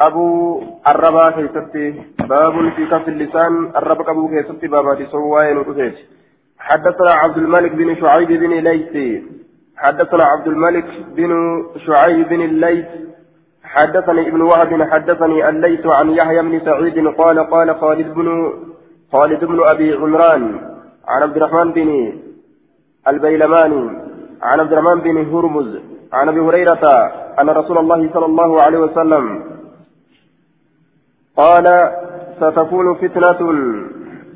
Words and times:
أبو 0.00 0.62
الربا 0.88 1.30
كيستي 1.30 2.02
باب 2.18 2.72
في 2.76 2.86
كف 2.86 3.08
اللسان 3.08 3.72
الرب 3.76 4.08
أبو 4.08 4.28
كيستي 4.28 4.66
باباتي 4.66 5.06
سواين 5.06 5.56
وتفيت 5.58 5.94
حدثنا 6.58 7.10
عبد 7.10 7.36
الملك 7.36 7.72
بن 7.72 7.96
شعيب 8.00 8.28
بن 8.28 8.50
ليث 8.50 9.22
حدثنا 9.76 10.24
عبد 10.24 10.46
الملك 10.46 10.86
بن 11.16 11.30
شعيب 11.86 12.28
بن 12.28 12.40
الليث 12.40 12.86
حدثني 13.64 14.28
ابن 14.28 14.40
وهب 14.40 14.82
حدثني 14.92 15.48
الليث 15.48 15.86
عن 15.86 16.10
يحيى 16.10 16.42
بن 16.42 16.60
سعيد 16.64 17.06
قال 17.08 17.50
قال 17.50 17.80
خالد 17.80 18.14
بن 18.14 18.52
خالد 19.12 19.44
بن 19.44 19.60
ابي 19.68 19.94
عمران 19.94 20.60
عن 21.08 21.22
عبد 21.22 21.36
الرحمن 21.36 21.72
بن 21.72 22.12
البيلماني 23.08 23.90
عن 24.42 24.60
عبد 24.60 24.72
الرحمن 24.72 25.00
بن 25.00 25.16
هرمز 25.34 25.80
عن 26.12 26.28
ابي 26.28 26.40
هريره 26.40 27.12
أن 27.38 27.50
رسول 27.50 27.78
الله 27.78 28.10
صلى 28.14 28.26
الله 28.26 28.62
عليه 28.62 28.78
وسلم 28.78 29.44
قال 31.36 31.66
ستكون 32.40 32.94
فتنة 32.94 33.40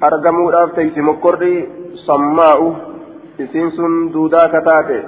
ارجموا 0.02 0.50
رافتي 0.50 1.00
مكري 1.00 1.68
صماء 1.94 2.60
إسنس 3.40 3.76
دودا 4.12 4.46
كتاتي 4.46 5.00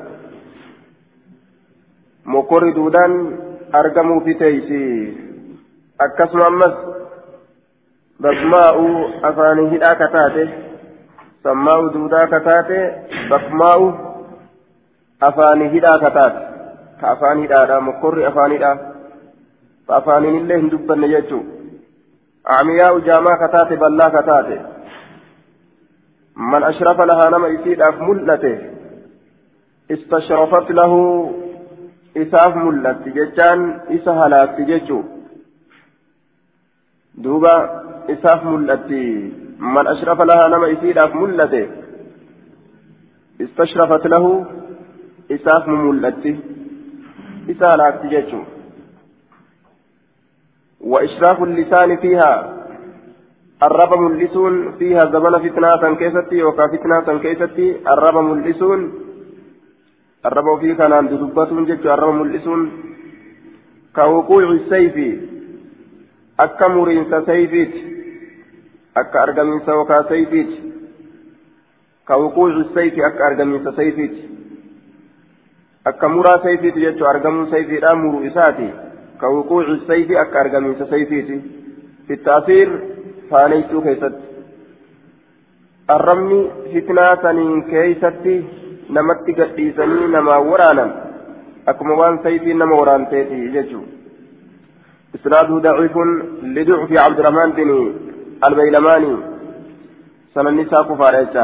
مكري 2.26 2.72
دودان 2.72 3.12
أرجموا 3.74 4.20
في 4.20 4.34
تيسي. 4.34 5.16
أكسم 6.00 6.38
أمس 6.50 6.74
بكماء 8.20 8.76
أفاني 9.24 9.76
هدا 9.76 9.92
كتاتي 9.94 10.46
سماء 11.44 11.88
دودا 11.88 12.24
كتاتي 12.32 12.80
بكماء 13.30 13.80
أفاني 15.22 15.78
هدا 15.78 15.96
كتاتي 15.96 16.55
كأفاني 17.00 17.46
هدا 17.46 17.78
مكري 17.80 18.28
أفاني 18.28 18.56
هدا 18.56 18.72
فأفاني 19.88 20.28
الله 20.28 20.56
هندبن 20.56 21.02
يجو 21.04 21.40
عمياء 22.46 22.98
جاما 22.98 23.32
كتاتي 23.40 23.76
بلا 23.76 24.08
كتاتي 24.08 24.58
من 26.36 26.62
أشرف 26.62 27.00
لها 27.00 27.30
نما 27.30 27.48
يسيد 27.48 27.80
أف 27.82 28.00
ملته 28.00 28.58
استشرفت 29.90 30.70
له 30.70 30.92
إساف 32.16 32.56
ملت 32.56 33.02
جتان 33.16 33.80
إسهلات 33.96 34.60
جتو 34.60 35.02
دوبا 37.14 37.56
إساف 38.10 38.44
ملت 38.44 38.90
من 39.58 39.86
أشرف 39.86 40.20
لها 40.20 40.48
نما 40.48 40.66
يسيد 40.66 40.98
أف 40.98 41.14
ملته 41.14 41.66
استشرفت 43.40 44.06
له 44.06 44.24
إساف 45.30 45.68
ملت 45.68 46.24
إسهلات 47.50 48.06
جتو 48.12 48.40
وإشراف 50.80 51.42
اللسان 51.42 51.96
فيها 51.96 52.32
الرب 53.62 53.92
ملسون 54.00 54.72
فيها 54.78 55.04
زمن 55.04 55.34
فتنة 55.44 55.94
كيستي 56.00 56.42
وكا 56.42 56.66
فتنة 56.66 57.18
كيستي 57.18 57.68
الرب 57.92 58.16
ملسون 58.24 58.80
الرب 60.26 60.60
في 60.60 60.74
كان 60.74 60.92
عند 60.92 61.10
دبتون 61.10 61.64
جت 61.64 61.86
الرب 61.86 62.14
ملسون 62.14 62.60
كوقوع 63.96 64.44
السيف 64.52 64.96
أكا 66.40 66.68
مرينس 66.68 67.12
سيفيت 67.26 67.74
أكا 68.96 69.22
أرقمينس 69.22 69.68
وكا 69.68 70.08
سيفيت. 70.08 70.50
كوقوع 72.08 72.50
السيف 72.50 72.94
أكا 72.98 73.26
أرقمينس 73.26 73.68
سيفيت. 73.76 74.16
أكا 75.86 76.06
مرا 76.08 76.42
سيفيت 76.42 76.78
جت 76.78 77.02
أرقمون 77.02 77.50
سيفيت 77.50 77.84
أمر 77.84 78.26
إساتي 78.26 78.70
كوقوع 79.20 79.64
السيف 79.78 80.10
أكا 80.10 80.40
أرقمينس 80.40 80.82
سيفيت 80.82 81.28
في 82.06 82.12
التأثير 82.18 82.68
faaneysuu 83.30 83.80
keessatti 83.82 84.26
arrabni 85.94 86.38
fitnaa 86.72 87.16
saniin 87.22 87.64
keeysatti 87.70 88.34
namatti 88.98 89.34
gadhiisanii 89.38 90.08
namaa 90.14 90.40
waraanan 90.50 90.92
akkuma 91.72 91.98
waan 92.00 92.22
sayfiin 92.22 92.58
nama 92.58 92.80
waraanteeti 92.82 93.52
jechuu 93.58 93.84
إسناده 95.16 95.58
ضعيف 95.58 95.96
لضعف 96.56 96.90
عبد 97.04 97.18
الرحمن 97.20 97.50
بن 97.58 97.70
البيلماني 98.46 99.16
سنة 100.34 100.48
النساء 100.48 100.82
كفارة 100.82 101.36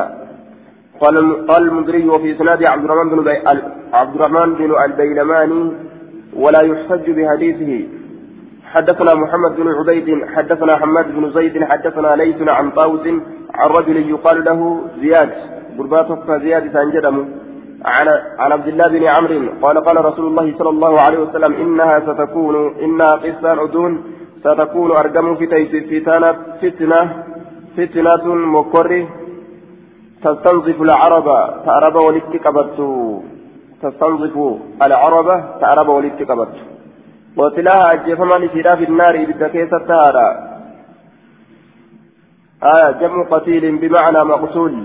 قال 1.02 1.16
قال 1.50 1.62
المدري 1.68 2.08
وفي 2.08 2.28
إسناد 2.34 2.60
عبد 2.72 2.84
الرحمن 2.84 3.08
بن. 3.10 3.28
عبد 4.00 4.14
الرحمن 4.14 4.48
بن 4.54 4.70
البيلماني 4.86 5.62
ولا 6.42 6.62
يحتج 6.70 7.06
بحديثه. 7.16 7.72
حدثنا 8.72 9.12
محمد 9.22 9.52
بن 9.60 9.68
عبيد 9.78 10.08
حدثنا 10.34 10.72
حماد 10.80 11.06
بن 11.16 11.24
زيد 11.36 11.64
حدثنا 11.70 12.10
ليث 12.20 12.40
عن 12.48 12.70
طاووس 12.70 13.06
عن 13.58 13.68
رجل 13.78 13.96
يقال 14.12 14.44
له 14.44 14.60
زياد. 15.02 15.30
قرباتك 15.78 16.28
زياد 16.44 16.64
سانجدم. 16.74 17.16
عن 17.94 18.06
عن 18.42 18.50
عبد 18.56 18.68
الله 18.72 18.88
بن 18.88 19.04
عمرو 19.14 19.40
قال 19.62 19.76
قال 19.86 19.96
رسول 20.04 20.26
الله 20.30 20.46
صلى 20.58 20.70
الله 20.74 21.00
عليه 21.00 21.18
وسلم 21.24 21.52
إنها 21.62 21.96
ستكون 22.08 22.54
إنها 22.84 23.12
قصة 23.24 23.50
عدون. 23.62 23.92
ستكون 24.44 24.90
أرجم 25.02 25.26
في 25.38 25.46
تيس 25.46 25.72
فتنه 25.90 26.32
فتنه 26.62 27.02
فتنه 27.76 28.24
مكر 28.56 28.90
تستنظف 30.24 30.82
العرب 30.82 31.26
تعرب 31.66 31.94
ولتكبت 31.94 32.78
تستنظف 33.82 34.36
العرب 34.82 35.28
تعرب 35.60 35.88
ولتكبت 35.88 36.54
قتلها 37.36 37.92
أجفما 37.92 38.34
لسيرا 38.34 38.74
في 38.74 38.84
النار 38.84 39.24
بالدكيسة 39.26 39.78
تارا 39.78 40.28
آية 42.62 42.90
جمع 42.90 43.24
قتيل 43.30 43.76
بمعنى 43.76 44.24
مقتول. 44.24 44.84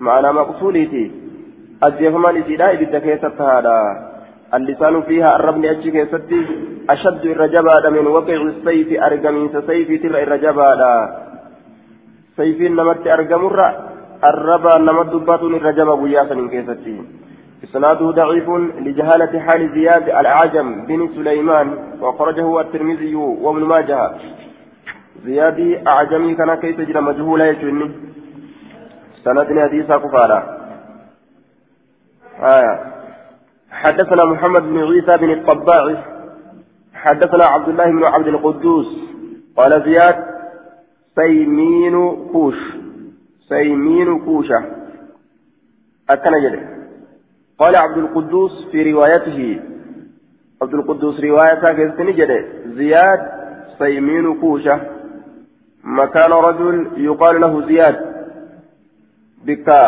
معنى 0.00 0.32
مقتولتي 0.32 1.10
أجفما 1.82 2.28
لسيرا 2.28 2.74
بالدكيسة 2.74 3.28
تارا 3.28 4.12
اللسان 4.54 5.02
فيها 5.02 5.36
الربن 5.36 5.64
أجي 5.64 6.06
أشد 6.90 7.24
الرجبة 7.24 7.90
من 7.90 8.06
وقع 8.06 8.34
السيف 8.34 9.02
أرقمين 9.02 9.48
سيف 9.66 10.02
ترى 10.02 10.22
الرجبة 10.22 10.64
سيف 12.36 12.60
نمت 12.60 13.06
أرقمر 13.06 13.58
الربا 14.24 14.78
نمت 14.78 15.06
دباتون 15.06 15.54
الرجبة 15.54 15.92
وياسا 15.92 16.48
كيستي. 16.50 17.02
إسناده 17.64 18.10
ضعيف 18.10 18.48
لجهالة 18.86 19.40
حال 19.40 19.70
زياد 19.74 20.08
الأعجم 20.08 20.86
بن 20.86 21.08
سليمان 21.14 21.68
وخرجه 22.00 22.60
الترمذي 22.60 23.14
وابن 23.14 23.62
ماجه. 23.64 24.10
زياد 25.24 25.58
أعجمي 25.86 26.34
كان 26.34 26.54
كيف 26.54 26.76
تجرى 26.76 27.00
مجهولا 27.00 27.44
يجني 27.50 27.90
سندنا 29.24 29.62
حديث 29.62 29.86
كفارا 29.86 30.40
آية. 32.40 32.74
حدثنا 33.70 34.24
محمد 34.24 34.62
بن 34.62 34.78
عيسى 34.78 35.16
بن 35.16 35.30
الطباع. 35.30 35.84
حدثنا 36.94 37.44
عبد 37.44 37.68
الله 37.68 37.84
بن 37.84 38.04
عبد 38.04 38.26
القدوس. 38.26 38.90
قال 39.56 39.82
زياد 39.82 40.16
سيمين 41.14 42.16
كوش 42.32 42.81
سيمين 43.48 44.18
كوشة. 44.24 44.64
أكن 46.10 46.34
قال 47.58 47.76
عبد 47.76 47.98
القدوس 47.98 48.66
في 48.72 48.92
روايته. 48.92 49.60
عبد 50.62 50.74
القدوس 50.74 51.20
روايته 51.20 51.72
كيستني 51.72 52.12
زياد 52.66 53.20
سيمين 53.78 54.40
كوشة. 54.40 54.80
مكان 55.84 56.32
رجل 56.32 56.90
يقال 56.96 57.40
له 57.40 57.66
زياد. 57.66 57.96
بكا 59.44 59.82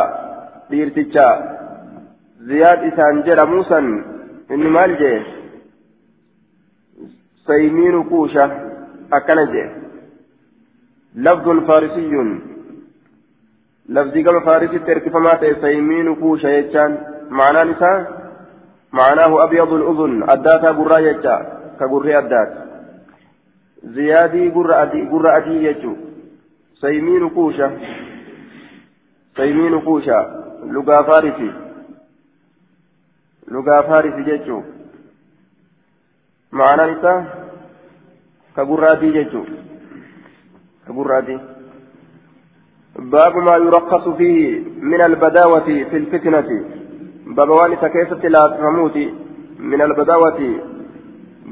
ديرتجا 0.71 1.29
زياد 2.41 2.79
إسان 2.79 3.23
موسى 3.45 3.79
إني 4.51 4.69
مال 4.69 4.99
جي 4.99 5.23
سيمين 7.47 8.05
كوشة. 8.05 8.45
أكنجي 9.13 9.71
لفظ 11.15 11.49
فارسي. 11.67 12.54
لفظي 13.89 14.23
كما 14.23 14.41
فارسي 14.41 14.79
تركفما 14.79 15.61
سيمين 15.61 16.15
كوشة 16.15 16.49
يجان 16.49 16.99
معنى 17.31 17.71
نساء 17.71 18.25
معناه 18.93 19.45
أبيض 19.45 19.73
الأذن 19.73 20.31
أداتا 20.31 20.71
قرى 20.73 21.05
يجا 21.05 21.37
كقرى 21.81 22.19
أدات 22.19 22.51
زيادي 23.85 24.53
أدي 24.83 25.01
قرى 25.11 25.37
أدي 25.37 25.65
يجو 25.65 25.97
سيمين 26.81 27.29
كوشة 27.31 27.79
سيمين 29.37 29.81
كوشة 29.81 30.19
لغا 30.65 31.03
فارسي 31.03 31.51
لغا 33.49 33.83
فارسي 33.83 34.31
يجو 34.31 34.63
معنى 36.53 36.93
نساء 36.93 37.19
كقرى 38.57 38.93
أدي 38.93 39.07
يجو 39.07 39.45
كقرى 40.87 41.19
أدي 41.19 41.54
باب 42.99 43.37
ما 43.37 43.57
يرخص 43.57 44.09
فيه 44.09 44.63
من 44.83 45.01
البداوة 45.01 45.65
في 45.65 45.97
الفتنة 45.97 46.65
بابوان 47.27 47.77
سكيسة 47.77 48.29
لا 48.29 48.47
تفهموتي 48.49 49.15
من 49.59 49.83
البداوة 49.83 50.41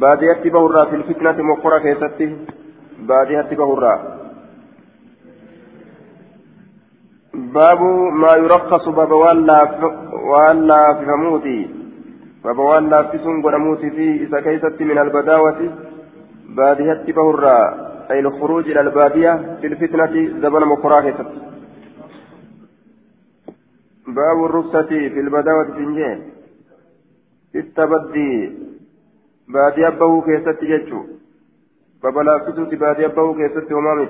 baadiyyaatti 0.00 0.50
bahurraa 0.50 0.86
filfitnati 0.90 1.42
mokkora 1.42 1.80
keessatti 1.80 2.26
baadiyyaatti 3.08 3.56
bahurraa 3.56 3.98
baabu 7.56 7.90
maa 8.22 8.36
yurakkasu 8.42 8.92
baba 8.98 9.16
waan 9.22 10.66
laafifamuuti 10.70 11.56
baba 12.44 12.68
waan 12.70 12.90
laaffisuun 12.94 13.40
godhamuuti 13.46 13.90
fi 13.96 14.08
isa 14.26 14.42
keeysatti 14.46 14.84
min 14.90 14.98
albadaawati 15.04 15.70
baadiyyaatti 16.60 17.16
bahurraa 17.20 17.64
ay 18.12 18.18
الخروج 18.18 18.70
إلى 18.70 18.80
البادية 18.80 19.58
في 19.60 19.66
الفتنة 19.66 20.40
زمن 20.42 20.60
مكراه 20.60 21.14
باب 24.06 24.44
الرخصة 24.44 24.82
في 24.82 25.20
البداوة 25.20 25.66
سنجين 25.76 26.18
في 27.52 27.58
التبدي. 27.58 28.52
بادي 29.48 29.86
أبوه 29.88 30.24
كيست 30.26 30.64
ججو. 30.64 31.00
فبلا 32.02 32.38
فتوت 32.38 32.74
بادي 32.74 33.06
أبوه 33.06 33.34
كيست 33.34 33.72
ومامت. 33.72 34.08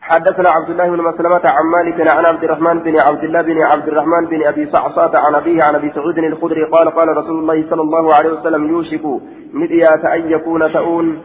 حدثنا 0.00 0.48
عبد 0.50 0.70
الله 0.70 0.90
بن 0.90 1.02
مسلمة 1.02 1.44
عن 1.44 1.66
مالك 1.66 2.08
عن 2.08 2.26
عبد 2.26 2.44
الرحمن 2.44 2.78
بن 2.78 2.96
عبد 2.96 3.24
الله 3.24 3.42
بن 3.42 3.62
عبد 3.62 3.88
الرحمن 3.88 4.26
بن 4.26 4.46
أبي 4.46 4.70
صعصات 4.72 5.14
عن 5.14 5.34
أبيه 5.34 5.62
عن 5.62 5.74
أبي 5.74 5.90
سعود 5.94 6.18
الخدري 6.18 6.64
قال 6.64 6.90
قال 6.90 7.08
رسول 7.16 7.38
الله 7.38 7.70
صلى 7.70 7.82
الله 7.82 8.14
عليه 8.14 8.30
وسلم 8.32 8.66
يوشك 8.68 9.04
نديات 9.54 10.04
أن 10.04 10.30
يكون 10.30 10.72
تؤون 10.72 11.22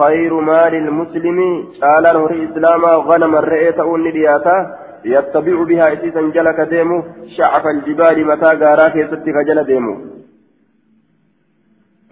خير 0.00 0.32
مال 0.40 0.74
المسلم. 0.74 1.38
قال 1.82 2.04
نور 2.16 2.32
إسلاما 2.44 2.92
غنم 3.08 3.34
الرئي 3.42 3.72
تؤون 3.72 4.00
ندياتا 4.08 4.56
يتبع 5.04 5.56
بها 5.70 5.86
إسيسا 5.92 6.20
جلك 6.36 6.60
ديمو. 6.60 6.98
شعف 7.36 7.64
الجبال 7.66 8.16
متى 8.26 8.50
غاراك 8.60 8.94
يستك 8.96 9.36
جل 9.48 9.64
ديمو. 9.70 9.94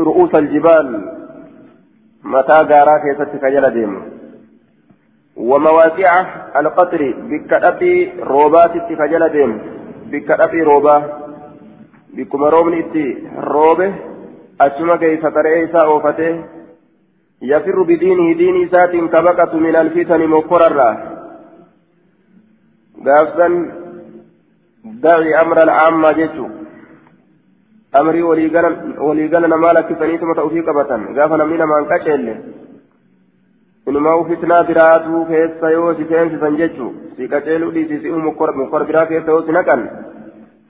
رؤوس 0.01 0.35
الجبال 0.35 0.87
متى 2.25 2.59
غاراك 2.71 3.03
يستك 3.13 3.45
جل 3.55 3.67
ديمو. 3.71 4.01
ومواقع 5.37 6.13
القطر 6.61 7.03
بكتأتي 7.31 8.13
روبات 8.33 8.73
اتفجل 8.77 9.29
ديم 9.29 9.53
بكتأتي 10.11 10.63
روبا 10.63 10.97
بكما 12.15 12.49
رومن 12.49 12.75
اتي 12.79 13.07
روبة. 13.55 13.95
أشما 14.61 14.97
كيف 14.97 15.27
ترئيسا 15.27 15.81
أوفته. 15.85 16.58
يفر 17.43 17.83
بدينه 17.83 18.33
دين 18.39 18.69
سات 18.69 18.91
كبكة 18.91 19.57
من 19.57 19.77
الفتن 19.77 20.27
مقررة 20.27 21.19
gaafsan 23.07 23.53
daci 25.03 25.35
amra 25.41 25.63
alcaammaa 25.63 26.15
jechu 26.21 26.47
amrii 28.01 28.23
waliigala 28.23 29.49
namaa 29.49 29.73
lakkisaniituma 29.79 30.35
ta 30.35 30.45
ufii 30.49 30.65
qabatan 30.69 31.05
gaafa 31.19 31.37
namni 31.37 31.59
namaan 31.63 31.87
qaceelle 31.93 32.35
inumaa 33.87 34.25
fitnaa 34.31 34.63
biraatuu 34.71 35.25
keessa 35.31 35.71
yoo 35.71 35.95
si 35.99 36.09
seensisan 36.09 36.59
jechu 36.63 36.89
si 37.17 37.29
qaceeluu 37.35 37.73
dhiisisi 37.75 38.11
mukkor 38.11 38.85
biraa 38.91 39.07
keessa 39.07 39.31
yoo 39.31 39.43
si 39.43 39.53
naqan 39.59 39.89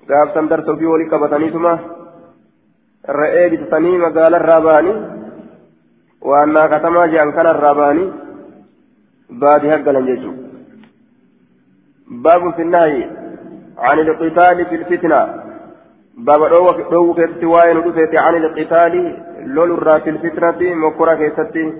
gaafsan 0.08 0.50
darsa 0.50 0.72
ufii 0.72 0.92
walii 0.92 1.10
qabataniituma 1.14 1.78
re'ee 3.20 3.50
bitatanii 3.50 3.98
magaalarraa 4.04 4.60
waannaa 6.22 6.68
katamaa 6.68 7.08
je'an 7.08 7.32
kanarraa 7.32 7.74
ba'anii 7.74 8.12
baadii 9.30 9.68
haggalan 9.68 10.06
jechuudha. 10.06 10.48
باب 12.08 12.54
في 12.54 12.62
النهي 12.62 13.10
عن 13.78 13.98
القتال 13.98 14.66
في 14.66 14.74
الفتنة. 14.74 15.20
باب 16.16 16.40
دو 16.90 17.14
كيستي 17.14 17.46
واين 17.46 17.80
دفت 17.80 18.16
عن 18.16 18.34
القتال 18.36 18.94
لول 19.46 20.00
في 20.00 20.10
الفتنة 20.10 20.74
مكورا 20.74 21.14
كيستي. 21.14 21.72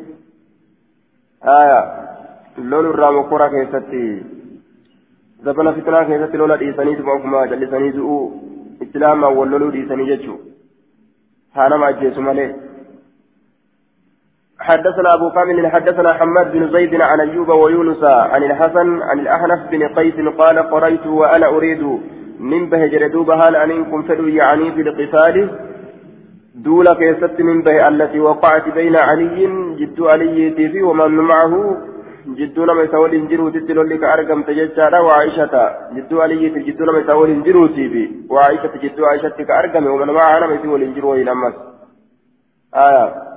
آية. 1.44 1.80
لول 2.58 2.86
الرا 2.86 3.10
مكورا 3.10 3.48
كيستي. 3.48 4.22
زبنا 5.44 5.72
فتنة 5.72 6.02
كيستي 6.04 6.36
لولا 6.36 6.56
ديساني 6.56 6.96
تبعكما 6.96 7.46
جلساني 7.46 7.90
دؤو 7.90 8.32
إسلاما 8.82 9.26
واللولو 9.26 9.70
ديساني 9.70 10.04
جتشو 10.10 10.36
هانا 11.56 11.76
ما 11.76 11.88
أجيسو 11.88 12.20
ماليه 12.20 12.67
حدثنا 14.60 15.14
أبو 15.14 15.30
كامل 15.30 15.66
حدثنا 15.66 16.12
حماد 16.12 16.52
بن 16.52 16.72
زيد 16.72 17.00
عن 17.00 17.20
أيوب 17.20 17.48
ويونس 17.48 18.04
عن 18.04 18.42
الحسن 18.42 19.02
عن 19.02 19.18
الأحنف 19.18 19.70
بن 19.70 19.88
قيس 19.88 20.14
قال 20.38 20.58
قريت 20.58 21.06
وأنا 21.06 21.46
أريد 21.46 21.82
من 22.40 22.68
به 22.70 22.86
جردوب 22.86 23.30
هل 23.30 23.56
أنكم 23.56 24.02
فدوا 24.02 24.28
يعني 24.28 24.72
في 24.72 24.80
القتال. 24.80 25.50
دولة 26.54 26.94
كيست 26.94 27.40
من 27.40 27.62
به 27.62 27.88
التي 27.88 28.20
وقعت 28.20 28.68
بين 28.68 28.96
علي 28.96 29.46
جد 29.78 30.00
علي 30.00 30.50
تيفي 30.50 30.82
ومن 30.82 31.10
معه. 31.10 31.76
جدو 32.26 32.64
نما 32.64 32.82
يساول 32.82 33.14
انجرو 33.14 33.48
تتلو 33.48 33.82
لك 33.82 34.04
أرقم 34.04 34.42
تججارا 34.42 34.98
وعائشة. 35.00 35.54
جدو 35.96 36.20
علي 36.20 36.48
جدو 36.48 36.84
نما 36.84 36.98
يساول 36.98 37.30
انجرو 37.30 37.66
تيفي. 37.66 38.04
وعائشة 38.30 38.72
جدو 38.82 39.04
عائشة 39.04 39.38
كأرقم 39.48 39.86
ومن 39.86 40.10
معها 40.10 40.40
نما 40.40 40.54
يساول 40.54 40.82
انجرو 40.82 41.14
إلى 41.14 41.32
آية 42.74 43.27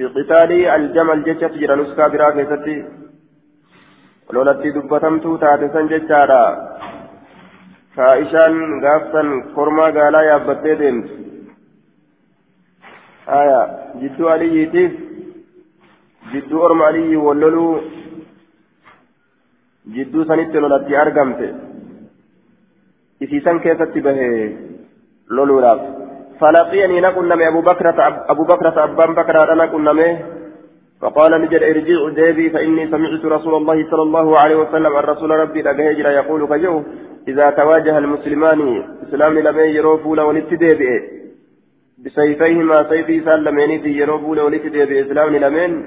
في 0.00 0.06
قتال 0.06 0.50
الجمل 0.76 1.24
جتشت 1.24 1.54
جرى 1.60 1.74
نسكا 1.80 2.08
برا 2.08 2.30
كيستي. 2.36 2.76
لولتي 4.32 4.70
دبتمتو 4.70 5.36
تاتسا 5.42 5.80
جتشارا 5.90 6.44
كائشان 7.96 8.54
غافسا 8.84 9.22
كرما 9.54 9.86
قالا 9.96 10.20
يابتي 10.28 10.74
ديمت 10.80 11.08
آية 13.40 13.60
جدو 14.00 14.28
عليتيف 14.28 14.92
جدو 16.32 16.66
أرم 16.66 16.82
علي 16.82 17.16
ولولو 17.16 17.66
جدو 19.94 20.24
سنت 20.28 20.54
لولتي 20.62 21.00
أرقمت 21.02 21.40
إسيسان 23.22 23.58
كيستي 23.64 24.00
به 24.06 24.18
لولو 25.36 25.58
راف 25.64 25.80
فلقيني 26.40 27.00
نقول 27.00 27.28
نمي 27.28 27.48
أبو 27.48 27.60
بكرة 27.60 28.24
أبو 28.28 28.44
بكرة 28.44 28.84
أبان 28.84 29.14
بكرة 29.14 29.52
أنا 29.52 29.64
نقول 29.64 29.82
نمي 29.84 30.18
فقال 31.00 31.42
نجد 31.42 31.62
ارجع 31.62 32.08
ديبي 32.08 32.50
فإني 32.50 32.86
سمعت 32.90 33.24
رسول 33.24 33.54
الله 33.54 33.90
صلى 33.90 34.02
الله 34.02 34.38
عليه 34.38 34.56
وسلم 34.56 34.96
الرسول 34.96 35.30
ربي 35.30 35.62
لقهجر 35.62 36.10
يقول 36.10 36.46
كجو 36.46 36.82
إذا 37.28 37.50
تواجه 37.50 37.98
المسلمان 37.98 38.82
إسلام 39.08 39.38
لمن 39.38 39.64
يروفون 39.64 40.18
ولتديبئ 40.20 41.00
بسيفيهما 42.04 42.88
سيفي 42.88 43.20
سالمين 43.24 43.82
في 43.82 43.90
يروفون 44.00 44.38
ولتديبئ 44.38 45.06
إسلام 45.06 45.36
لمن 45.36 45.84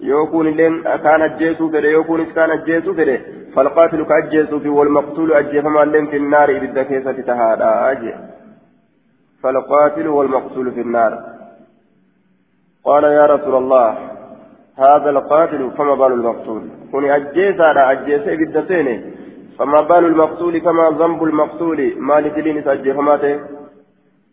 يكون 0.00 0.46
لين 0.48 0.82
كان 0.82 1.22
أجيسو 1.22 1.70
فره 1.72 1.86
يكون 1.86 2.24
كان 2.24 2.50
أجيسو 2.50 2.94
فره 2.94 3.18
فالقاتل 3.56 4.04
كأجيسو 4.04 4.58
في 4.60 4.68
والمقتول 4.68 5.32
أجيفما 5.32 5.80
لين 5.84 6.06
في 6.06 6.16
النار 6.16 6.50
إذا 6.50 6.82
كيسة 6.82 7.12
تهادا. 7.12 7.90
أجي 7.90 8.14
فالقاتل 9.44 10.08
والمقتول 10.08 10.72
في 10.72 10.80
النار. 10.80 11.12
قال 12.84 13.04
يا 13.04 13.26
رسول 13.26 13.54
الله 13.54 13.88
هذا 14.78 15.10
القاتل 15.10 15.70
فما 15.70 15.94
بال 15.94 16.12
المقتول؟ 16.12 16.62
كوني 16.90 17.16
أجيس 17.16 17.60
على 17.60 17.92
أجيس 17.92 18.24
بالدسين 18.38 18.88
فما 19.58 19.80
بال 19.80 20.04
المقتول 20.04 20.58
كما 20.58 20.84
ذنب 21.00 21.22
المقتول؟ 21.24 21.94
ما 21.98 22.20
لتلين 22.20 22.62
سأجيهماته 22.64 23.40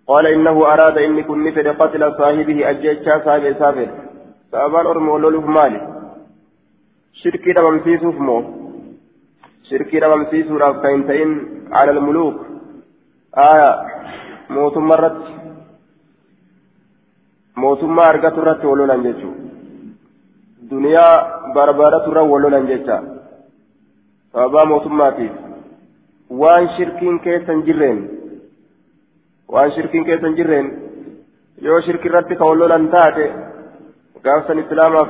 قال 0.08 0.26
إنه 0.28 0.74
أراد 0.74 0.98
إني 0.98 1.24
كن 1.24 1.44
نفد 1.44 1.68
قتل 1.68 2.18
صاحبه 2.18 2.70
أجيس 2.70 2.98
صاحب 3.26 3.56
سافر 3.60 3.90
سأبان 4.52 4.86
أرمو 4.86 5.18
لولف 5.18 5.46
مالي. 5.46 5.82
شركي 7.14 7.52
رمسيسوف 7.52 8.16
مو. 8.16 8.38
شركي 9.70 10.00
رمسيسو 10.00 10.58
راف 10.58 10.76
كاين 10.84 11.30
على 11.72 11.92
الملوك. 11.92 12.36
آية. 13.38 13.72
Mootummaa 14.56 14.98
irratti 15.00 15.34
mootummaa 17.64 18.08
argatu 18.14 18.42
irratti 18.44 18.68
walolan 18.72 19.04
jechuudha 19.08 19.50
duniyaa 20.72 21.14
barbaadatu 21.56 22.12
irra 22.12 22.24
walolan 22.34 22.68
jecha 22.72 22.98
sababaa 24.34 24.66
mootummaatiif 24.72 25.34
waan 26.42 26.70
shirkiin 26.78 27.20
keessa 27.28 27.52
hin 27.56 27.64
jirreen 27.70 28.00
waan 29.56 29.72
shirkiin 29.78 30.06
keessa 30.10 30.28
hin 30.28 30.38
jirreen 30.42 30.68
yoo 31.68 31.80
shirki 31.88 32.08
irratti 32.12 32.36
ka 32.42 32.46
walolan 32.52 32.88
taate 32.96 33.26
gaafsan 34.28 34.64
islaamaaf 34.64 35.10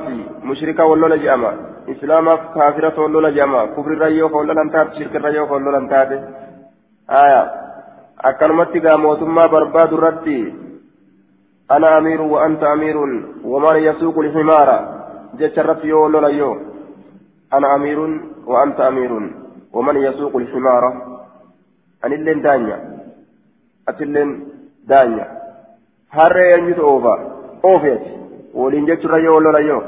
mushrika 0.50 0.88
wallola 0.90 1.16
jedhama 1.24 1.52
islaamaaf 1.94 2.42
kaafirata 2.54 3.00
wallola 3.06 3.30
jedhama 3.38 3.66
kufrirra 3.76 4.08
yoo 4.18 4.28
ka 4.34 4.38
wallolan 4.42 4.70
taate 4.76 4.98
shirkirra 5.00 5.30
yoo 5.38 5.46
ka 5.50 5.54
wallolan 5.58 5.88
taate 5.94 6.16
aayaa 7.20 7.46
akkanumatti 8.22 8.80
gaa 8.80 8.98
mootummaa 8.98 9.48
barbaadu 9.48 9.96
irratti 9.96 10.36
ana 11.68 11.96
amiirun 11.96 12.30
wa 12.30 12.44
anta 12.44 12.72
amiirun 12.72 13.12
waman 13.44 13.82
yasuuqu 13.84 14.22
lximaara 14.26 14.76
jecha 15.38 15.60
irratti 15.64 15.88
yoo 15.88 16.08
lolan 16.12 16.36
yoo 16.38 16.56
ana 17.50 17.72
amiirun 17.76 18.12
wa 18.46 18.62
anta 18.62 18.86
amiirun 18.86 19.26
waman 19.72 19.96
yasuuqu 20.06 20.40
lximaara 20.44 20.90
anilleen 22.02 22.42
daanya 22.46 22.78
atilleen 23.86 24.30
daanya 24.88 25.26
harree 26.08 26.48
eenyutu 26.54 26.86
oofa 26.92 27.14
oofeeti 27.62 28.10
waliin 28.54 28.86
jechuurra 28.86 29.18
yoo 29.18 29.40
lola 29.40 29.60
yoo 29.70 29.82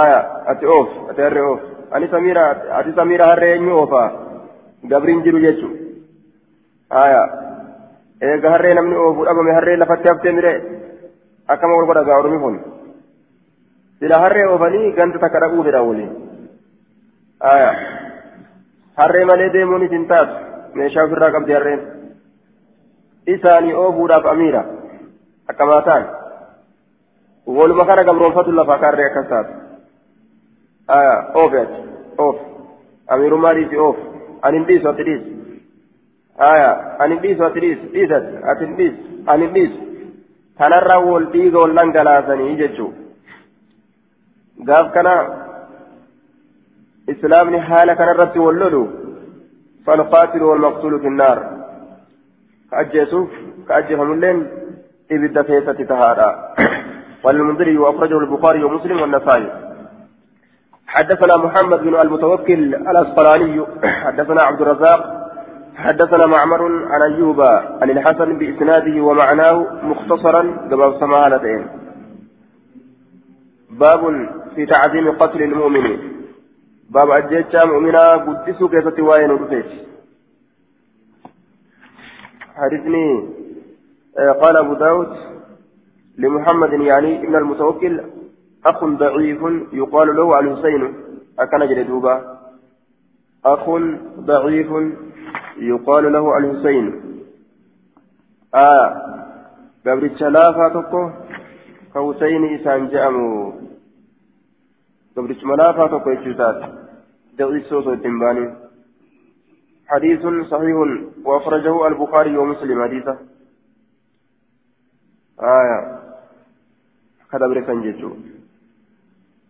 aya 0.00 0.18
ati 0.46 0.66
oof 0.66 0.88
ati 1.10 1.22
harree 1.22 1.46
oof 1.52 1.60
ani 1.90 2.08
samiira 2.08 2.44
ati 2.80 2.92
samiira 2.98 3.26
harree 3.32 3.54
eenyu 3.54 3.76
oofaa 3.78 4.10
gabriin 4.92 5.22
jiru 5.22 5.40
jechu 5.46 5.83
aya 6.90 7.22
eega 8.20 8.50
harree 8.50 8.74
namni 8.74 8.96
oofu 8.96 9.24
dhabame 9.24 9.52
harree 9.52 9.76
lafatti 9.76 10.08
haftee 10.08 10.32
mire 10.32 10.52
akkama 11.48 11.76
wal 11.76 11.86
godha 11.86 12.04
gaa 12.04 12.18
oromi 12.18 12.38
kun 12.38 12.60
sila 14.00 14.18
harree 14.18 14.46
oofanii 14.46 14.92
ganta 14.92 15.18
takka 15.18 15.40
dhaquu 15.40 15.64
fedha 15.64 15.82
waliin 15.82 16.12
aya 17.40 17.70
harree 18.96 19.24
malee 19.24 19.52
deemuunis 19.52 19.90
hin 19.90 20.06
taatu 20.06 20.34
meeshaa 20.74 21.04
ofirraa 21.04 21.32
qabdi 21.36 21.52
harreen 21.58 21.82
isaanii 23.26 23.74
oofuudhaaf 23.82 24.26
amiira 24.32 24.64
akkamaa 25.48 25.82
ta'an 25.82 26.06
waluma 27.46 27.84
kana 27.84 28.04
gabroonfatu 28.04 28.52
lafa 28.52 28.78
kaarree 28.78 29.06
akkas 29.10 29.28
taatu 29.28 29.52
aya 30.88 31.14
oofe 31.42 31.60
ati 31.60 31.78
oof 32.18 32.36
amiirummaa 33.16 33.54
dhiisi 33.54 33.78
oof 33.86 33.96
ani 34.42 34.58
hin 34.58 34.66
dhiisu 34.68 34.88
ati 34.88 35.06
dhiisi 35.08 35.33
dhiisati 37.22 37.76
ati 38.50 38.64
hin 38.64 38.76
dhiisu 38.76 39.00
ani 39.26 39.46
hin 39.46 39.54
dhiisu 39.54 39.80
kanarraa 40.58 40.98
wal 40.98 41.26
dhiiga 41.36 41.58
wal 41.58 41.74
dhangalaasanii 41.80 42.56
jechuu. 42.56 42.92
Gaaf 44.66 44.92
kana 44.92 45.14
إسلامني 47.08 47.60
حالة 47.60 47.94
كان 47.94 48.08
الرد 48.08 48.36
واللولو 48.36 48.88
فالقاتل 49.86 50.42
والمقتول 50.42 51.00
في 51.00 51.06
النار 51.06 51.38
كأجيسوف 52.70 53.30
كأجيهم 53.68 54.12
اللين 54.12 54.46
إبدا 55.12 55.42
فيسة 55.42 55.72
تهارا 55.72 56.54
والمنذري 57.24 57.78
وأخرجه 57.78 58.18
البخاري 58.18 58.64
ومسلم 58.64 59.00
والنسائي 59.00 59.52
حدثنا 60.86 61.36
محمد 61.36 61.80
بن 61.80 61.94
المتوكل 62.00 62.74
الأسقلاني 62.74 63.66
حدثنا 63.84 64.40
عبد 64.42 64.60
الرزاق 64.60 65.23
حدثنا 65.76 66.26
معمر 66.26 66.86
عن 66.92 67.02
أيوب 67.02 67.40
عن 67.80 67.90
الحسن 67.90 68.38
بإسناده 68.38 69.02
ومعناه 69.02 69.66
مختصرا 69.82 70.42
قبل 70.70 71.00
سمالتين 71.00 71.66
باب 73.70 74.28
في 74.54 74.66
تعظيم 74.66 75.10
قتل 75.10 75.42
المؤمنين. 75.42 75.98
باب 76.90 77.10
أجيتشا 77.10 77.64
مؤمنا 77.64 78.14
قدسوا 78.14 78.68
كيف 78.68 78.88
تواين 78.88 79.30
ودفيت 79.30 79.66
حدثني 82.56 83.28
قال 84.40 84.56
أبو 84.56 84.74
داود 84.74 85.16
لمحمد 86.18 86.72
يعني 86.72 87.24
ابن 87.24 87.36
المتوكل 87.36 88.00
أخ 88.66 88.84
ضعيف 88.84 89.40
يقال 89.72 90.16
له 90.16 90.38
الحسين. 90.40 90.94
أكن 91.38 91.66
جلدوبا. 91.66 92.38
أخ 93.44 93.70
ضعيف 94.18 94.68
يقال 95.56 96.12
له 96.12 96.38
الحسين. 96.38 97.02
آه 98.54 98.86
قبل 99.86 100.04
الشلافة 100.04 100.68
تقو 100.68 101.10
كحسين 101.94 102.54
إسان 102.54 102.88
جأمو. 102.88 103.52
قبل 105.16 105.30
الشلافة 105.30 105.86
تقو 105.86 106.10
يجوزات 106.10 106.72
دعيس 107.38 107.66
صوت 107.66 107.86
التنباني 107.86 108.54
حديث 109.86 110.20
صحيح 110.50 110.76
وأخرجه 111.24 111.86
البخاري 111.86 112.36
ومسلم 112.36 112.84
حديثه. 112.84 113.16
آية 115.40 115.98
كذا 117.32 117.46
بركان 117.46 117.82
جيتو 117.82 118.10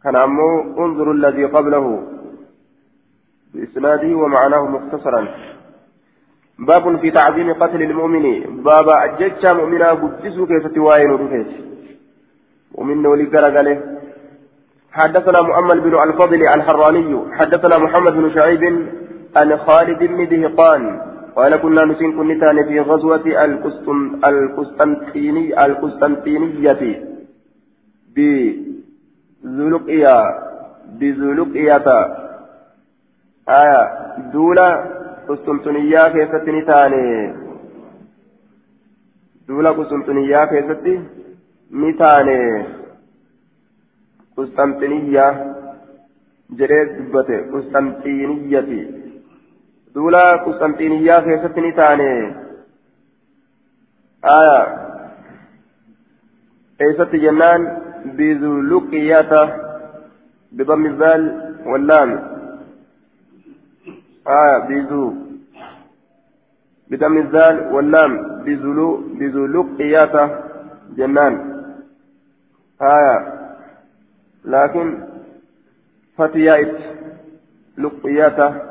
كان 0.03 0.17
أمو 0.17 0.85
انظر 0.85 1.13
الذي 1.13 1.45
قبله 1.45 1.87
بإسناده 3.55 4.17
ومعناه 4.17 4.67
مختصرا. 4.67 5.54
باب 6.59 6.97
في 7.01 7.11
تعظيم 7.11 7.53
قتل 7.53 7.83
المؤمن. 7.83 8.63
باب 8.63 8.89
أججا 8.89 9.53
مؤمنا 9.53 9.91
قدسوا 9.91 10.47
كيف 10.47 10.67
تواين 10.75 11.11
رفيت 11.11 11.47
ومن 12.75 13.07
ولي 13.07 13.25
قال 13.25 13.81
حدثنا 14.93 15.43
مؤمل 15.43 15.81
بن 15.81 16.03
الفضل 16.03 16.43
الحراني. 16.57 17.13
حدثنا 17.33 17.79
محمد 17.79 18.13
بن 18.13 18.35
شعيب 18.35 18.63
عن 19.37 19.57
خالد 19.57 19.99
بن 19.99 20.29
دهقان. 20.29 21.01
قال 21.37 21.57
كنا 21.57 21.85
نسين 21.85 22.13
كنتان 22.19 22.65
في 22.69 22.81
غزوة 22.81 23.27
القسطنطينية. 24.29 25.65
القسطنطينية 25.65 26.83
بزلقية 29.45 30.17
بزلقية 31.01 31.87
آية 33.49 33.81
دولة 34.33 34.69
قسطنطينية 35.29 36.03
كيست 36.15 36.49
نتاني 36.49 37.35
دولة 39.49 39.71
قسطنطينية 39.71 40.45
كيست 40.45 40.87
نتاني 41.73 42.41
قسطنطينية 44.37 45.27
جريد 46.51 46.89
دبته 46.99 47.39
قسطنطينية 47.53 48.61
دولة 49.95 50.25
قسطنطينية 50.47 51.17
كيست 51.27 51.59
نتاني 51.59 52.13
آية 54.39 54.61
كيست 56.79 57.11
جنان 57.25 57.61
بذو 58.17 58.61
لقية 58.61 59.33
بضم 60.53 60.87
الذال 60.87 61.23
واللام 61.67 62.11
آية 64.29 64.59
بذو. 64.59 65.15
بضم 66.91 67.19
الذال 67.19 67.73
واللام. 67.73 68.43
بذو 68.45 69.47
لقية 69.47 70.41
جنان. 70.97 71.65
آية 72.83 73.35
لكن 74.45 75.05
فتيات 76.19 76.77
لقية 77.79 78.63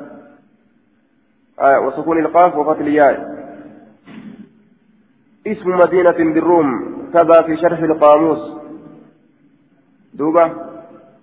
آية 1.60 1.78
وسكون 1.78 2.20
القاف 2.20 2.56
وفتح 2.56 2.86
اسم 5.48 5.70
مدينة 5.70 6.34
بالروم. 6.34 6.94
كذا 7.14 7.42
في 7.42 7.58
شرح 7.58 7.80
القاموس. 7.80 8.54
دوبا 10.14 10.74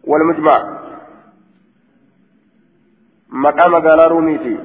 والمجمع. 0.04 0.79
مقام 3.32 3.74
قال 3.74 4.10
روميتي 4.12 4.58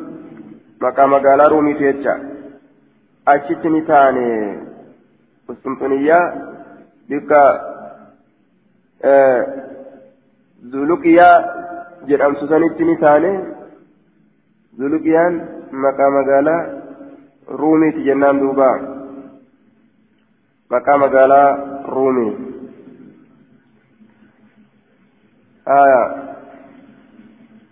مقام 0.82 1.14
قال 1.14 1.52
روميتي 1.52 1.84
يتشا 1.84 2.16
أشتني 3.28 3.82
تاني 3.82 4.30
قسطنطينية 5.48 6.20
بك 7.10 7.32
آه 9.04 9.42
زولوكيا 10.64 11.56
jedhamtu 12.10 12.46
sanitti 12.48 12.86
ni 12.86 12.96
taane 13.02 13.32
zulukiyaan 14.78 15.36
maqaa 15.84 16.10
magaalaa 16.18 16.62
ruumiiti 17.62 18.06
jennaan 18.08 18.42
duuba 18.42 18.70
maqaa 20.74 20.98
magaalaa 21.04 21.50
ruumii 21.96 22.34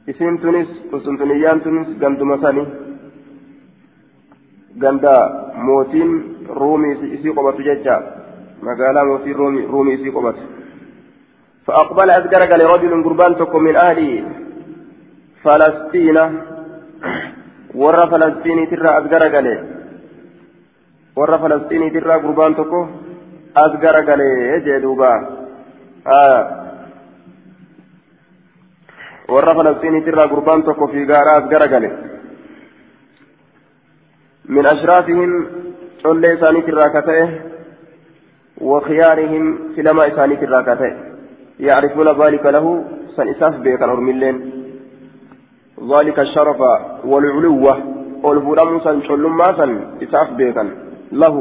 isin 0.08 0.40
tunis 0.42 0.70
qusxunxuniyyaan 0.92 1.62
tunis 1.62 1.88
ganduma 2.02 2.38
sani 2.44 2.64
ganda 4.82 5.14
mootiin 5.68 6.12
ruumii 6.60 6.96
isii 7.16 7.34
qobatu 7.38 7.62
jecha 7.70 7.96
magaalaa 8.68 9.06
mootiin 9.06 9.38
ruumii 9.74 9.96
isii 10.00 10.12
qobatu 10.18 10.44
فأقبل 11.68 12.10
أذكرك 12.12 12.52
لرجل 12.60 13.04
قربان 13.04 13.36
تكون 13.36 13.64
من 13.64 13.76
أهل 13.76 14.00
فلسطين 15.44 16.18
ور 17.76 17.98
فلسطين 18.12 18.70
ترى 18.70 18.90
أذكرك 19.00 19.34
له 19.46 19.58
ور 21.16 21.32
فلسطين 21.38 21.84
ترى 21.94 22.14
قربان 22.24 22.56
تكون 22.56 22.88
أذكرك 23.58 24.10
له 24.20 24.58
جدوبا 24.66 25.14
آه 26.08 26.63
ترى 29.28 30.24
قربان 30.32 30.64
تكون 30.64 30.88
في 30.92 31.06
غارة 31.06 31.32
أذكرك 31.38 31.74
له 31.84 31.92
من 34.50 34.66
أشرافهم 34.66 35.48
صلى 36.04 36.34
إساني 36.34 36.62
ترى 36.62 36.90
كتئه 36.90 37.30
وخيارهم 38.62 39.60
سلما 39.76 40.08
إساني 40.08 40.36
ترى 40.36 40.64
كتئه 40.64 40.96
يعرفون 41.60 42.08
ذلك 42.22 42.46
له 42.46 42.66
سنساف 43.16 43.56
بك 43.56 43.82
الأرملين 43.84 44.36
ذلك 45.92 46.20
الشرف 46.20 46.60
والعلوة 47.06 47.74
والفرام 48.24 48.80
سنشل 48.80 49.24
ما 49.40 49.50
سن 49.58 49.72
إساف 50.04 50.30
بك 50.40 50.58
له 51.12 51.36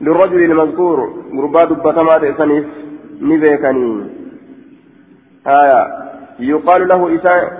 للرجل 0.00 0.42
المذكور 0.50 0.98
غربا 1.36 1.62
دبتما 1.64 2.14
سنيف 2.38 2.66
نبيكني 3.22 3.90
آية 5.46 6.09
يقال 6.40 6.88
له 6.88 7.00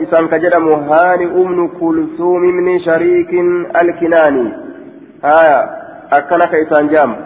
إسان 0.02 0.28
كجدم 0.28 0.68
هاني 0.68 1.25
أمن 1.25 1.68
كلثوم 1.68 2.40
من 2.40 2.80
شريك 2.80 3.32
الكناني. 3.82 4.52
آية 5.25 5.60
أكنك 6.12 6.54
إسان 6.54 6.88
جام. 6.88 7.16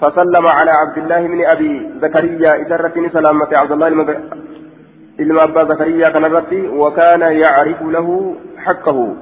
فسلم 0.00 0.46
على 0.46 0.70
عبد 0.70 0.98
الله 0.98 1.26
بن 1.26 1.44
أبي 1.44 1.90
زكريا 2.02 2.62
إسرتني 2.62 3.08
سلامة 3.08 3.48
عبد 3.52 3.72
الله 3.72 3.88
wakaana 6.78 7.30
yacrifu 7.30 7.90
lahu 7.90 8.36
haqqahu 8.64 9.16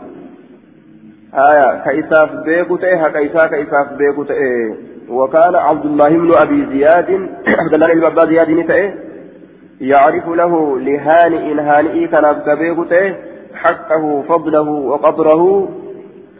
haya 1.32 1.80
ka 1.84 1.92
isaaf 1.92 2.30
beeku 2.44 2.78
ta'e 2.78 2.96
haqa 3.00 3.20
isaa 3.24 3.48
ka 3.48 3.56
isaaf 3.56 3.96
beeku 3.96 4.24
ta'e 4.24 4.52
وكان 5.06 5.54
عبد 5.54 5.84
الله 5.84 6.08
بن 6.08 6.30
أبي 6.34 6.66
زياد 6.66 7.10
عبد 7.46 7.74
الله 7.74 7.94
بن 7.94 8.04
أبي 8.04 8.26
زياد 8.26 8.50
نتأه 8.50 8.92
يعرف 9.80 10.28
له 10.28 10.78
لهانئ 10.78 11.54
هانئ 11.60 12.06
كان 12.06 12.24
أبكبيك 12.24 13.16
حقه 13.54 14.22
فضله 14.28 14.68
وقدره 14.70 15.68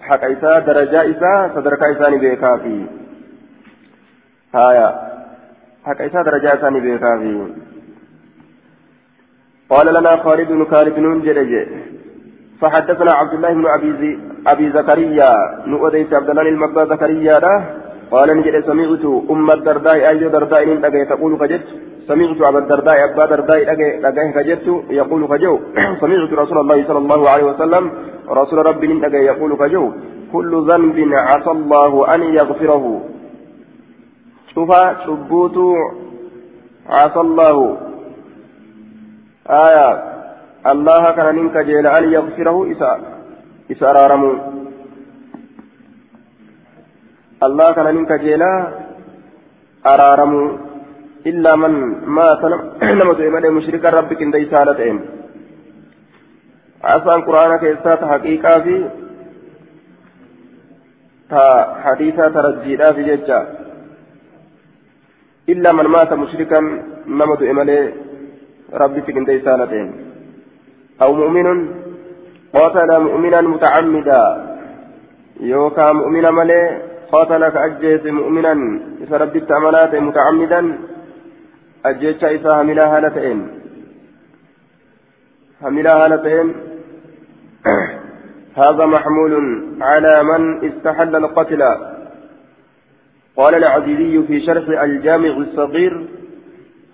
حق 0.01 0.25
إساء 0.25 0.61
درجة 0.61 1.11
إساء 1.11 1.51
صدرك 1.55 1.83
إساء 1.83 2.15
نبيكا 2.15 2.57
فيه. 2.57 2.87
هايا 4.55 4.89
حق 5.85 6.01
إساء 6.01 6.23
درجة 6.23 6.55
إساء 6.55 6.71
نبيكا 6.71 7.19
فيه. 7.19 7.67
قال 9.71 9.95
لنا 9.95 10.17
خالد 10.17 10.49
بن 10.49 10.65
خالد 10.65 10.95
بن 10.95 11.23
جرج 11.23 11.53
فحدثنا 12.61 13.13
عبد 13.13 13.35
الله 13.35 13.53
بن 13.53 13.67
أبي 13.67 13.93
زي 14.01 14.19
أبي 14.47 14.71
زكريا 14.71 15.31
نؤديت 15.67 16.15
عبد 16.15 16.31
الله 16.31 16.43
المبا 16.43 16.85
زكريا 16.85 17.39
قال 18.11 18.29
نجد 18.37 18.65
سمعت 18.67 19.05
أم 19.31 19.51
الدرداء 19.51 20.09
أي 20.09 20.29
درداء 20.29 20.63
إن 20.73 21.09
تقول 21.09 21.39
فجد 21.39 21.63
سمعت 22.09 22.41
أبا 22.43 22.59
الدرداء 22.59 23.05
أبا 23.05 23.25
الدرداء 23.25 23.59
لقيه 24.05 24.33
فجدت 24.37 24.69
يقول 24.91 25.29
فجو 25.29 25.55
سمعت 26.01 26.33
رسول 26.33 26.59
الله 26.59 26.79
صلى 26.89 26.99
الله 26.99 27.31
عليه 27.31 27.45
وسلم 27.45 27.85
رسول 28.29 28.67
ربي 28.67 28.87
ان 28.87 29.15
يقول 29.31 29.57
فجو 29.57 29.85
كل 30.33 30.53
ذنب 30.71 30.99
عسى 31.13 31.51
الله 31.51 32.15
أن 32.15 32.23
يغفره. 32.23 32.85
شوف 34.55 34.71
شبوت 35.07 35.57
عسى 36.89 37.21
الله. 37.21 37.57
آية 39.67 39.89
الله 40.73 41.03
كان 41.17 41.29
ننك 41.37 41.57
جيل 41.59 41.87
أن 41.87 42.05
يغفره 42.13 42.57
إسا 42.73 42.91
إسا 43.73 43.89
رارمو. 43.93 44.33
الله 47.47 47.73
كان 47.73 47.95
ننك 47.95 48.13
جيل 48.13 48.43
أرارمو 49.87 50.66
إلا 51.31 51.53
من 51.63 51.73
مات 52.17 52.43
نمت 52.99 53.21
إمالي 53.29 53.49
مشرك 53.59 53.85
ربك 53.99 54.21
إن 54.23 54.31
دي 54.31 54.45
سالتين 54.53 54.97
أصلا 56.85 57.17
قرآن 57.27 57.53
كيسات 57.63 58.01
حقيقة 58.13 58.61
في 58.65 58.77
تا 61.31 61.45
حديثة 61.85 62.29
ترجيلا 62.29 62.93
في 62.93 63.03
ججة 63.09 63.41
إلا 65.53 65.71
من 65.73 65.87
مات 65.95 66.13
مشركا 66.23 66.59
نمت 67.19 67.43
إمالي 67.51 67.79
ربي 68.81 69.01
سكنت 69.07 69.29
إسانتين 69.31 69.89
أو 71.03 71.11
مؤمن 71.21 71.47
قاتل 72.55 72.91
مؤمنا 73.07 73.41
متعمدا. 73.41 74.23
يوكا 75.41 75.93
مؤمنا 75.93 76.31
ملي 76.31 76.61
قاتل 77.13 77.43
كأجيس 77.55 78.05
مؤمنا. 78.19 78.53
إذا 79.03 79.17
ربي 79.17 79.39
التأملات 79.39 79.95
متعمدا 79.95 80.61
أجيتش 81.91 82.25
إذا 82.25 82.53
هملا 82.61 82.97
هالتين 82.97 83.49
هملا 85.63 86.05
هالتين 86.05 86.55
هذا 88.57 88.87
محمول 88.87 89.33
على 89.81 90.23
من 90.23 90.43
استحل 90.69 91.17
القتل 91.17 91.63
قال 93.37 93.55
العزيزي 93.55 94.23
في 94.27 94.47
شرح 94.47 94.83
الجامع 94.83 95.29
الصغير 95.29 96.07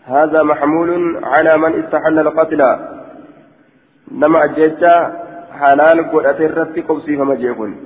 هذا 0.07 0.43
محمول 0.43 1.21
على 1.25 1.59
من 1.59 1.85
استحل 1.85 2.19
القتل 2.19 2.63
نما 4.11 4.45
أجيتشا 4.45 4.95
حلال 5.61 6.11
قرأت 6.13 6.41
الرتي 6.41 6.81
قبسي 6.81 7.17
فما 7.17 7.35
جيكون 7.35 7.77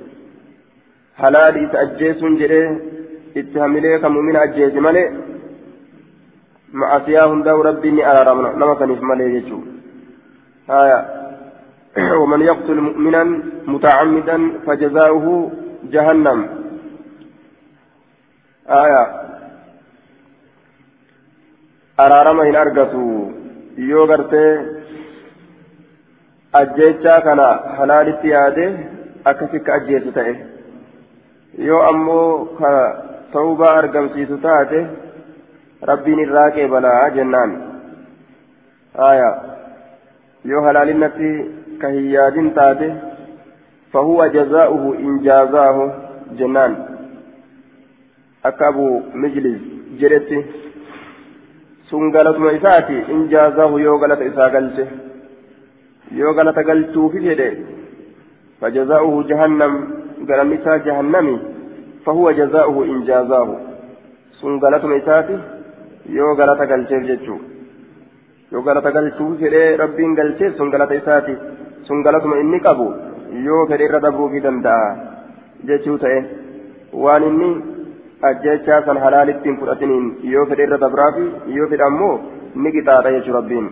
حلال 1.17 1.53
إتأجيس 1.65 2.19
جريه 2.39 2.81
اتهمليه 3.37 3.97
كمؤمن 3.97 4.35
أجيس 4.35 4.73
ملي 4.73 5.03
مع 6.73 6.99
سياهم 7.05 7.43
داو 7.43 7.61
ربي 7.61 8.05
أرارمنا 8.05 8.49
نما 8.55 8.73
كنف 8.73 9.01
ملي 9.01 9.35
يجو 9.35 9.59
آية 10.69 10.99
ومن 12.21 12.41
يقتل 12.41 12.81
مؤمنا 12.81 13.23
متعمدا 13.67 14.37
فجزاؤه 14.65 15.51
جهنم 15.83 16.39
آية 18.69 19.27
araarama 22.03 22.43
hin 22.45 22.57
argatu 22.61 23.03
yoo 23.91 24.03
gartee 24.09 24.49
ajjeechaa 26.59 27.15
kana 27.27 27.47
halaalitti 27.77 28.33
yaade 28.33 28.65
akkasi 29.31 29.61
ka 29.69 29.77
ajjeesu 29.77 30.11
ta'e 30.17 30.33
yoo 31.69 31.79
ammoo 31.87 32.27
ka 32.59 32.71
tawbaa 33.33 33.73
argamsiisu 33.79 34.37
taate 34.45 34.83
qeebalaa 36.55 37.09
jennaan 37.19 37.51
aya 39.09 39.29
yoo 40.53 40.63
halaalinatti 40.69 41.29
ka 41.81 41.93
hin 41.97 42.09
yaadin 42.15 42.49
taate 42.61 42.89
فهو 43.93 44.25
جزاؤه 44.27 44.95
إن 44.99 45.19
جازاه 45.19 45.77
جنان 46.39 46.73
أكابو 48.45 49.01
مجلس 49.15 49.61
جريتي 49.99 50.45
sun 51.89 52.11
galatuma 52.11 52.51
isaati 52.51 52.97
in 53.13 53.29
jaazahu 53.31 53.79
yoo 53.79 53.97
galata 53.97 54.25
isaa 54.29 54.49
galche 54.49 54.85
yoo 56.19 56.33
galata 56.33 56.63
galchuufi 56.63 57.19
jedhe 57.27 57.49
فجزاؤه 58.61 59.23
جهنم 59.29 59.73
قال 60.29 60.49
نساء 60.49 60.77
جهنمي 60.77 61.39
فهو 62.05 62.31
جزاؤه 62.31 62.85
إن 62.85 63.03
جازاه 63.09 63.49
sun 64.41 64.59
galatuma 64.59 64.95
isaati 65.01 65.35
yoo 66.15 66.35
galata 66.39 66.65
galcheef 66.71 67.03
jechuu 67.09 67.39
yoo 68.51 68.61
galata 68.67 68.91
galchuuf 68.97 69.39
fedhee 69.43 69.75
rabbiin 69.81 70.13
galcheef 70.19 70.55
sun 70.57 70.69
galata 70.75 70.95
isaati 71.01 71.35
sun 71.87 72.03
galatuma 72.07 72.39
inni 72.43 72.59
qabu 72.67 72.87
yoo 73.47 73.63
fedhe 73.71 73.85
irra 73.87 73.99
dabruufii 74.05 74.43
danda'a 74.45 74.87
jechuu 75.71 75.97
ta'e 76.03 76.19
waan 77.03 77.23
inni 77.29 77.49
ajjechaa 78.29 78.81
san 78.87 78.97
halaalittiin 79.05 79.59
fudhatiniin 79.59 80.05
yoo 80.33 80.45
fedhe 80.51 80.63
irra 80.67 80.77
dabraafi 80.85 81.25
yoo 81.57 81.67
fedhe 81.73 81.83
ammoo 81.89 82.15
ni 82.63 82.71
qixaaxa 82.77 83.15
jechuu 83.17 83.37
rabbiin 83.39 83.67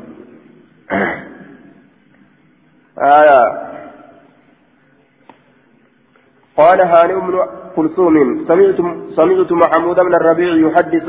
قال 6.57 6.81
هانئ 6.81 7.15
بن 7.27 7.35
كلثوم 7.75 8.15
سمعت 8.47 8.77
سمعت 9.19 9.51
محمود 9.51 9.95
بن 10.07 10.13
الربيع 10.19 10.51
يحدث 10.65 11.07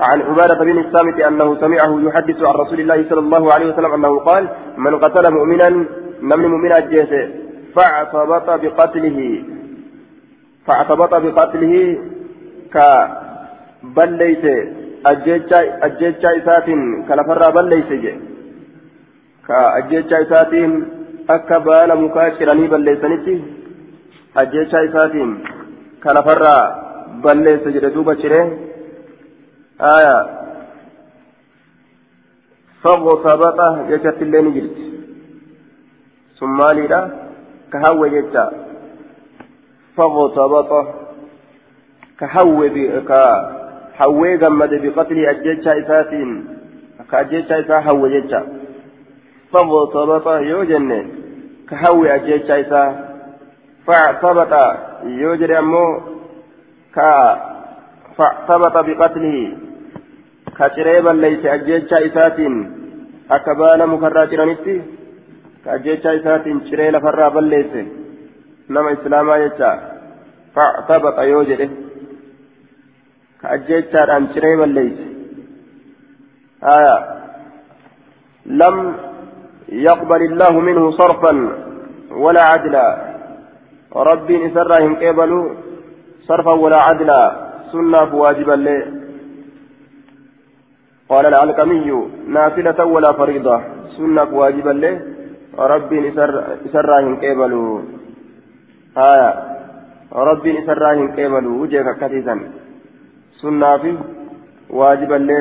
عن 0.00 0.22
عبادة 0.22 0.64
بن 0.64 0.78
الصامت 0.78 1.20
أنه 1.20 1.60
سمعه 1.60 2.00
يحدث 2.00 2.42
عن 2.42 2.54
رسول 2.54 2.80
الله 2.80 3.04
صلى 3.08 3.20
الله 3.20 3.54
عليه 3.54 3.66
وسلم 3.66 3.92
أنه 3.94 4.18
قال 4.18 4.48
من 4.76 4.98
قتل 4.98 5.32
مؤمنا 5.32 5.68
نمن 6.22 6.48
مؤمنا 6.48 6.78
الجيش 6.78 7.12
فاعتبط 7.74 8.50
بقتله 8.62 9.44
فاعتبط 10.66 11.14
بقتله 11.14 11.74
ka 12.74 12.88
balleeyse 13.96 14.54
ajjeechaa 15.10 16.32
isaatiin 16.40 16.82
ka 17.08 17.16
lafarraa 17.16 17.52
balleeyse 17.58 17.96
je 18.04 18.12
ka 19.46 19.60
ajjeechaa 19.78 20.20
isaatiin 20.26 20.74
akka 21.36 21.60
baala 21.68 21.96
mukaa 22.02 22.30
ciranii 22.38 22.68
balleeysanitti 22.74 23.36
ajjeechaa 24.42 24.82
isaatiin 24.88 25.32
aya 29.78 30.16
fagosabaxa 32.82 33.84
jechatti 33.88 34.24
illee 34.24 34.42
ni 34.42 34.52
jirti 34.52 34.84
sun 36.38 36.50
maaliidha 36.60 37.00
ka 37.70 37.78
hawwe 37.84 38.10
jecha 38.10 38.44
fagosabaxa 39.96 41.08
كهوي 42.18 42.68
كهوي 43.08 44.36
جمد 44.36 44.72
بقتل 44.82 45.18
أجيتشا 45.26 45.72
إساتين 45.80 46.30
كأجيتشا 47.10 47.60
إسا 47.60 47.78
هوي 47.78 48.10
جيتشا 48.10 48.40
فاغتبط 49.52 50.26
يوجن 50.26 50.90
كهوي 51.70 52.14
أجيتشا 52.14 52.60
إسا 52.60 52.82
فاعتبط 53.86 54.52
يوجر 55.04 55.58
أمو 55.58 55.86
ك 56.94 56.98
فاعتبط 58.16 58.76
بقتله 58.86 59.56
كشري 60.58 61.00
بليس 61.06 61.42
أجيتشا 61.54 61.98
إساتين 62.06 62.54
أكبالا 63.30 63.86
مكرا 63.86 64.24
جرانيتي 64.30 64.76
كأجيتشا 65.64 66.10
إساتين 66.16 66.56
شري 66.68 66.90
لفرا 66.90 67.28
بليس 67.28 67.72
نما 68.70 68.92
إسلاما 68.92 69.36
يجا 69.44 69.72
فاعتبط 70.54 71.18
يوجده 71.32 71.70
كأجيتشا 73.40 74.16
أن 74.16 74.24
شري 74.34 74.52
بليس 74.60 74.98
آية 76.76 76.96
لم 78.46 78.76
يقبل 79.68 80.22
الله 80.22 80.60
منه 80.60 80.90
صرفا 80.90 81.32
ولا 82.10 82.42
عدلا 82.42 82.86
ربي 83.96 84.34
نسرهم 84.44 84.92
قبلوا 85.02 85.54
صرفا 86.28 86.52
ولا 86.52 86.76
عدلا 86.76 87.48
سنة 87.72 88.14
واجبا 88.14 88.52
لي 88.52 88.76
قال 91.08 91.26
العلقمي 91.26 92.08
نافلة 92.26 92.84
ولا 92.84 93.12
فريضة. 93.12 93.60
سنة 93.96 94.30
واجبا 94.32 94.70
لي 94.70 95.00
ربي 95.58 95.96
نسرهم 96.64 97.16
قبلوا 97.16 97.80
آية. 98.96 99.30
ربي 100.12 100.50
نسرهم 100.58 101.12
قبلوا 101.12 101.60
وجهك 101.62 101.98
كثيرا 102.00 102.36
سنة 103.40 103.76
في 103.76 103.96
واجبا 104.70 105.14
لي 105.14 105.40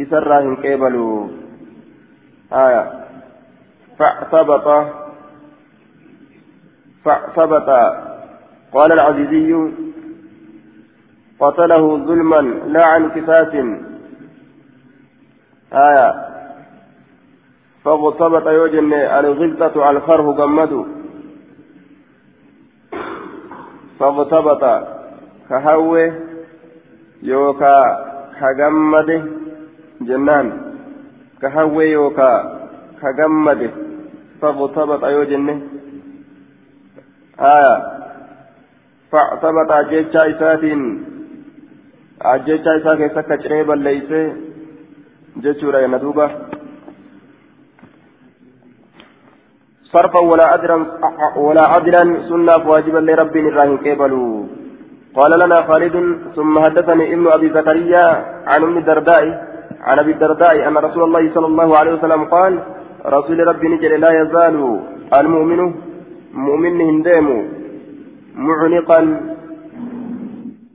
نسرهم 0.00 0.56
قبلوا 0.56 1.28
آية. 2.52 2.84
فاعتبط. 3.98 4.66
فاعتبط. 7.04 7.68
قال 8.74 8.92
العزيزي. 8.92 9.52
قتله 11.40 11.84
ظلما 12.08 12.40
لا 12.74 12.84
عن 12.86 13.10
كفاف 13.10 13.52
آية. 15.74 16.14
فاغتبط 17.84 18.46
يوجن 18.46 18.92
الغلطة 18.92 19.90
الخره 19.90 20.32
جمد 20.32 20.86
فاغتبط 23.98 24.64
كهوي 25.48 26.12
يوكا 27.22 27.74
كجمد 28.40 29.10
جنان. 30.00 30.74
كهوي 31.42 31.84
يوكا 31.84 32.32
كجمد 33.02 33.70
فاغتبط 34.40 35.04
يوجن. 35.04 35.62
آية. 37.40 37.76
فاعتبط 39.12 39.70
أجيتشا 39.70 40.30
إساتين. 40.30 41.04
أجيتشا 42.22 42.76
إسا 42.76 42.94
كيسا 42.94 43.20
كجريبا 43.20 43.74
ليس 45.36 45.42
جيتشورا 45.44 45.78
يندوبا 45.80 46.26
صرفا 49.92 50.20
ولا 50.30 50.46
عدلا 50.52 50.76
ولا 51.36 51.64
عدلا 51.72 52.02
سنة 52.28 52.68
واجبا 52.70 52.98
لرب 52.98 53.36
الراهن 53.36 53.78
كيبلو 53.84 54.46
قال 55.18 55.32
لنا 55.40 55.58
خالد 55.68 55.96
ثم 56.36 56.54
حدثني 56.64 57.04
ابن 57.14 57.26
ابي 57.36 57.48
زكريا 57.56 58.06
عن 58.50 58.62
ام 58.62 58.76
الدرداء 58.78 59.24
عن 59.88 59.98
ابي 59.98 60.12
الدرداء 60.12 60.68
ان 60.68 60.76
رسول 60.76 61.02
الله 61.02 61.34
صلى 61.34 61.46
الله 61.46 61.68
عليه 61.78 61.92
وسلم 61.96 62.24
قال 62.24 62.52
رسول 63.06 63.38
ربي 63.48 63.68
نجل 63.68 64.00
لا 64.00 64.10
يزال 64.20 64.56
المؤمن 65.18 65.60
مؤمن 66.46 66.80
هندام 66.90 67.26
معنقا 68.48 69.00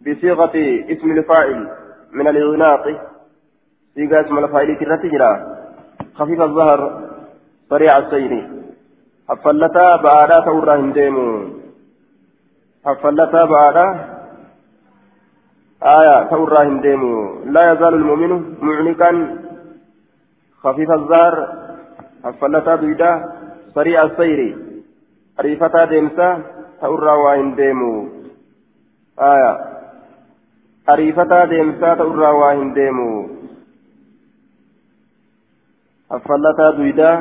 بصيغة 0.05 0.55
اسم 0.93 1.11
الفاعل 1.11 1.59
من 2.17 2.27
الإغناق 2.27 3.08
صيغة 3.99 4.21
اسم 4.21 4.37
الفاعل 4.37 4.75
كرتجرا 4.79 5.31
خفيف 6.15 6.41
الظهر 6.41 6.79
سريع 7.69 7.97
السير 7.97 8.33
حفلتا 9.29 9.95
بعدا 9.95 10.39
تورا 10.39 10.75
هندام 10.75 11.17
حفلتا 12.85 13.45
بعدا 13.45 13.87
آية 15.83 16.23
تورا 16.31 16.63
هندام 16.63 17.03
لا 17.53 17.71
يزال 17.71 17.93
المؤمن 17.93 18.31
معنقا 18.61 19.11
خفيف 20.63 20.91
الظهر 20.91 21.35
حفلتا 22.25 22.75
بيدا 22.75 23.11
سريع 23.75 24.03
السير 24.03 24.41
ariifataa 25.39 25.89
deemsaa 25.91 26.33
ta'urraa 26.81 27.17
waa 27.23 27.35
hin 27.35 27.51
deemu 27.57 27.91
aya. 29.27 29.51
Ariifataa 30.93 31.45
deemsaa 31.51 31.95
haffallataa 36.09 36.71
duydaa 36.79 37.15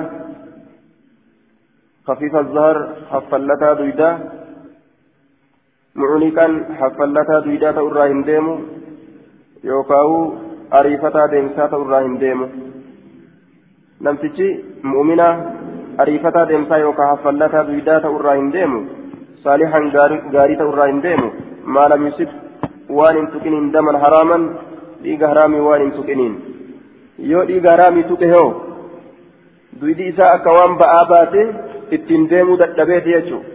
خفيف 2.09 2.37
الظهر 2.37 2.77
حفلتا 3.11 3.73
دويدا 3.73 4.11
معونيكا 5.97 6.47
حفلتا 6.81 7.39
دويدا 7.45 7.73
تورا 7.73 8.07
هنديمو 8.13 8.55
يوكاو 9.65 10.13
أريفتا 10.79 11.27
ديمسا 11.33 11.67
تورا 11.73 11.99
هنديمو 12.07 12.47
نمتشي 14.05 14.49
مؤمنة 14.93 15.29
duydaa 17.69 18.01
ta'u 18.03 18.19
irraa 18.19 18.37
hin 18.41 18.53
deemu 18.55 18.81
saalihan 19.45 19.91
gaarii 20.35 20.59
ta'u 20.61 20.71
irraa 20.73 20.87
hin 20.91 21.01
deemu 21.07 21.29
maalam 21.77 22.07
yusuf 22.07 22.31
waan 22.99 23.17
hin 23.19 23.27
tuqiniin 23.33 23.67
daman 23.75 24.01
haraaman 24.05 24.45
dhiiga 25.03 25.31
haraamii 25.33 25.65
waan 25.67 25.83
hin 25.85 25.93
tuqiniin 25.97 26.35
yoo 27.33 27.45
dhiiga 27.51 27.71
haraamii 27.75 28.07
duydi 29.81 30.09
isaa 30.13 30.33
akka 30.39 30.57
waan 30.59 30.79
ba'aa 30.83 31.05
baate 31.13 31.43
ittiin 31.97 32.31
deemuu 32.31 32.59
dadhabeeti 32.63 33.15
jechuudha 33.17 33.49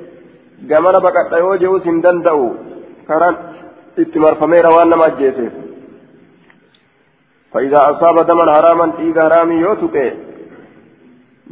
gamana 0.70 1.00
baqadha 1.06 1.44
yoo 1.44 1.58
je'us 1.64 1.84
hin 1.90 2.00
danda'u 2.06 2.46
karaan 3.08 3.36
itti 4.06 4.26
marfameera 4.26 4.76
waan 4.76 4.90
nama 4.90 5.12
ajjeeseef 5.12 5.54
فإذا 7.54 7.80
أصاب 7.92 8.18
دما 8.28 8.46
حراما 8.56 8.88
إيجا 9.00 9.24
حرامي 9.30 9.56
يوتك 9.56 9.98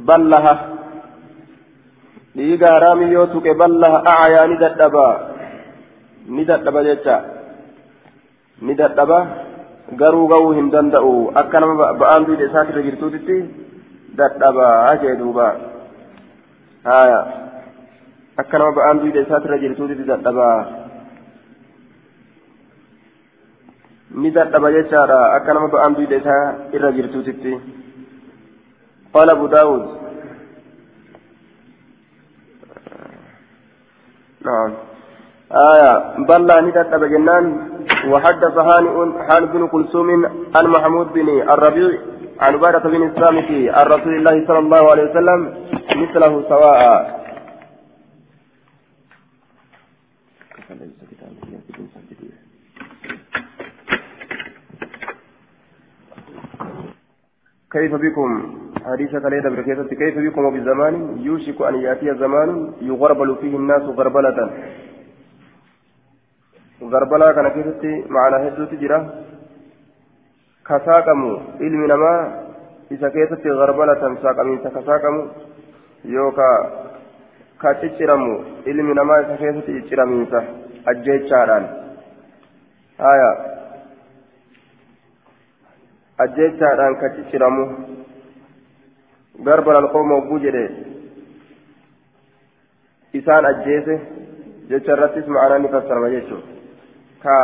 بلها 0.07 0.53
ballaha 3.59 3.97
acayaa 4.11 4.47
ni 4.47 4.55
dadhaba 4.63 5.07
ni 6.35 6.43
dadhaba 6.45 6.83
jecha 6.87 7.17
ni 8.61 8.73
dadhaba 8.81 9.19
garuu 10.01 10.27
ga'uu 10.31 10.51
hin 10.57 10.71
danda'u 10.75 11.13
akka 11.41 11.59
nama 11.59 11.93
ba'aan 12.01 12.25
duude 12.27 12.43
isaatirra 12.49 12.85
jirtuutitti 12.87 13.37
dadhabaa 14.21 14.95
jee 15.01 15.15
duuba 15.21 15.47
haya 16.89 17.19
akka 18.41 18.57
nama 18.57 18.77
ba'aan 18.79 19.01
duude 19.01 19.19
isaatirra 19.25 19.61
jirtuutitti 19.63 20.09
dadhabaa 20.13 20.59
ni 24.21 24.31
dadhaba 24.39 24.73
jechaadha 24.77 25.19
akka 25.37 25.53
nama 25.53 25.73
ba'aan 25.75 25.95
duude 25.99 26.15
isaa 26.21 26.43
irra 26.77 26.97
jirtuutitti 26.97 27.53
قال 29.13 29.29
أبو 29.29 29.45
داود 29.47 29.83
نعم 34.45 34.71
آية 35.51 35.91
بلى 36.27 36.61
ندت 36.61 36.93
بجنان 37.01 37.45
وحدث 38.11 38.57
هانئ 38.57 38.95
حان 39.27 39.45
بن 39.45 39.67
كلثوم 39.67 40.09
عن 40.55 40.65
محمود 40.75 41.07
بن 41.13 41.27
الربيع 41.53 41.99
عن 42.41 42.53
عبادة 42.53 42.89
بن 42.89 43.03
الصامت 43.09 43.49
عن 43.77 43.85
رسول 43.85 44.13
الله 44.17 44.47
صلى 44.47 44.59
الله 44.59 44.91
عليه 44.91 45.03
وسلم 45.09 45.39
مثله 45.95 46.49
سواء. 46.49 47.21
كيف 57.71 57.95
بكم؟ 57.95 58.29
حديث 58.85 59.11
كليل 59.15 59.43
بركيزة 59.55 59.87
كيف 60.01 60.15
بكم 60.17 60.45
وبزمان 60.45 61.17
يوشك 61.21 61.61
أن 61.61 61.75
يأتي 61.75 62.15
زمان 62.15 62.73
يغربل 62.81 63.35
فيه 63.41 63.55
الناس 63.55 63.81
غربلة. 63.81 64.37
غربلة 66.83 67.31
كان 67.31 67.47
كيفتي 67.47 67.93
معنى 68.09 68.35
هدو 68.47 68.65
تجرى. 68.65 68.99
كساقمو 70.71 71.31
علم 71.61 71.81
نما 71.91 72.13
إذا 72.91 73.09
كيفتي 73.15 73.49
غربلة 73.59 74.03
ساقمين 74.23 74.57
كساقمو 74.75 75.21
يوكا 76.05 76.49
كتشرمو 77.61 78.33
علم 78.67 78.87
نما 78.99 79.15
إذا 79.19 79.35
كيفتي 79.41 79.81
تشرمين 79.81 80.27
أجيت 80.91 81.23
شاران 81.29 81.63
آية 83.11 83.31
أجيت 86.23 86.53
شاران 86.59 86.93
كتشرمو 87.01 87.65
garba 89.45 89.77
alqooma 89.77 90.15
ogguu 90.15 90.39
jedhe. 90.45 90.63
Isaan 93.19 93.45
ajjeese 93.45 93.95
jecha 94.69 94.93
irrattis 94.95 95.27
ma'anaa 95.35 95.59
ni 95.59 95.71
fassarama 95.73 96.09
jechuudha. 96.13 96.47
Ka 97.23 97.35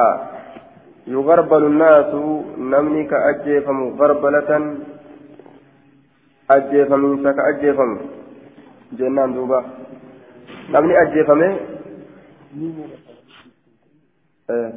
يغربل 1.08 1.64
الناس 1.66 2.12
نمني 2.58 3.04
كأجيفم 3.04 3.80
غربلة. 4.00 4.52
أجيفم. 6.52 7.32
كأجيفم 7.32 7.92
جنان 8.92 9.34
دوبا. 9.34 9.60
نمني 10.70 11.02
أجيفم 11.02 11.42
آه. 14.50 14.74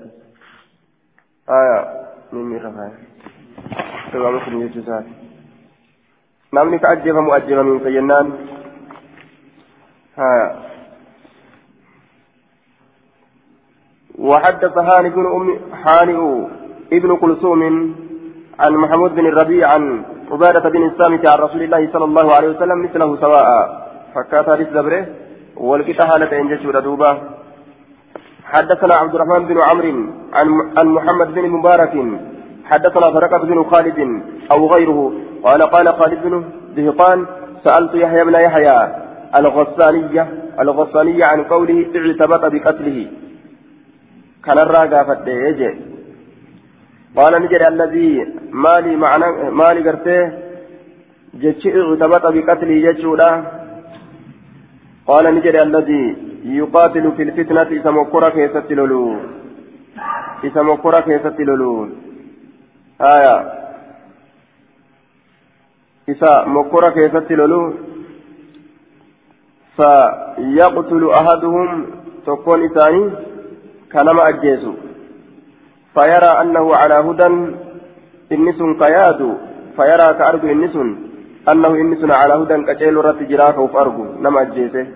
آية 1.50 1.78
ميمي 2.32 2.56
رفاية 2.56 2.98
سوى 4.12 4.32
مسلم 4.32 4.62
يجوزات 4.62 5.06
نمني 6.54 6.78
كأجيفم 6.78 7.30
أجيفم 7.30 7.78
كجنان. 7.78 8.26
آية 10.18 10.69
وحدث 14.20 14.78
هاني 14.78 15.08
بن 15.10 15.26
أم 15.26 15.46
هانئ 15.84 16.18
ابن 16.92 17.16
كلثوم 17.16 17.62
عن 18.60 18.72
محمود 18.72 19.14
بن 19.14 19.26
الربيع 19.26 19.68
عن 19.74 20.02
عبادة 20.30 20.70
بن 20.70 20.82
الصامت 20.86 21.28
عن 21.28 21.38
رسول 21.38 21.62
الله 21.62 21.88
صلى 21.92 22.04
الله 22.04 22.26
عليه 22.36 22.48
وسلم 22.48 22.82
مثله 22.82 23.16
سواء. 23.20 23.48
فكات 24.14 24.50
حديث 24.50 24.68
دبره 24.68 25.06
والكتا 25.56 26.06
حالة 26.06 26.40
إنجاز 26.40 26.82
دوبا 26.84 27.10
حدثنا 28.44 28.94
عبد 28.94 29.14
الرحمن 29.14 29.42
بن 29.46 29.58
عمرو 29.68 29.96
عن 30.34 30.48
عن 30.78 30.86
محمد 30.86 31.34
بن 31.34 31.44
مبارك. 31.56 31.94
حدثنا 32.70 33.10
فرقة 33.10 33.42
بن 33.50 33.64
خالد 33.64 34.22
أو 34.52 34.66
غيره. 34.66 35.12
قال 35.44 35.62
قال 35.62 35.86
خالد 35.98 36.22
بن 36.22 36.44
دهقان 36.76 37.26
سألت 37.64 37.94
يحيى 37.94 38.24
بن 38.24 38.34
يحيى 38.34 38.78
الغسانية 39.38 40.24
الغسانية 40.60 41.24
عن 41.24 41.44
قوله 41.44 41.78
اعتبط 41.96 42.42
بقتله. 42.54 42.98
Ni 47.40 47.48
jedhe 47.52 47.66
alladii 47.72 48.26
maali 48.64 48.96
macna 49.02 49.28
maali 49.60 49.82
gartee 49.82 50.22
jechi 51.42 51.68
ictabata 51.68 52.32
biqatlii 52.36 52.82
jechuudha 52.86 53.28
qaala 55.08 55.32
ni 55.32 55.44
jedhe 55.46 55.60
alladii 55.66 56.08
yuqaatilu 56.58 57.12
fi 57.16 57.28
lfitnati 57.30 57.80
isa 57.80 57.92
mokkora 57.98 58.30
keessatti 58.36 58.74
lolu 58.80 59.02
isa 60.48 60.62
mokkora 60.70 61.02
keessatti 61.08 61.48
lolu 61.50 61.70
haya 63.04 63.36
isa 66.14 66.32
mokkora 66.56 66.90
keessatti 66.98 67.40
lolu 67.42 67.62
فيقتل 69.76 71.02
أحدهم 71.10 71.68
تكون 72.26 72.64
إساني 72.64 73.29
كنما 73.92 74.28
أجيسو. 74.28 74.72
فيرى 75.94 76.30
أنه 76.42 76.64
على 76.80 76.96
هدى 77.06 77.28
إنس 78.34 78.60
كياد 78.80 79.20
فيرى 79.76 80.08
كأرجو 80.18 80.46
إنس 80.54 80.76
أنه 81.50 81.72
إنس 81.82 82.02
على 82.20 82.34
هدى 82.40 82.56
كجيل 82.68 82.96
رت 83.06 83.20
جراك 83.30 83.58
وفأرجو 83.58 84.04
نما 84.24 84.42
أجيسه. 84.42 84.86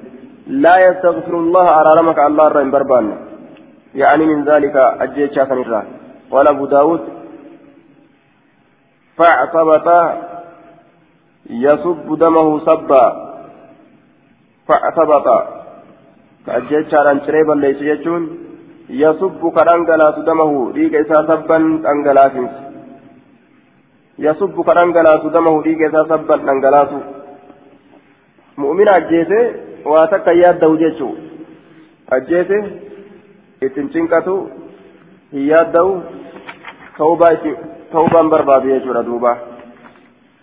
لا 0.64 0.74
يستغفر 0.86 1.34
الله 1.44 1.66
على 1.78 1.90
رمك 2.00 2.18
الله 2.18 2.46
الرحيم 2.46 2.70
بربان. 2.74 3.06
يعني 3.94 4.24
من 4.30 4.44
ذلك 4.50 4.76
أجيس 4.76 5.32
شافن 5.36 5.58
الرحيم 5.64 5.92
قال 6.30 6.46
أبو 6.54 6.64
داود. 6.66 7.02
فاعتبط 9.16 9.88
يصب 11.50 12.08
دمه 12.22 12.48
صبا. 12.58 13.04
فاعتبط. 14.68 15.26
كأجيس 16.46 16.84
شارن 16.92 17.20
شريبا 17.26 17.54
ليس 17.64 17.80
يجون. 17.90 18.22
Damahu 20.26 20.72
dhiiga 20.76 21.00
isaa 21.00 21.26
sabban 21.26 21.82
dhangalaasinsi 21.82 22.62
yasubbu 24.18 24.64
ka 24.64 24.74
dhangalaasu 24.74 25.30
damahu 25.30 25.62
dhiiga 25.62 25.88
isaa 25.88 26.08
sabban 26.08 26.44
dhangalaasu 26.46 26.98
mu'mina 28.58 28.92
ajjeese 29.00 29.40
waa 29.92 30.06
takka 30.06 30.32
yaaddahu 30.32 30.76
jechuu 30.82 31.14
ajjeese 32.18 32.58
ittin 33.62 33.88
cinqatu 33.94 34.34
hin 35.32 35.48
yaaddahu 35.52 36.02
ta'ubaan 36.98 38.30
barbaadu 38.30 38.68
jechuudha 38.74 39.02
duuba 39.08 39.32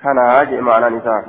kanaa 0.04 0.46
jee 0.50 0.62
ma'anaan 0.62 0.98
isaa 1.04 1.22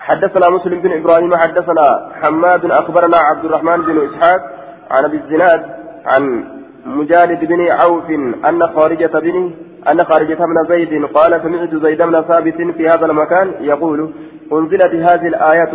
حدثنا 0.00 0.48
مسلم 0.50 0.80
بن 0.80 0.92
إبراهيم 0.92 1.32
حدثنا 1.36 1.86
حماد 2.20 2.70
اخبرنا 2.70 3.18
عبد 3.28 3.44
الرحمن 3.44 3.80
بن 3.88 3.96
اسحاق 4.06 4.59
عن 4.90 5.04
أبي 5.04 5.16
الزناد 5.16 5.62
عن 6.06 6.44
مجالد 6.86 7.44
بن 7.44 7.70
عوف 7.70 8.10
أن 8.48 8.62
خارجة 8.62 9.18
بن 9.18 9.50
أن 9.88 10.04
خارجة 10.04 10.34
بن 10.34 10.68
زيد 10.68 11.04
قال 11.04 11.42
سمعت 11.42 11.74
زيد 11.74 12.02
بن 12.02 12.22
ثابت 12.22 12.54
في 12.76 12.88
هذا 12.88 13.06
المكان 13.06 13.52
يقول 13.60 14.10
أنزلت 14.52 14.94
هذه 14.94 15.26
الآية 15.26 15.72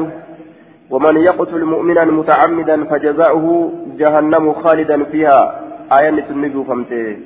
ومن 0.89 1.17
يقتل 1.17 1.63
مؤمنا 1.65 2.06
متعمدا 2.06 2.84
فجزاؤه 2.84 3.73
جهنم 3.97 4.54
خالدا 4.54 5.04
فيها. 5.04 5.62
آية 5.99 6.21
تنجو 6.30 6.63
فمته 6.63 7.17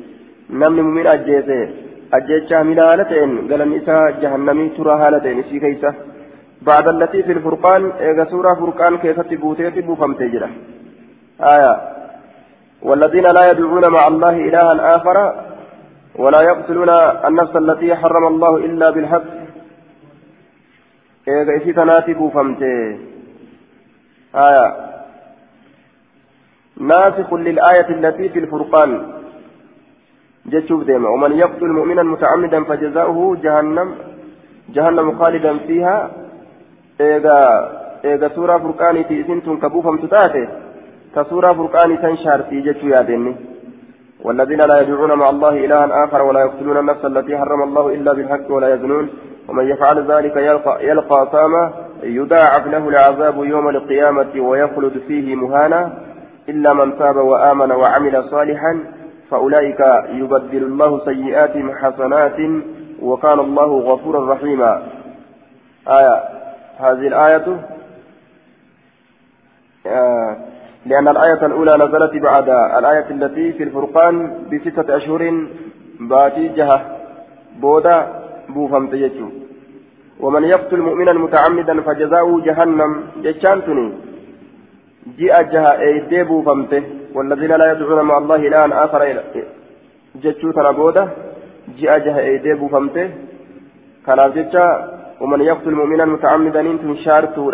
نمن 0.49 0.83
مؤمن 0.83 1.07
أجيسه 1.07 1.69
أجيتشا 2.13 2.63
من 2.63 2.79
هالتين 2.79 3.51
قال 3.51 3.61
النساء 3.61 4.11
جهنمي 4.21 4.69
ترى 4.69 4.93
هالتين. 5.01 5.41
في 5.43 5.59
كيسة. 5.59 5.93
بعد 6.61 6.87
التي 6.87 7.23
في 7.23 7.31
الفرقان 7.31 7.91
إذا 7.99 8.23
سورة 8.31 8.53
فرقان 8.53 8.97
كيف 8.97 9.19
تبوتي 9.19 9.71
تبو 9.71 9.95
فمته 9.95 10.27
آية. 11.41 11.81
والذين 12.81 13.23
لا 13.23 13.51
يدعون 13.51 13.87
مع 13.87 14.07
الله 14.07 14.29
إلها 14.29 14.95
آخر 14.95 15.35
ولا 16.15 16.41
يقتلون 16.41 16.89
النفس 17.27 17.55
التي 17.55 17.95
حرم 17.95 18.27
الله 18.27 18.57
إلا 18.57 18.89
بالحق. 18.89 19.23
إذا 21.27 21.57
إسي 21.57 21.73
تناتب 21.73 22.31
فمتي 22.33 22.99
آية. 24.35 24.75
ناسخ 26.77 27.33
للآية 27.33 27.89
التي 27.89 28.29
في 28.29 28.39
الفرقان. 28.39 29.11
جتشوف 30.45 30.83
ديما. 30.83 31.09
ومن 31.09 31.31
يقتل 31.31 31.67
مؤمنا 31.67 32.03
متعمدا 32.03 32.63
فجزاؤه 32.63 33.37
جهنم 33.43 33.95
جهنم 34.69 35.19
خالدا 35.19 35.57
فيها. 35.57 36.11
إذا 37.01 37.69
إذا 38.05 38.27
سورة 38.35 38.57
فرقان 38.57 39.03
في 39.03 39.23
سنتم 39.23 39.59
كبوفم 39.59 39.97
تتاتي 39.97 40.47
كسورة 41.15 41.53
فرقان 41.53 42.01
تنشر 42.01 42.43
في 42.49 42.61
جتو 42.61 42.87
يادني 42.87 43.35
والذين 44.23 44.61
لا 44.61 44.81
يدعون 44.81 45.13
مع 45.13 45.29
الله 45.29 45.49
إلها 45.49 46.05
آخر 46.05 46.21
ولا 46.21 46.39
يقتلون 46.39 46.77
النفس 46.77 47.05
التي 47.05 47.37
حرم 47.37 47.63
الله 47.63 47.93
إلا 47.93 48.13
بالحق 48.13 48.51
ولا 48.51 48.73
يزنون. 48.73 49.09
ومن 49.47 49.69
يفعل 49.69 50.11
ذلك 50.11 50.35
يلقى, 50.37 50.87
يلقى 50.87 51.27
ساما 51.31 51.73
يضاعف 52.03 52.67
له 52.67 52.89
العذاب 52.89 53.43
يوم 53.43 53.69
القيامة 53.69 54.39
ويخلد 54.39 55.01
فيه 55.07 55.35
مهانا. 55.35 55.93
إلا 56.49 56.73
من 56.73 56.97
تاب 56.99 57.15
وآمن 57.15 57.71
وعمل 57.71 58.29
صالحا 58.29 58.83
فأولئك 59.29 59.79
يبدل 60.09 60.63
الله 60.63 61.05
سيئاتهم 61.05 61.75
حسنات 61.75 62.37
وكان 63.01 63.39
الله 63.39 63.79
غفورا 63.79 64.33
رحيما. 64.33 64.83
آية 65.87 66.23
هذه 66.79 67.07
الآية 67.07 67.59
آه 69.87 70.37
لأن 70.85 71.07
الآية 71.07 71.45
الأولى 71.45 71.73
نزلت 71.83 72.13
بعد 72.23 72.49
الآية 72.49 73.07
التي 73.11 73.51
في 73.53 73.63
الفرقان 73.63 74.15
بستة 74.51 74.97
أشهر 74.97 75.47
باتي 75.99 76.47
جهة 76.47 76.79
بودا 77.61 77.97
بوفم 78.49 78.87
تيجو. 78.87 79.29
ومن 80.19 80.43
يقتل 80.43 80.79
مؤمنا 80.81 81.13
متعمدا 81.13 81.81
فجزاؤه 81.81 82.41
جهنم. 82.41 82.91
جشانتني 83.23 83.93
جاء 85.19 85.41
جهة 85.53 85.71
أيدي 85.79 86.23
بوفمته 86.23 86.83
والذين 87.15 87.51
لا 87.51 87.71
يدعون 87.71 88.01
مع 88.01 88.17
الله 88.17 88.35
إلها 88.35 88.85
آخر 88.85 89.01
جتشو 90.23 90.51
ترى 90.51 90.73
بودا. 90.73 91.03
جاء 91.79 91.99
جهة 92.05 92.19
أيدي 92.19 92.53
بوفمته 92.53 93.09
كان 94.05 94.19
جتشا 94.35 94.65
ومن 95.21 95.41
يقتل 95.41 95.71
مؤمنا 95.71 96.05
متعمدا 96.05 96.61
أنتم 96.61 96.95
شارتوا 96.95 97.51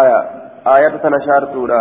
آية. 0.00 0.20
Ayata 0.74 0.98
tana 1.04 1.18
shaartuudha 1.26 1.80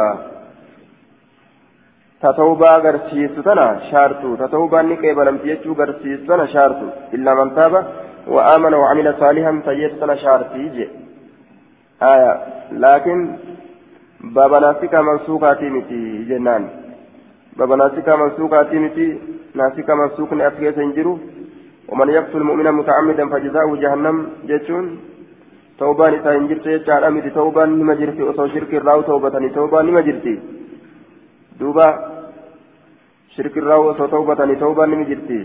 ta 2.21 2.33
tawbaa 2.39 2.79
garsiistu 2.85 3.43
tana 3.47 3.65
shaartu 3.89 4.37
ta 4.41 4.47
tawbaan 4.55 4.89
ni 4.91 4.97
qeebalamti 5.03 5.49
jechuu 5.51 5.75
garsiistu 5.81 6.27
tana 6.31 6.47
shaartu 6.55 6.85
illaa 7.17 7.35
man 7.41 7.53
taaba 7.59 7.79
wa 8.35 8.41
aamana 8.53 8.81
wa 8.81 8.89
camila 8.89 9.13
saalihan 9.21 9.61
tayyeetu 9.67 9.99
tana 10.03 10.17
shaartii 10.23 10.69
je 10.77 10.85
aya 12.11 12.31
laakiin 12.83 13.21
baba 14.37 14.59
naasika 14.65 15.03
mansuukaatii 15.09 15.71
miti 15.77 16.01
jennaan 16.31 16.65
baba 17.57 17.77
naasika 17.81 18.17
mansuukaatii 18.23 18.83
miti 18.85 19.07
naasika 19.61 19.95
mansuukni 20.03 20.47
as 20.49 20.59
keessa 20.61 20.85
hin 20.87 20.93
jiru 20.99 21.15
ومن 21.89 22.09
يقتل 22.09 22.43
مؤمنا 22.43 22.71
متعمدا 22.71 23.25
فجزاؤه 23.29 23.75
جهنم 23.83 24.17
جتون 24.49 24.85
توبان 25.79 26.13
إسا 26.13 26.29
هنجرت 26.37 26.65
يجعل 26.65 27.03
أمتي 27.03 27.29
توبان 27.29 27.69
نما 27.79 27.93
جرتي 27.99 28.23
وصو 28.27 28.47
شرك 28.53 28.71
الراو 28.79 29.01
توبتني 29.09 29.49
توبان 29.57 29.85
نما 29.85 30.01
جرتي 30.07 30.33
دوبا 31.59 31.87
shirki 33.35 33.59
irraa 33.59 33.79
osoo 33.91 34.07
tawbatanii 34.07 34.55
tawbaan 34.55 34.91
ni 34.95 35.05
jirti 35.07 35.37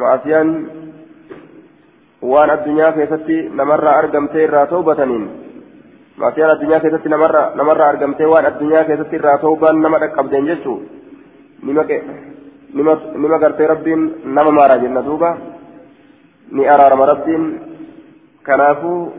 maasiyaan 0.00 0.52
waan 2.32 2.50
addunyaa 2.54 2.92
keessatti 2.92 3.36
namarraa 3.58 3.96
argamtee 4.02 4.44
irraa 4.44 4.66
tawbataniin 4.70 5.26
maasiyaan 6.22 6.52
addunyaa 6.54 6.80
keessatti 6.84 7.12
namarraa 7.14 7.88
argamtee 7.88 8.30
waan 8.32 8.48
addunyaa 8.50 8.84
keessatti 8.90 9.20
irraa 9.20 9.38
tawbaan 9.44 9.82
nama 9.82 10.00
dhaqqabdeen 10.04 10.48
jechuun 10.50 10.80
nima 13.22 13.38
gartee 13.44 13.68
rabbiin 13.74 14.08
nama 14.24 14.50
maaraa 14.60 14.82
jenna 14.84 15.04
duuba 15.10 15.36
ni 16.52 16.68
araarama 16.76 17.10
rabbiin 17.12 17.44
kanaafuu 18.48 19.12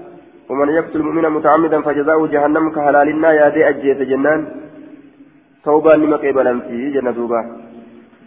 ومن 0.49 0.69
يقتل 0.69 1.01
مؤمنا 1.07 1.29
متعمدا 1.29 1.81
فجزاؤه 1.81 2.27
جهنم 2.33 2.65
كهلالنا 2.75 3.29
يا 3.39 3.49
دي 3.55 3.61
أجيت 3.69 4.01
جنان 4.11 4.41
توبا 5.65 5.93
لما 6.01 6.17
قبلا 6.17 6.53
فيه 6.65 6.83
جنة 6.95 7.11
دوبا 7.11 7.41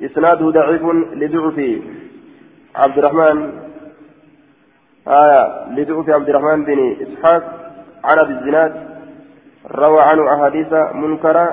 إسناده 0.06 0.46
ضعيف 0.58 0.82
لضعف 1.20 1.58
عبد 2.82 2.98
الرحمن 2.98 3.38
آية 5.22 5.42
لضعف 5.76 6.06
عبد 6.16 6.28
الرحمن 6.28 6.58
بن 6.68 6.78
إسحاق 7.04 7.42
عن 8.08 8.18
الزناد 8.26 8.72
روى 9.82 10.00
عنه 10.08 10.22
أحاديث 10.34 10.72
منكرة 11.02 11.46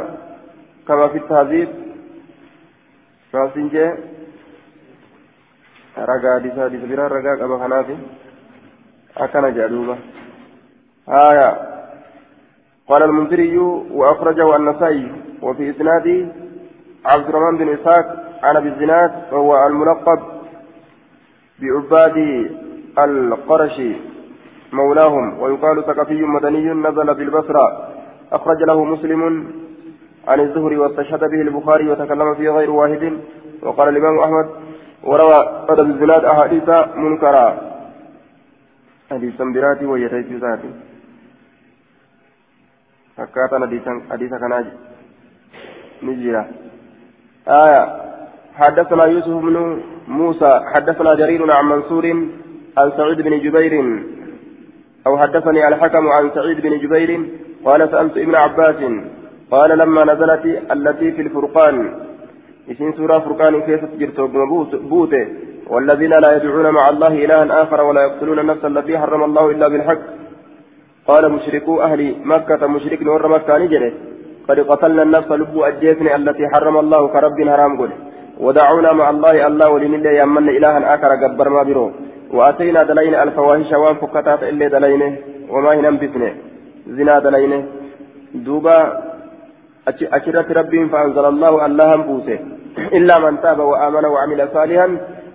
كما 0.87 1.07
في 1.11 1.17
التهذيب 1.17 1.69
فاسنجي 3.31 3.85
رقا 6.09 6.29
حديث 6.35 6.53
حديث 6.65 6.81
برا 6.89 7.07
رقا 7.07 7.33
أبا 7.45 7.57
خنافي 7.63 7.95
أكن 9.19 9.53
جادوبا 9.53 9.97
آية. 11.09 11.57
قال 12.89 13.03
المنذري 13.03 13.57
وأخرجه 13.91 14.55
النسائي 14.55 15.11
وفي 15.41 15.69
إسناد 15.69 16.31
عبد 17.05 17.29
الرحمن 17.29 17.57
بن 17.57 17.73
إسحاق 17.73 18.05
عن 18.43 18.55
أبي 18.55 18.69
الزناد 18.69 19.11
وهو 19.31 19.67
الملقب 19.67 20.19
بعباد 21.59 22.17
القرشي 22.99 23.95
مولاهم 24.73 25.39
ويقال 25.39 25.85
ثقفي 25.85 26.21
مدني 26.21 26.73
نزل 26.73 27.13
بالبصرة. 27.13 27.89
أخرج 28.31 28.63
له 28.63 28.83
مسلم 28.83 29.51
عن 30.27 30.39
الزهري 30.39 30.77
واستشهد 30.77 31.19
به 31.19 31.41
البخاري 31.41 31.89
وتكلم 31.89 32.35
في 32.35 32.49
غير 32.49 32.71
واحد. 32.71 33.19
وقال 33.63 33.89
الإمام 33.89 34.19
أحمد 34.19 34.49
وروى 35.03 35.65
أبي 35.69 35.81
الزناد 35.81 36.25
أحاديث 36.25 36.69
منكرا 39.11 39.17
حديثا 39.17 39.43
براتي 39.43 39.85
ويتيت 39.85 40.31
ذاتي 40.31 40.69
فكاتا 43.17 43.57
حديثا 44.11 44.37
كناج. 44.37 44.65
نجرا 46.03 46.47
آية. 47.47 48.09
حدثنا 48.55 49.05
يوسف 49.05 49.27
بن 49.27 49.81
موسى 50.07 50.59
حدثنا 50.73 51.13
جرير 51.13 51.51
عن 51.51 51.65
منصور 51.65 52.05
عن 52.77 52.91
سعيد 52.97 53.21
بن 53.21 53.39
جبير 53.39 54.03
أو 55.07 55.17
حدثني 55.17 55.67
الحكم 55.67 56.07
عن 56.07 56.31
سعيد 56.35 56.61
بن 56.61 56.77
جبير 56.79 57.25
قال 57.65 57.89
سألت 57.91 58.17
ابن 58.17 58.35
عباس 58.35 58.75
قال 59.51 59.77
لما 59.77 60.05
نزلت 60.05 60.45
التي 60.71 61.11
في 61.11 61.21
الفرقان 61.21 61.75
اسم 62.71 62.91
سورة 62.91 63.19
فرقان 63.19 63.61
كيف 63.61 63.85
تجرت 63.85 64.19
بوته 64.91 65.27
والذين 65.69 66.13
لا 66.23 66.29
يدعون 66.35 66.67
مع 66.69 66.89
الله 66.89 67.13
إلها 67.25 67.63
آخر 67.63 67.79
ولا 67.81 68.01
يقتلون 68.01 68.39
النفس 68.39 68.65
التي 68.65 68.97
حرم 68.97 69.23
الله 69.23 69.45
إلا 69.53 69.67
بالحق. 69.67 70.01
قال 71.07 71.31
مشركو 71.31 71.81
أهل 71.81 72.15
مكة 72.31 72.67
مشرك 72.67 73.01
نور 73.03 73.27
مكة 73.27 73.57
نجري 73.57 73.93
قد 74.47 74.59
قتلنا 74.59 75.03
النفس 75.03 75.31
لب 75.31 75.55
أجيتني 75.69 76.15
التي 76.15 76.43
حرم 76.53 76.75
الله 76.83 77.01
كرب 77.13 77.37
حرام 77.49 77.71
قل 77.81 77.91
ودعونا 78.45 78.91
مع 78.99 79.07
الله 79.09 79.47
الله 79.47 79.67
ولن 79.73 79.93
الله 79.97 80.11
يمن 80.21 80.49
إلها 80.57 80.79
آخر 80.95 81.11
قبر 81.23 81.49
ما 81.55 81.63
برو 81.67 81.85
وأتينا 82.37 82.83
دلين 82.89 83.15
الفواحش 83.15 83.71
وان 83.81 83.95
فكتات 84.01 84.41
إلا 84.51 84.67
دلينه. 84.75 85.11
وما 85.53 85.69
هي 85.73 85.81
ننبسنه 85.85 86.31
زنا 86.97 87.15
دلينه. 87.25 87.59
دوبا 88.45 88.77
أشرت 90.17 90.49
ربهم 90.59 90.87
فأنزل 90.93 91.25
الله 91.33 91.53
الله 91.65 91.95
بوسه 92.07 92.39
إلا 92.97 93.15
من 93.23 93.33
تاب 93.41 93.59
وآمن 93.71 94.05
وعمل 94.13 94.39
صالحا 94.53 94.87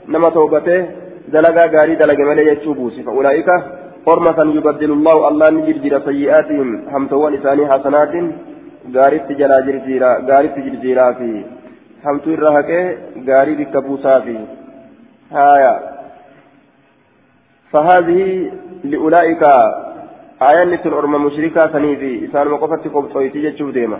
نما 0.09 0.29
توبته 0.31 0.87
دلقا 1.29 1.65
غاري 1.75 1.95
دلق 1.95 2.19
ملي 2.29 2.47
يتشوبوسي 2.53 3.03
فأولئك 3.03 3.49
حرمة 4.07 4.39
يبدل 4.57 4.91
الله 4.93 5.29
الله 5.29 5.51
نجرجر 5.51 5.95
سيئاتهم 6.09 6.69
همتوان 6.93 7.35
إساني 7.35 7.65
حسنات 7.73 8.15
غاري 8.95 9.19
تجرا 9.29 9.59
جرجيرا 9.67 10.11
غاري 10.29 10.49
تجرجيرا 10.57 11.07
في 11.19 11.31
همتو 12.05 12.31
الرهكة 12.37 12.81
غاري 13.29 13.55
بكبوسا 13.59 14.15
في 14.25 14.37
هايا 15.37 15.75
فهذه 17.73 18.23
لأولئك 18.91 19.43
آية 20.49 20.65
نتن 20.65 20.93
أرمى 20.93 21.19
مشركة 21.19 21.73
سنيفي 21.73 22.13
إسان 22.25 22.47
مقفتي 22.49 22.89
قبطويتي 22.89 23.39
جتشو 23.45 23.71
ديما 23.71 23.99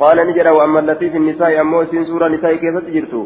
قال 0.00 0.16
نجرا 0.28 0.50
وأما 0.58 0.80
التي 0.80 1.10
في 1.10 1.16
النساء 1.16 1.60
أمو 1.60 1.84
سورة 2.10 2.28
نساء 2.28 2.54
كيف 2.62 2.76
تجرتو 2.86 3.22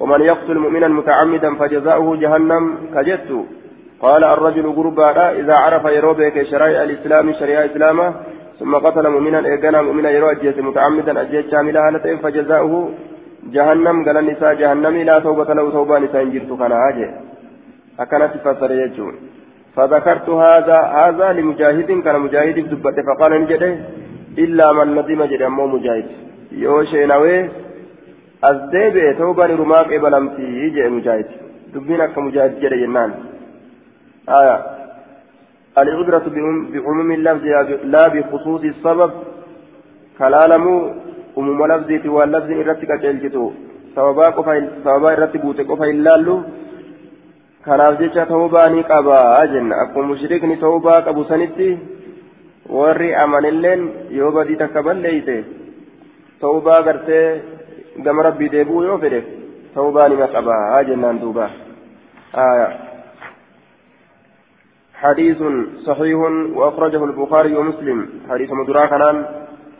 ومن 0.00 0.20
يقتل 0.20 0.58
مؤمنا 0.58 0.88
متعمدا 0.88 1.54
فجزاؤه 1.54 2.16
جهنم 2.16 2.64
كجدت. 2.94 3.30
قال 4.00 4.24
الرجل 4.24 4.72
قربا 4.76 5.30
إذا 5.40 5.54
عرف 5.54 5.84
يروبك 5.84 6.42
شرائع 6.42 6.82
الإسلام 6.82 7.32
شريعة 7.32 7.64
إسلامه 7.64 8.14
ثم 8.58 8.74
قتل 8.74 9.08
مؤمنا 9.08 9.46
إيقنا 9.46 9.82
مؤمنا 9.82 10.10
يرو 10.10 10.30
أجيس 10.30 10.58
متعمدا 10.58 11.22
أجيس 11.22 11.50
شاملا 11.50 11.80
هالتين 11.88 12.16
فجزاؤه 12.16 12.90
جهنم. 13.54 13.96
قال 14.06 14.16
النساء 14.16 14.54
جهنم 14.54 14.96
لا 15.08 15.18
توبة 15.18 15.50
له 15.54 15.70
توبة 15.70 15.98
نساء 15.98 16.24
جرت 16.24 16.50
كان 16.60 16.72
هاجي 16.72 17.06
أكنت 18.00 18.32
فسر 18.44 18.70
يجون. 18.82 19.14
فذكرت 19.76 20.28
هذا 20.28 20.78
هذا 20.98 21.32
لمجاهد 21.32 21.90
كان 22.04 22.16
مجاهد 22.20 22.56
دبت 22.70 22.96
فقال 23.08 23.32
نجده 23.42 23.70
إلا 24.44 24.66
من 24.72 24.88
ندم 24.96 25.20
جد 25.30 25.42
أمو 25.42 25.66
مجاهد. 25.66 26.06
يوشي 26.52 27.06
نوي 28.44 28.50
أزديبه 28.50 29.18
توبة 29.18 29.46
رماق 29.46 29.92
إبلمتي 29.92 30.42
يجي 30.42 30.88
مجاهد 30.88 31.26
دبين 31.74 32.00
أكا 32.00 32.20
مجاهد 32.20 32.60
جد 32.60 32.74
جنان 32.74 33.10
آية 34.28 34.56
العبرة 35.78 36.24
بعموم 36.72 37.10
اللفظ 37.12 37.44
لا 37.84 38.08
بخصوص 38.08 38.62
السبب 38.64 39.10
كلالمو 40.18 40.92
أمم 41.38 41.66
لفظي 41.66 42.08
واللفظ 42.08 42.50
إرتك 42.50 42.90
أجلجتو 42.90 43.50
سببا 43.96 44.26
قفا 44.36 44.54
سببا 44.84 45.12
إرتك 45.12 45.44
قفا 45.70 45.84
إلالو 45.84 46.42
kanaaf 47.68 47.98
jecha 48.00 48.24
tawbaa 48.26 48.70
ni 48.70 48.82
qaba 48.84 49.46
jenna. 49.52 49.76
Akkuma 49.82 50.08
mushrikni 50.08 50.56
tawbaa 50.56 51.02
qabu 51.02 51.24
sanitti 51.28 51.76
warri 52.68 53.14
amanilleen 53.14 53.82
yoo 54.10 54.30
badii 54.32 54.56
takka 54.56 54.82
balleeyte 54.82 55.44
tawbaa 56.40 56.82
gartee 56.82 57.57
gama 58.04 58.22
rabbii 58.22 58.48
deebi'uu 58.48 58.84
yoo 58.84 58.98
fedhe 58.98 59.20
tawbaa 59.74 60.08
nima 60.08 60.28
qaba 60.34 60.84
jennaan 60.90 61.20
duuba. 61.20 61.50
حديث 64.98 65.38
صحيح 65.86 66.18
وأخرجه 66.58 67.04
البخاري 67.04 67.56
ومسلم 67.56 68.08
حديث 68.30 68.50
مدرا 68.52 68.86
كنان 68.86 69.26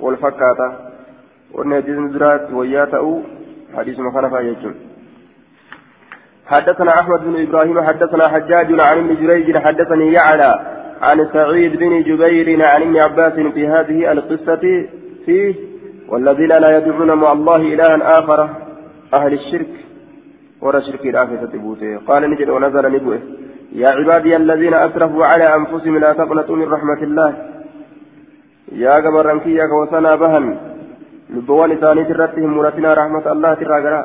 والفكاتة 0.01 0.69
والنهديث 1.55 1.99
مدرات 1.99 2.53
وياته 2.53 3.23
حديث 3.77 3.99
مخالفة 3.99 4.41
يجون 4.41 4.75
حدثنا 6.47 7.01
أحمد 7.01 7.21
بن 7.25 7.43
إبراهيم 7.43 7.81
حدثنا 7.81 8.29
حجاج 8.29 8.81
عن 8.81 8.99
ابن 8.99 9.15
جريج 9.23 9.59
حدثني 9.59 10.13
يعلى 10.13 10.53
عن 11.03 11.29
سعيد 11.33 11.77
بن 11.77 12.03
جبير 12.03 12.67
عن 12.67 12.83
ابن 12.83 12.97
عباس 12.97 13.33
في 13.33 13.69
هذه 13.69 14.13
القصة 14.13 14.87
فيه 15.27 15.55
والذين 16.09 16.49
لا 16.49 16.77
يدعون 16.77 17.13
مع 17.13 17.33
الله 17.33 17.57
إلها 17.57 18.19
آخر 18.19 18.49
أهل 19.15 19.33
الشرك. 19.33 19.73
ورا 20.63 20.81
شرك 20.81 21.07
الآخرة 21.07 21.53
بوته 21.55 21.97
قال 22.09 22.31
نجد 22.31 22.49
ونزل 22.49 22.93
نبوه. 22.93 23.21
يا 23.73 23.89
عبادي 23.89 24.37
الذين 24.37 24.75
أسرفوا 24.75 25.25
على 25.27 25.47
أنفسهم 25.59 25.99
لا 25.99 26.13
تقنطوا 26.13 26.57
من 26.57 26.69
رحمة 26.73 27.01
الله. 27.03 27.31
يا 28.73 28.95
قبر 29.05 29.27
يا 29.47 29.65
وسنا 29.81 30.15
بهن. 30.23 30.57
لبوان 31.35 31.71
ثاني 31.83 32.05
ترتهم 32.05 32.51
مرتنا 32.57 32.95
رحمة 32.95 33.33
الله 33.33 33.55
تراغرا. 33.55 34.03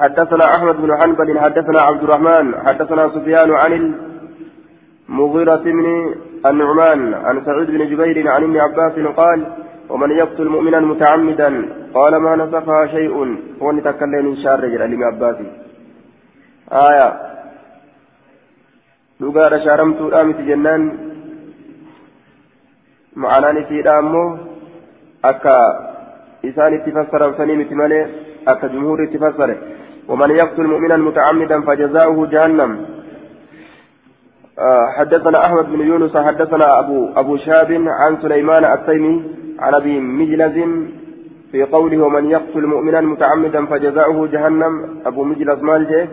حدثنا 0.00 0.44
أحمد 0.56 0.76
بن 0.76 0.96
حنبل 0.96 1.38
حدثنا 1.38 1.80
عبد 1.80 2.02
الرحمن 2.02 2.54
حدثنا 2.66 3.08
سفيان 3.08 3.50
عن 3.52 3.94
المغيرة 5.08 5.56
بن 5.56 5.86
النعمان 6.46 7.14
عن 7.14 7.44
سعيد 7.44 7.70
بن 7.70 7.86
جبير 7.90 8.28
عن 8.28 8.42
ابن 8.42 8.56
عباس 8.56 8.94
قال 9.16 9.46
ومن 9.90 10.10
يقتل 10.10 10.48
مؤمنا 10.48 10.80
متعمدا 10.80 11.50
قال 11.94 12.16
ما 12.16 12.32
نسخها 12.36 12.86
شيء 12.86 13.14
هو 13.62 13.72
نتكلم 13.72 14.24
من 14.26 14.36
شار 14.42 14.60
رجل 14.64 14.82
ابن 14.82 15.02
عباس 15.02 15.36
آية. 16.72 17.08
shaaramtuudha 19.66 20.24
miti 20.24 20.42
jennaan 20.48 20.82
ma'anaan 23.22 23.60
isiidha 23.62 23.98
ammoo 24.00 24.38
akka 25.30 25.54
isaan 26.48 26.74
itti 26.78 26.94
fassaramsanii 26.96 27.60
miti 27.62 27.74
malee 27.74 28.04
أكا 28.48 28.68
جمهور 28.68 29.06
تفسره 29.06 29.56
ومن 30.08 30.30
يقتل 30.30 30.66
مؤمنا 30.66 30.96
متعمدا 30.96 31.60
فجزاؤه 31.60 32.26
جهنم. 32.26 32.86
آه، 34.58 34.86
حدثنا 34.96 35.44
أحمد 35.46 35.72
بن 35.72 35.80
يونس 35.80 36.16
حدثنا 36.16 36.78
أبو 36.78 37.08
أبو 37.16 37.36
شاب 37.36 37.84
عن 37.88 38.16
سليمان 38.22 38.64
التيمي. 38.64 39.39
عن 39.58 39.74
أبي 39.74 40.00
مجلز 40.00 40.56
في 41.52 41.62
قوله 41.62 41.98
ومن 42.04 42.30
يقتل 42.30 42.66
مؤمنا 42.66 43.00
متعمدا 43.00 43.66
فجزاؤه 43.66 44.26
جهنم. 44.26 44.74
أبو 45.06 45.24
مجلز 45.24 45.62
مالجه 45.62 46.08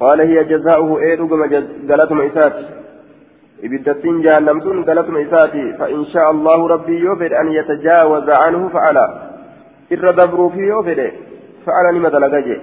قال 0.00 0.20
هي 0.20 0.44
جزاؤه 0.44 0.98
إيه 0.98 1.14
رقم 1.20 1.42
قالتهم 1.88 2.20
إسات. 2.20 2.56
إبدتين 3.64 4.20
جهنم 4.22 4.60
تون 4.60 4.84
قالتهم 4.84 5.16
إساتي 5.16 5.72
فإن 5.78 6.04
شاء 6.04 6.30
الله 6.30 6.68
ربي 6.68 6.96
يوفد 6.98 7.32
أن 7.32 7.46
يتجاوز 7.52 8.28
عنه 8.30 8.68
فعلا. 8.68 9.06
إر 9.92 10.10
دبروا 10.10 10.50
في 10.50 10.60
يوفد 10.60 11.00
فعلا 11.66 11.90
لما 11.98 12.08
دلقجي 12.08 12.56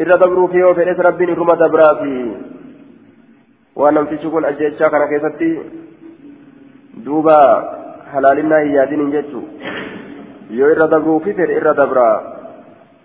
إر 0.00 0.16
دبروا 0.16 0.48
في 0.48 0.58
يوفد 0.58 1.00
ربي 1.00 1.24
نرمى 1.26 1.54
دبراتي. 1.62 2.16
waan 3.76 3.94
namtichi 3.94 4.28
kun 4.28 4.44
ajjechaa 4.44 4.90
kana 4.92 5.08
keessatti 5.08 5.46
duuba 7.04 7.36
halaalinaa 8.14 8.62
hin 8.66 8.76
yaadinin 8.80 9.16
jechu. 9.16 9.42
Yoo 10.60 10.70
irra 10.76 10.90
dabruufi 10.94 11.34
fedhe 11.40 11.58
irra 11.62 11.74
dabraa 11.82 12.32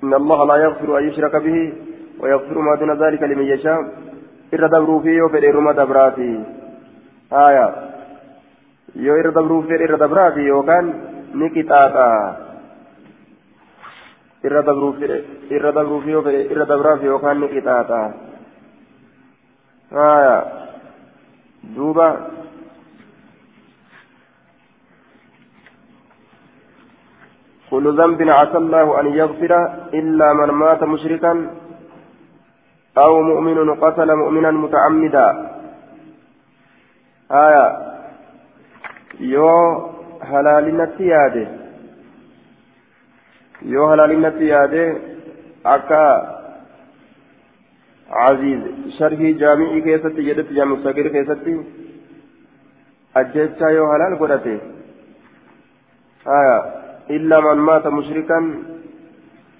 إن 0.04 0.14
الله 0.14 0.46
لا 0.46 0.56
يغفر 0.56 0.98
أن 0.98 1.08
يشرك 1.10 1.36
به 1.36 1.74
ويغفر 2.20 2.58
ما 2.58 2.76
دون 2.76 2.92
ذلك 3.04 3.24
لمن 3.24 3.46
يشاء 3.46 3.80
إر 4.54 4.68
دبروا 4.68 5.02
فيه 5.02 5.22
وفي 5.22 5.50
إرما 5.50 5.72
دبراتي 5.72 6.44
آية 7.34 7.68
يو 8.96 9.16
إر 9.16 9.30
دبروا 9.30 9.62
فيه 9.62 9.76
إر 9.76 9.96
دبراتي 9.96 10.40
يوكان 10.40 10.86
نكتاتا 11.36 12.10
إر 14.46 14.62
دبروا 14.62 14.92
فيه 14.92 15.24
إر 15.52 15.70
دبروا 15.70 16.02
فيه 16.02 16.16
وفي 16.16 16.52
إر 16.52 16.64
دبراتي 16.64 17.06
يوكان 17.06 17.40
نكتاتا 17.40 18.14
آية 19.94 20.44
دوبا 21.76 22.10
كل 27.72 27.86
ذنب 28.00 28.30
عسى 28.30 28.58
الله 28.58 29.00
أن 29.00 29.08
يغفر 29.08 29.52
إلا 29.94 30.34
من 30.34 30.50
مات 30.50 30.84
مشركا 30.84 31.34
أو 32.98 33.22
مؤمن 33.22 33.76
قتل 33.84 34.16
مؤمنا 34.16 34.52
متعمدا. 34.52 35.28
آية. 37.32 37.66
يو 39.20 39.52
هلالنتي 40.22 41.08
ياده 41.08 41.48
يو 43.62 43.84
هلالنتي 43.92 44.48
ياده 44.48 44.98
أكا. 45.66 46.08
عزيز. 48.10 48.62
شرحي 49.00 49.34
جامعي 49.34 49.82
كيستي 49.82 50.22
جدت 50.28 50.50
جامع 50.54 50.76
صغير 50.84 51.08
كيستي. 51.08 51.54
أجيتشا 53.18 53.68
يو 53.78 53.86
حلال 53.92 54.20
قدته 54.20 54.60
آية. 56.28 56.87
إلا 57.10 57.40
من 57.40 57.58
مات 57.68 57.88
مشركا 57.88 58.40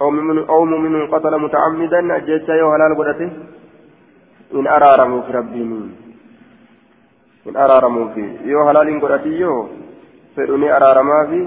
أو 0.02 0.12
مؤمن 0.12 0.38
أو 0.50 0.66
مؤمن 0.66 1.08
قتل 1.08 1.34
متعمدا 1.46 2.00
أجيتشا 2.18 2.52
يو 2.52 2.74
حلال 2.74 2.92
قدته 3.00 3.30
إن 4.54 4.68
أرارموا 4.68 5.22
في 5.22 5.32
ربهم 5.32 5.92
إن 7.48 7.56
أرارموا 7.56 8.08
في. 8.14 8.26
يو 8.52 8.60
حلال 8.68 9.02
قدته 9.02 9.34
يو 9.44 9.68
فإني 10.36 10.68
أرارما 10.78 11.20
في. 11.30 11.42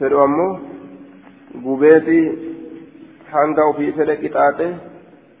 فإنه 0.00 0.24
أمو. 0.24 0.48
قبيتي 1.64 2.50
hanga 3.32 3.62
ofii 3.70 3.92
fedhe 3.96 4.14
qixaaxe 4.22 4.66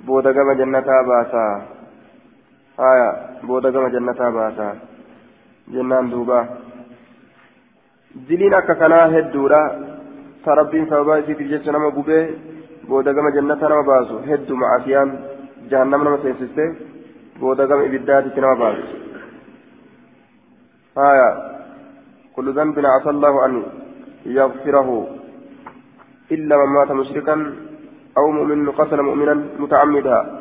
booda 0.06 0.32
gama 0.32 0.54
jannataa 0.60 1.02
baasaa 1.08 1.54
haya 2.80 3.08
booda 3.46 3.72
gama 3.74 3.90
jannataa 3.94 4.30
baasaa 4.36 4.74
jennaan 5.74 6.10
duuba 6.12 6.38
diliin 8.14 8.54
akka 8.54 8.74
kanaa 8.74 9.08
hedduudha 9.08 9.60
ta 10.44 10.54
rabbiin 10.54 10.88
sababaa 10.88 11.18
isiitiif 11.18 11.50
jecha 11.50 11.72
nama 11.72 11.90
gubee 11.90 12.24
booda 12.88 13.14
gama 13.14 13.30
jannataa 13.36 13.68
nama 13.68 13.82
baasu 13.82 14.22
hedduu 14.30 14.56
ma'asiyaan 14.56 15.12
jahannama 15.70 16.04
nama 16.04 16.22
seensiste 16.22 16.64
booda 17.40 17.66
gama 17.66 17.86
ibiddaatitti 17.90 18.40
nama 18.40 18.56
baasu 18.56 18.86
haya 20.96 21.30
كل 22.36 22.52
ذنب 22.56 22.78
عسى 22.78 23.10
الله 23.10 23.46
أن 23.46 23.62
يغفره 24.26 24.88
إلا 26.32 26.54
من 26.56 26.68
مات 26.74 26.90
مشركا 26.90 27.34
أو 28.18 28.30
مؤمن 28.30 28.70
قتل 28.70 29.02
مؤمنا 29.02 29.34
متعمدا 29.58 30.39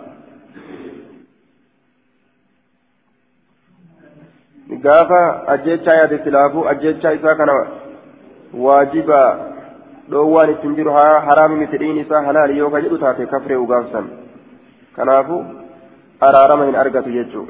gaafa 4.70 5.22
ajjechaa 5.56 5.96
yaade 6.00 6.20
silaafu 6.24 6.68
ajjechaa 6.74 7.14
isaa 7.20 7.36
kana 7.36 7.56
waajiba 8.66 9.22
dhoowwaan 10.12 10.52
ittiin 10.52 10.76
jiru 10.76 10.92
haraami 10.92 11.60
miti 11.62 11.82
dhiin 11.84 12.00
isaa 12.06 12.24
halaali 12.28 12.58
yoo 12.58 12.70
ka 12.70 12.82
jedhu 12.86 13.02
taate 13.04 13.26
kafree 13.26 13.60
ugaafsan 13.66 14.10
kanaafu 14.96 15.44
araarama 16.30 16.66
hin 16.72 16.80
argatu 16.86 17.18
jechuu 17.18 17.48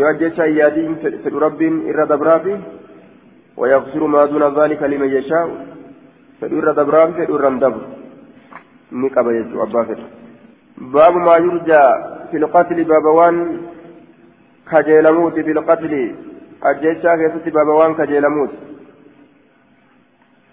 yoo 0.00 0.08
ajjechaa 0.14 0.46
yaadiin 0.46 0.98
fedhu 1.04 1.46
rabbiin 1.46 1.84
irra 1.92 2.10
dabraafi 2.14 2.56
ويغفر 3.56 4.06
ما 4.06 4.26
دون 4.26 4.44
ذلك 4.58 4.82
لمن 4.82 5.08
يشاء 5.08 5.48
فدور 6.40 6.72
دبران 6.72 7.12
فدور 7.12 7.48
دبر 7.48 7.82
jechuudha 8.92 9.62
abbaa 9.62 9.84
fedhe 9.84 10.04
baabu 10.92 11.18
maa 11.26 11.38
yurjaa 11.46 11.90
filqatli 12.30 12.84
baaba 12.84 13.10
waan 13.18 13.36
kajeelamuuti 14.70 15.46
filqatli 15.48 16.02
ajjechaa 16.70 17.16
keessatti 17.20 17.54
baaba 17.56 17.78
waan 17.80 17.94
kajeelamuuti 17.94 18.56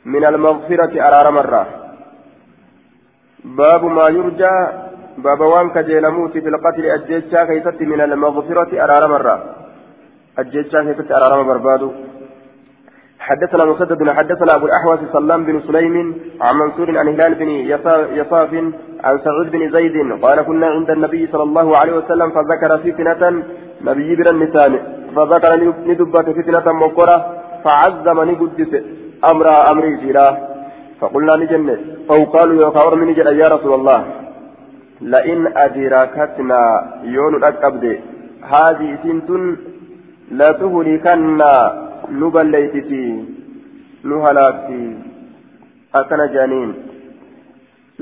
min 0.06 0.26
almagfirati 0.32 1.04
araaramarraa 1.08 1.66
baabu 3.60 3.90
maa 3.98 4.10
yurjaa 4.18 4.62
baaba 5.26 5.52
waan 5.54 5.74
kajeelamuuti 5.78 6.46
filqatli 6.48 6.94
ajjechaa 6.98 7.46
keessatti 7.52 7.92
min 7.92 8.02
almagfirati 8.08 8.82
araaramarraa 8.86 9.40
ajjechaa 10.38 10.84
keessatti 10.88 11.20
araarama 11.20 11.52
barbaadu 11.54 11.90
حدثنا 13.28 13.66
مسدد 13.66 14.10
حدثنا 14.10 14.56
ابو 14.56 14.66
الاحوص 14.66 15.00
سلام 15.14 15.44
بن 15.50 15.56
سليم 15.68 15.96
عن 16.42 16.56
منصور 16.56 16.98
عن 17.00 17.08
هلال 17.08 17.34
بن 17.42 17.50
يصاف 18.20 18.52
عن 19.04 19.16
سعود 19.26 19.48
بن 19.52 19.62
زيد 19.76 19.96
قال 20.24 20.42
كنا 20.42 20.68
عند 20.68 20.90
النبي 20.90 21.28
صلى 21.32 21.44
الله 21.44 21.78
عليه 21.80 21.94
وسلم 22.00 22.30
فذكر 22.36 22.72
فتنة 22.78 23.24
نبي 23.88 24.10
بن 24.16 24.28
النساء 24.34 24.70
فذكر 25.16 25.52
ندبة 25.90 26.28
فتنة 26.38 26.68
مكرة 26.84 27.18
فعزم 27.64 28.18
نقدس 28.30 28.72
أمر 29.32 29.48
أمر 29.72 29.86
جيرا 30.02 30.28
فقلنا 31.00 31.34
لجنة 31.42 31.78
أو 32.12 32.20
قالوا 32.34 32.58
يا 32.64 32.96
من 33.02 33.14
جل 33.18 33.28
يا 33.42 33.48
رسول 33.56 33.74
الله 33.80 34.00
لئن 35.14 35.40
ادركتنا 35.66 36.62
يون 37.16 37.34
الاكبد 37.40 37.86
هذه 38.54 38.90
سنتن 39.04 39.44
لا 40.40 40.50
تهلكنا 40.62 41.52
nu 44.04 44.22
halaakti 44.22 44.78
akkana 46.00 46.24
jedhaniin 46.32 46.72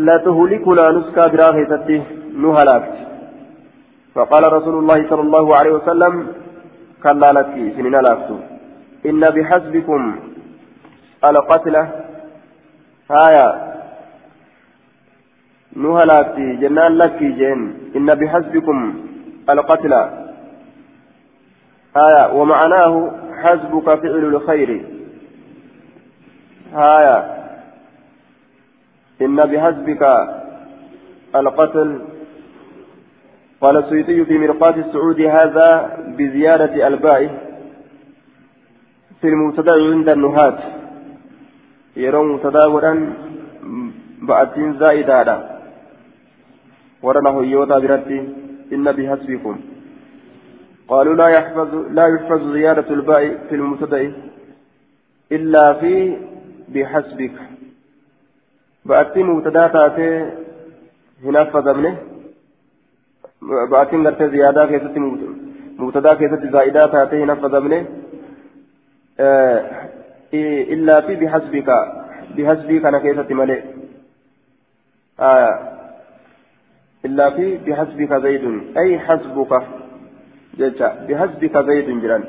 latuhlikunaa 0.08 0.92
nuskaa 0.96 1.28
biraa 1.34 1.50
keessatti 1.58 1.98
nu 2.46 2.54
halaakti 2.56 3.11
فقال 4.16 4.54
رسول 4.54 4.76
الله 4.80 5.10
صلى 5.10 5.22
الله 5.22 5.56
عليه 5.56 5.72
وسلم 5.72 6.28
كلا 7.04 7.32
لك 7.32 7.54
سنين 7.76 7.96
لافتو 7.96 8.38
إن 9.06 9.30
بحسبكم 9.30 10.20
القتلة 11.26 11.84
هايا. 13.12 13.72
نهلاكتي 15.76 16.56
جنان 16.62 16.92
لك 16.98 17.24
جن. 17.24 17.74
إن 17.96 18.16
بحسبكم 18.16 18.78
القتلة 19.50 20.02
آية 21.98 22.34
ومعناه 22.34 23.12
حسبك 23.44 23.86
فعل 23.86 24.26
الخير. 24.26 24.86
هايا. 26.74 27.18
إن 29.22 29.36
بحسبك 29.36 30.04
القتل 31.36 32.02
قال 33.62 33.78
السيوطي 33.78 34.26
في 34.26 34.38
مرقات 34.38 34.78
السعود 34.78 35.22
هذا 35.22 35.98
بزيادة 36.18 36.88
الباء 36.88 37.22
في 39.22 39.28
المبتدأ 39.28 39.72
عند 39.72 40.10
النهاة. 40.10 40.60
يرون 41.96 42.34
متداولا 42.34 42.94
بأتين 44.22 44.80
زائدة 44.80 45.38
ورنه 47.04 47.46
يوتا 47.46 47.80
برتي 47.80 48.20
إن 48.74 48.92
بحسبكم 48.92 49.60
قالوا 50.88 51.16
لا 51.16 51.28
يحفظ 51.28 51.76
لا 51.98 52.08
يحفظ 52.08 52.52
زيادة 52.54 52.90
الباء 52.90 53.38
في 53.50 53.56
المبتدأ 53.56 54.14
إلا 55.32 55.74
في 55.74 56.18
بحسبك. 56.74 57.38
ba'attii 58.88 59.24
mubtadaa 59.24 59.70
taatee 59.70 60.14
hin 61.24 61.36
affadamne 61.42 61.92
ba'attiin 63.42 64.04
gartee 64.04 64.30
ziyaadaa 64.30 64.68
keessatti 64.68 65.00
mubtadaa 65.78 66.16
keessatti 66.16 66.52
zaa'idaa 66.56 66.88
taatee 66.96 67.20
hin 67.20 67.34
affadamne 67.36 67.80
illaa 70.76 71.02
fi 71.08 71.16
bihasbika 71.24 71.78
bihasbii 72.36 72.82
kana 72.82 73.00
keessatti 73.06 73.34
malee 73.34 73.62
illaa 77.04 77.32
fi 77.38 77.48
bihasbika 77.66 78.20
zaydun 78.20 78.60
ay 78.84 78.98
hasbuka 79.08 79.64
jecha 80.60 80.92
bihasbika 81.08 81.64
zaydun 81.72 82.04
jedhan 82.04 82.28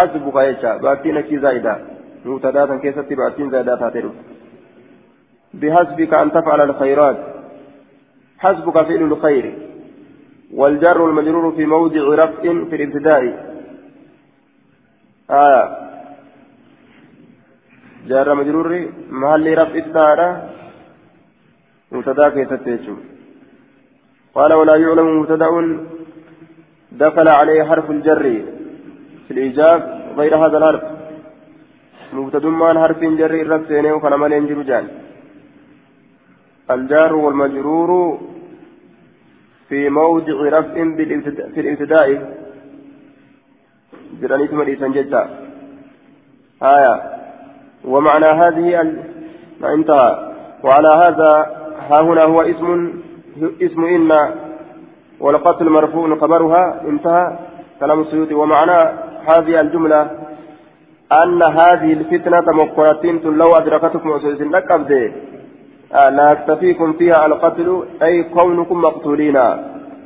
hasbuka 0.00 0.44
jecha 0.50 0.78
ba'attiin 0.82 1.22
achii 1.22 1.40
zaa'idaa 1.46 1.78
mubtadaa 2.24 2.66
san 2.66 2.80
keessatti 2.80 3.22
ba'attiin 3.22 3.50
zaa'idaa 3.50 3.80
taatee 3.84 4.02
dhufu 4.02 4.30
بحسبك 5.54 6.14
أن 6.14 6.32
تفعل 6.32 6.60
الخيرات 6.60 7.16
حسبك 8.38 8.74
فعل 8.74 9.02
الخير 9.02 9.52
والجر 10.54 11.00
والمجرور 11.02 11.52
في 11.52 11.66
موضع 11.66 12.02
رفع 12.24 12.42
في 12.42 12.76
الابتداء. 12.76 13.22
آه. 15.30 15.90
جار 18.08 18.34
مجرور 18.34 18.88
محل 19.10 19.58
رفع 19.58 19.74
التارة 19.74 20.50
مبتدا 21.92 22.28
كيف 22.28 22.50
قال 24.34 24.52
ولا 24.52 24.76
يعلم 24.76 25.20
مبتدا 25.20 25.48
دخل 26.92 27.28
عليه 27.28 27.62
حرف 27.64 27.90
الجر 27.90 28.24
في 29.24 29.30
الإيجاب 29.30 29.80
غير 30.18 30.36
هذا 30.36 30.58
الحرف. 30.58 30.82
مبتدا 32.12 32.48
ما 32.48 32.82
حرف 32.82 32.98
جر 32.98 33.34
الرفع 33.44 33.92
وكان 33.94 34.14
مالين 34.14 34.46
جرجان 34.46 34.86
الجار 36.70 37.12
والمجرور 37.14 37.90
في 39.70 39.88
موضع 39.88 40.58
رفع 40.58 40.74
في 41.54 41.60
الابتداء. 41.60 42.08
جرانيت 44.20 44.52
مريسا 44.52 44.88
جدا 44.88 45.28
آية. 46.62 46.94
ومعنى 47.84 48.26
هذه 48.26 48.80
ال... 48.80 48.88
ما 49.60 49.74
انتهى. 49.74 50.32
وعلى 50.64 50.88
هذا 50.88 51.32
ها 51.90 52.00
هنا 52.00 52.24
هو 52.24 52.42
اسم 52.42 52.92
اسم 53.62 53.84
إن 53.84 54.10
والقتل 55.20 55.70
مرفوع 55.70 56.16
خبرها. 56.16 56.80
انتهى 56.88 57.38
كلام 57.80 58.00
السيوطي. 58.00 58.34
ومعنى 58.34 58.78
هذه 59.26 59.60
الجملة 59.60 60.10
أن 61.22 61.42
هذه 61.42 61.92
الفتنة 61.92 62.44
مقرة 62.54 63.04
لو 63.24 63.56
أدركتكم 63.56 64.12
أساس 64.12 64.40
لك 64.40 64.70
آه 64.70 65.12
لا 65.92 66.32
يكتفيكم 66.32 66.92
فيها 66.92 67.26
القتل 67.26 67.84
أي 68.02 68.22
كونكم 68.22 68.80
مقتولين. 68.80 69.36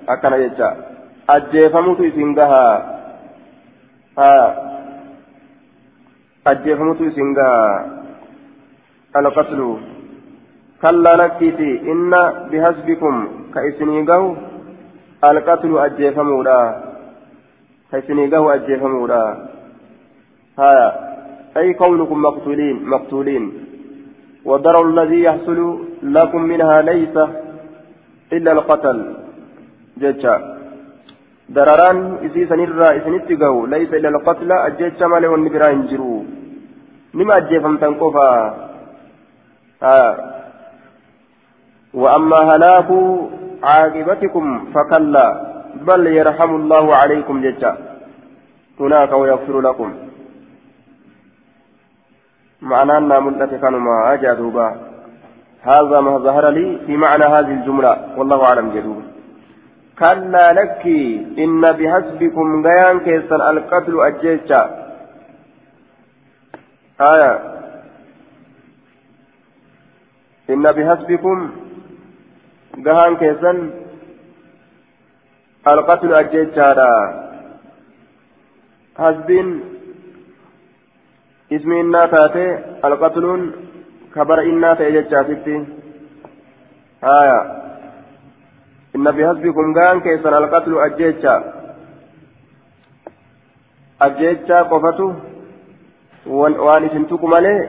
أكن 0.09 0.33
يجا. 0.33 0.77
أجيفمت 1.31 2.01
إسنجها 2.01 2.67
آه. 4.19 4.55
أجيفمت 6.47 7.01
إسنجها 7.01 7.87
القتل. 9.17 9.77
كلا 10.83 11.17
نكتي 11.17 11.93
إن 11.93 12.11
بحسبكم 12.53 13.29
كإسنيجه 13.55 14.35
القتل 15.25 15.79
أجيفمودا 15.79 16.83
كإسنيجه 17.93 18.55
أجيفمودا 18.55 19.49
ها 20.59 20.75
أي 21.57 21.75
كونكم 21.75 22.23
مقتولين 22.23 22.85
مقتولين. 22.85 23.64
والضرر 24.45 24.89
الذي 24.89 25.23
يحصل 25.23 25.59
لكم 26.03 26.43
منها 26.43 26.83
ليس 26.83 27.17
إلا 28.33 28.53
القتل. 28.53 28.99
جتا 30.03 30.35
درران 31.49 31.99
إذا 32.27 32.49
سنرى 32.51 32.89
إسنتقوا 32.99 33.67
ليس 33.67 33.91
إلا 33.95 34.09
القتل. 34.09 34.53
أجيتش 34.53 35.03
مالي 35.03 35.27
والنبرا 35.27 35.69
ينجروا 35.69 36.23
لما 37.15 37.37
أجيفم 37.37 37.77
تنقفا 37.77 38.31
آه. 39.83 40.15
وأما 41.95 42.37
هلاك 42.37 42.89
عاقبتكم 43.63 44.47
فكلا. 44.75 45.27
بل 45.89 46.07
يرحم 46.07 46.51
الله 46.61 46.95
عليكم 46.95 47.35
جتا 47.45 47.73
هناك 48.81 49.13
ويغفر 49.13 49.61
لكم. 49.61 49.91
معنى 52.71 52.93
أن 52.99 53.23
ملة 53.25 53.53
كانوا 53.63 54.15
أجادوبا 54.15 54.69
هذا 55.63 56.01
ما 56.01 56.19
ظهر 56.19 56.49
لي 56.57 56.79
في 56.87 56.97
معنى 56.97 57.25
هذه 57.25 57.53
الجملة. 57.59 57.93
والله 58.17 58.45
أعلم 58.45 58.71
جدوبا 58.75 59.05
كلا 59.99 60.47
لك 60.53 60.85
إن 61.45 61.63
بحسبكم 61.79 62.47
غيان 62.67 62.97
كيسن 63.01 63.41
القتل 63.51 63.95
أجيشا 64.09 64.63
آية. 67.13 67.33
إن 70.51 70.63
بحسبكم 70.77 71.39
غيان 72.87 73.17
كيسن 73.17 73.59
القتل 75.69 76.15
أجيشا 76.15 76.69
حسبين. 78.99 79.74
اسمي 81.53 81.81
إنا 81.81 82.07
تاتي 82.07 82.59
القتلون 82.85 83.53
كبر 84.15 84.43
إنا 84.43 84.75
تأججاتي 84.75 85.57
آية 87.05 87.41
إن 88.97 89.05
بحسبكم 89.05 89.75
كان 89.75 90.01
كيسن 90.01 90.35
القتل 90.35 90.73
أجيتشا 90.79 91.35
أجيتشا 94.03 94.63
قفته 94.63 95.15
waan 96.27 96.85
isin 96.89 97.05
tuqu 97.05 97.29
malee 97.29 97.69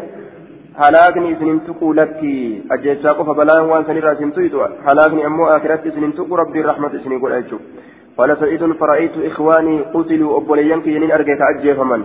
halaakni 0.80 1.32
isin 1.32 1.48
hin 1.48 1.60
tuqu 1.68 1.94
lakki 1.94 2.64
ajjechaa 2.76 3.14
qofa 3.14 3.34
balaan 3.36 3.68
waan 3.70 3.86
sanirraa 3.86 4.14
isin 4.14 4.32
tuytu 4.32 4.64
halaakni 4.86 5.26
ammoo 5.30 5.50
akiratti 5.56 5.90
isin 5.90 6.06
hin 6.08 6.14
tuqu 6.14 6.38
rabbiin 6.42 6.66
rahmata 6.66 6.98
isinii 6.98 7.20
godha 7.20 7.42
jechuudha 7.42 7.84
قال 8.18 8.38
سعيد 8.40 8.64
فرأيت 8.80 9.16
إخواني 9.18 9.82
قتلوا 9.94 10.38
أبوليان 10.38 10.82
كينين 10.82 11.12
أرجع 11.12 11.36
كأجيفمن 11.36 12.02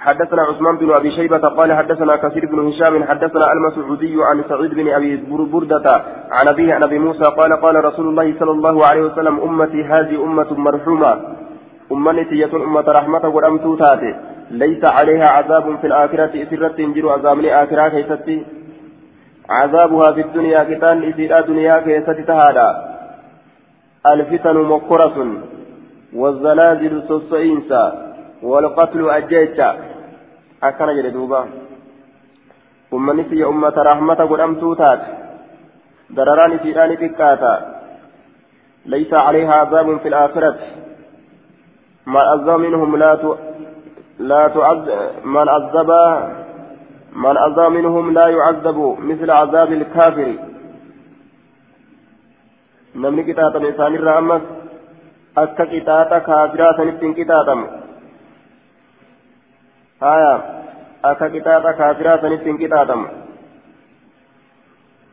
حدثنا 0.00 0.42
عثمان 0.42 0.76
بن 0.76 0.92
أبي 0.92 1.10
شيبة 1.10 1.38
قال 1.38 1.72
حدثنا 1.72 2.16
كثير 2.16 2.46
بن 2.46 2.68
هشام 2.68 3.04
حدثنا 3.04 3.52
المسعودي 3.52 4.16
عن 4.24 4.44
سعيد 4.48 4.74
بن 4.74 4.88
أبي 4.88 5.16
بردة 5.52 6.02
عن 6.30 6.48
أبيه 6.48 6.74
عن 6.74 6.82
أبي 6.82 6.98
موسى 6.98 7.24
قال 7.24 7.52
قال 7.52 7.84
رسول 7.84 8.08
الله 8.08 8.34
صلى 8.38 8.50
الله 8.50 8.86
عليه 8.86 9.02
وسلم 9.02 9.40
أمتي 9.40 9.84
هذه 9.84 10.24
مرحومة. 10.50 11.20
امتي 11.92 12.34
يتون 12.34 12.62
أمة 12.62 12.84
رحمة 12.88 13.28
ورمتو 13.28 13.76
تاتي. 13.76 14.14
ليس 14.50 14.84
عليها 14.84 15.28
عذاب 15.28 15.78
في 15.80 15.86
الآخرة 15.86 16.42
إسرت 16.42 16.76
تنجر 16.76 17.08
عذاب 17.08 17.38
الاخره 17.38 17.88
كيستي. 17.88 18.46
عذابها 19.50 20.12
في 20.12 20.20
الدنيا 20.20 20.64
كتان 20.64 21.02
إسيرا 21.02 21.40
دنيا 21.40 21.80
كيستي 21.80 22.22
تهادا. 22.22 22.68
الفتن 24.06 24.56
مكرة 24.56 25.16
والزلازل 26.16 27.02
سوسئنسا 27.08 28.07
والقتل 28.42 29.10
أجيتشا 29.10 29.76
أكن 30.62 30.86
جل 30.96 31.12
دوبا. 31.12 31.48
أمني 32.92 33.24
في 33.24 33.44
أمة 33.44 33.76
رحمة 33.76 34.14
قدامتو 34.14 34.74
تات 34.74 35.00
درران 36.10 36.58
في 36.58 36.84
آل 36.84 36.90
ليس 38.86 39.12
عليها 39.12 39.52
عذاب 39.52 39.98
في 39.98 40.08
الآخرة. 40.08 40.58
ما 42.06 42.20
عذب 42.20 42.50
منهم 42.50 42.96
لا 42.96 43.14
ت... 43.14 43.24
لا 44.18 44.48
تعذب 44.48 44.88
من 45.24 45.48
عذب 45.48 45.90
من 47.12 47.36
عذب 47.36 47.72
منهم 47.72 48.12
لا 48.12 48.26
يعذب 48.28 48.96
مثل 49.00 49.30
عذاب 49.30 49.72
الكافر. 49.72 50.48
namni 53.02 53.24
qixaaxame 53.26 53.68
isaanirraa 53.72 54.16
ammas 54.20 54.44
akka 55.42 55.66
qixaaxa 55.72 56.20
kaafiraa 56.28 56.76
sanittiin 56.78 57.14
qixaaxamu 57.18 57.66
آية 60.02 60.62
أكا 61.04 61.28
كتابة 61.28 61.72
كافرة 61.72 62.20
سنتين 62.20 62.58
كتابة 62.58 63.06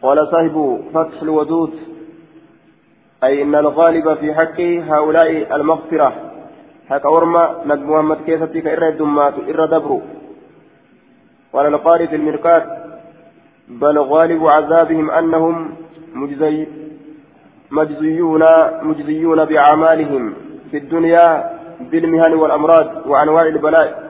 قال 0.02 0.28
صاحب 0.32 0.82
فتح 0.94 1.22
الودود 1.22 1.74
أي 3.24 3.42
إن 3.42 3.56
الغالب 3.56 4.14
في 4.14 4.34
حق 4.34 4.60
هؤلاء 4.62 5.56
المغفرة 5.56 6.14
حق 6.90 7.06
أورما 7.06 7.62
نجم 7.66 7.92
محمد 7.92 8.18
كيستي 8.26 8.74
إر 8.74 8.88
الدمات 8.90 9.34
إر 9.50 9.66
دبرو 9.66 10.02
قال 11.54 11.66
القارئ 11.66 12.08
في 12.08 12.16
المرقات 12.16 12.64
بل 13.68 14.00
غالب 14.00 14.48
عذابهم 14.48 15.12
أنهم 15.12 15.76
مجزي 16.14 16.68
مجزيون 17.72 18.44
مجزيون 18.82 19.46
بأعمالهم 19.46 20.34
في 20.72 20.78
الدنيا 20.78 21.50
بالمهن 21.80 22.34
والأمراض 22.34 23.08
وأنواع 23.08 23.42
البلاء 23.48 24.05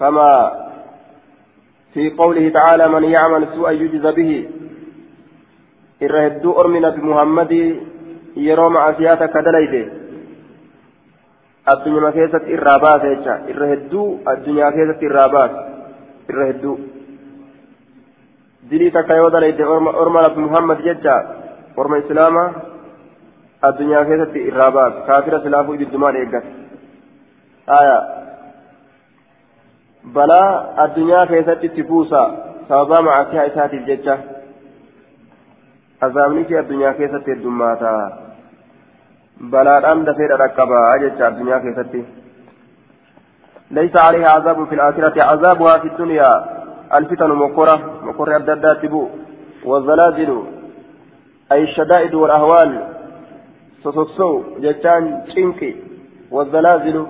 كما 0.00 0.52
في 1.94 2.10
قوله 2.10 2.48
تعالى 2.48 2.88
من 2.88 3.04
يعمل 3.04 3.48
سوءا 3.54 3.70
يجز 3.70 4.06
به 4.06 4.48
irra 6.00 6.22
hedduu 6.28 6.52
ormi 6.60 6.80
nabi 6.80 7.00
muhammadii 7.00 7.68
yeroo 8.46 8.70
macasiyaa 8.70 9.16
takka 9.16 9.42
dalayde 9.44 9.80
addunyaa 11.72 12.12
keessatti 12.16 12.52
irraa 12.56 12.78
baase 12.84 13.12
jecha 13.12 13.36
irra 13.52 13.70
hedduu 13.72 14.08
addunyaa 14.32 14.72
keessatti 14.76 15.08
irraa 15.08 15.28
baase 15.36 15.62
irra 16.32 16.48
hedduu 16.50 16.76
dilii 18.70 18.90
takka 18.98 19.16
yoo 19.20 19.30
dalayde 19.36 19.64
orma 20.02 20.26
nabi 20.26 20.44
muhammad 20.48 20.84
jecha 20.88 21.16
orma 21.76 22.02
islaamaa 22.04 22.48
addunyaa 23.70 24.04
keessatti 24.10 24.46
irraa 24.50 24.70
baase 24.78 25.06
kaafira 25.08 25.40
silaafuu 25.46 25.78
ibiddumaan 25.80 26.20
eeggate 26.22 26.50
aya 27.78 27.96
balaa 30.12 30.74
addunyaa 30.84 31.26
keessatti 31.26 31.66
itti 31.66 31.82
buusa 31.82 32.20
sababaa 32.68 33.02
macasiyaa 33.02 33.46
isaatiif 33.52 33.86
jecha 33.86 34.18
azaabni 36.08 36.44
kee 36.44 36.58
addunyaa 36.58 36.94
keessatti 37.00 37.30
heddummaata 37.30 37.96
balaadhaan 39.50 40.06
dafee 40.06 40.28
dhadhaqqabaa 40.34 40.98
jecha 41.06 41.26
addunyaa 41.26 41.60
keessatti 41.66 42.06
ليس 43.70 43.96
عليها 43.96 44.28
عذاب 44.28 44.64
في 44.66 44.74
الآخرة 44.74 45.22
عذابها 45.22 45.78
في 45.78 45.88
الدنيا 45.88 46.44
الفتن 46.94 47.30
مكرة 47.30 47.76
مكرة 48.02 48.36
أبدا 48.36 48.72
تبو 48.72 49.08
والزلازل 49.64 50.42
أي 51.52 51.62
الشدائد 51.62 52.14
والأهوال 52.14 52.70
سوسو 53.82 54.42
جتان 54.58 55.22
شنكي 55.34 55.76
والزلازل 56.30 57.06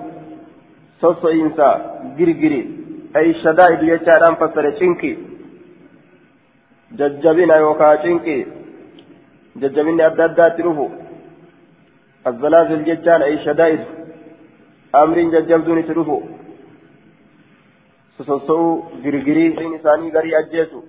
سوسو 1.01 1.27
إنسا 1.27 1.69
جرجري 2.17 2.86
أي 3.17 3.29
الشدائد 3.35 3.79
جتان 3.91 4.23
أنفسر 4.31 4.65
شنكي 4.79 5.11
ججبنا 6.99 7.55
يوكا 7.55 8.03
شنكي 8.03 8.37
ججبني 9.61 10.05
أبدا 10.07 10.25
أبدا 10.25 10.49
تروفو 10.57 10.87
الزلازل 12.27 12.79
جتان 12.89 13.21
أي 13.21 13.35
شدائد 13.45 13.81
أمر 14.95 15.17
ججبدوني 15.33 15.83
تروفو 15.89 16.19
sosossa'uu 18.17 18.85
girgirii 19.03 19.49
isaanii 19.77 20.11
garii 20.11 20.35
ajjeesu 20.35 20.79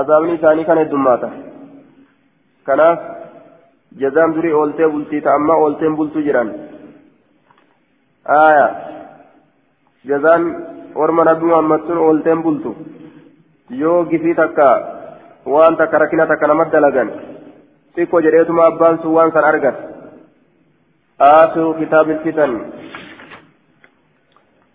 azaabni 0.00 0.34
isaanii 0.34 0.66
kana 0.68 0.84
heddummaata 0.84 1.30
kanaaf 2.68 3.00
jazaan 4.02 4.34
durii 4.36 4.52
ooltee 4.60 4.88
bultii 4.92 5.22
ta'ammaa 5.26 5.56
oolteen 5.64 5.96
bultuu 5.96 6.22
jedhan 6.28 6.52
aya 8.36 8.66
orma 10.94 11.24
nabi 11.24 11.44
muhammad 11.46 11.80
sun 11.86 11.98
oolteen 11.98 12.42
bultu 12.42 12.74
yoo 13.70 14.04
gifii 14.10 14.34
takka 14.34 14.68
waan 15.54 15.76
takka 15.76 15.98
rakkina 15.98 16.26
takka 16.26 16.46
namatti 16.46 16.72
dalagan 16.76 17.10
xiqqoo 17.96 18.20
jedheetuma 18.26 18.66
abbaan 18.70 19.02
sun 19.02 19.12
waan 19.16 19.32
san 19.32 19.44
argan 19.44 19.76
آخر 21.20 21.66
كتاب 21.80 22.10
الفتن 22.10 22.72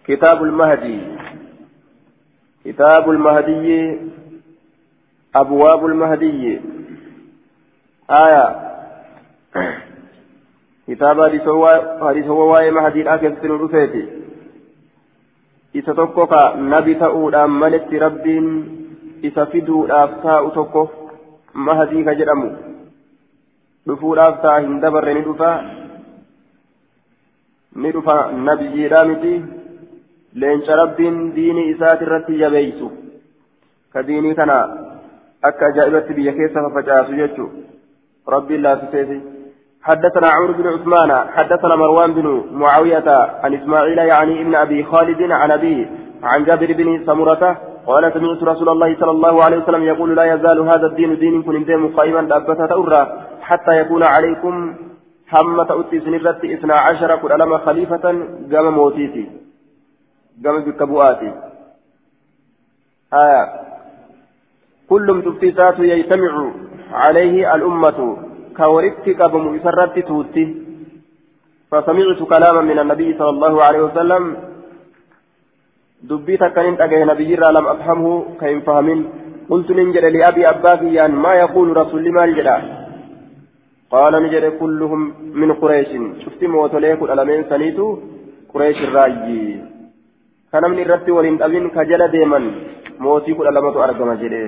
كتاب 0.07 0.43
المهدي 0.43 0.99
كتاب 2.65 3.09
المهدي 3.09 3.99
أبواب 5.35 5.85
المهدي 5.85 6.61
آية 8.09 8.45
كتاب 10.87 11.21
حديث 12.01 12.27
هو 12.27 12.53
واي 12.53 12.71
مهدي 12.71 13.01
الآخر 13.01 13.35
سنو 13.41 13.67
isa 15.73 15.93
tokko 15.93 16.25
ka 16.27 16.41
nabi 16.57 16.95
ta'uudhaan 16.95 17.51
maletti 17.61 17.99
rabbiin 18.05 18.47
isa 19.21 19.45
fiduudhaaf 19.51 20.21
taa'u 20.23 20.51
tokko 20.57 20.83
mahadii 21.53 22.03
ka 22.07 22.15
jedhamu 22.21 22.49
dhufuudhaaf 23.87 24.41
ta'a 24.41 24.59
hin 24.65 24.79
dabarre 24.81 25.13
ni 25.13 25.21
dhufa 25.27 25.51
ni 27.75 27.91
dhufa 27.97 28.17
nabiyyiidhaa 28.49 29.05
miti 29.11 29.33
leenca 30.43 30.75
rabbiin 30.81 31.17
diinii 31.35 31.69
isaati 31.73 32.03
irratti 32.09 32.39
jabeeysu 32.43 32.91
ka 33.93 34.07
diinii 34.07 34.35
kana 34.41 34.57
akka 35.49 35.65
ajaa'ibatti 35.71 36.13
biyya 36.13 36.33
keessa 36.39 36.65
fafacaasu 36.67 37.19
jechuu 37.21 37.49
rabbiin 38.35 38.63
laasiseefi 38.63 39.19
حدثنا 39.83 40.27
عمرو 40.27 40.53
بن 40.53 40.67
عثمان 40.67 41.29
حدثنا 41.29 41.75
مروان 41.75 42.13
بن 42.13 42.43
معاوية 42.51 43.09
عن 43.43 43.53
إسماعيل 43.53 43.97
يعني 43.97 44.41
ابن 44.41 44.55
أبي 44.55 44.83
خالد 44.83 45.31
عن 45.31 45.51
أبيه 45.51 45.89
عن 46.23 46.43
جابر 46.43 46.73
بن 46.73 47.05
سمرة 47.05 47.57
قال 47.87 48.13
سمعت 48.13 48.43
رسول 48.43 48.69
الله 48.69 48.95
صلى 48.99 49.11
الله 49.11 49.43
عليه 49.43 49.57
وسلم 49.57 49.83
يقول 49.83 50.15
لا 50.15 50.33
يزال 50.33 50.59
هذا 50.59 50.87
الدين 50.87 51.19
دين 51.19 51.43
كن 51.43 51.65
دين 51.65 51.87
قائما 51.87 52.21
دابة 52.21 52.67
تأرى 52.67 53.25
حتى 53.41 53.71
يكون 53.81 54.03
عليكم 54.03 54.75
حمة 55.27 55.79
أتي 55.79 55.99
سنرت 55.99 56.45
إثنا 56.45 56.75
عشر 56.75 57.15
كل 57.15 57.31
ألم 57.31 57.57
خليفة 57.57 58.05
قام 58.51 58.73
موتيتي 58.73 59.29
قام 60.45 60.59
بكبواتي. 60.63 61.31
آية. 63.13 63.43
كل 64.89 65.13
متفتات 65.13 65.79
يجتمع 65.79 66.51
عليه 66.91 67.55
الأمة. 67.55 68.28
كورثت 68.59 69.05
قبم 69.21 69.45
إسرت 69.55 69.95
توتي. 70.09 70.45
فسمعت 71.71 72.19
كلاما 72.31 72.61
من 72.69 72.77
النبي 72.83 73.09
صلى 73.19 73.31
الله 73.35 73.53
عليه 73.67 73.81
وسلم. 73.87 74.23
دبيت 76.09 76.43
كان 76.55 76.73
أجه 76.85 76.99
نبي 77.11 77.31
لم 77.35 77.65
أفهمه 77.73 78.25
كيف 78.39 78.63
فهمين. 78.67 78.99
قلت 79.49 79.69
ننجل 79.71 80.05
لأبي 80.13 80.43
أباك 80.49 80.81
يعني 80.81 81.15
ما 81.25 81.33
يقول 81.43 81.67
رسول 81.81 82.11
ما 82.15 82.23
الجدا 82.23 82.57
قال 83.93 84.13
نجد 84.23 84.45
كلهم 84.61 85.01
من 85.41 85.49
قريش. 85.61 85.91
شفت 86.23 86.41
موتوليك 86.43 87.01
الألمين 87.01 87.41
سنيتو 87.49 87.87
قريش 88.53 88.79
الراجي 88.87 89.41
كنمني 90.51 90.81
الرت 90.85 91.07
ولين 91.09 91.35
أبين 91.45 91.69
كجل 91.75 92.01
ديما 92.15 92.39
موتي 92.99 93.33
كل 93.37 93.47
لمت 93.55 93.75
أرقم 93.85 94.13
جده 94.21 94.43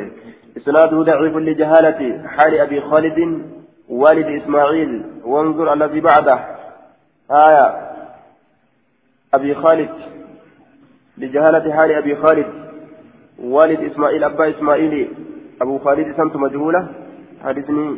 إسناده 0.58 0.98
ضعيف 1.10 1.36
لجهالة 1.48 2.02
حال 2.36 2.54
أبي 2.66 2.82
خالد. 2.90 3.20
والد 3.92 4.42
إسماعيل 4.42 5.04
وانظر 5.24 5.74
الذي 5.74 6.00
بعده. 6.00 6.40
آية. 7.32 7.92
أبي 9.34 9.56
خالد. 9.56 9.90
لجهالة 11.18 11.74
حال 11.74 11.92
أبي 11.92 12.16
خالد. 12.16 12.48
والد 13.40 13.92
إسماعيل 13.92 14.24
أبا 14.24 14.50
إسماعيل. 14.50 15.14
أبو 15.62 15.80
خالد 15.80 16.18
سمت 16.18 16.36
مجهولة. 16.36 16.88
حدثني 17.44 17.98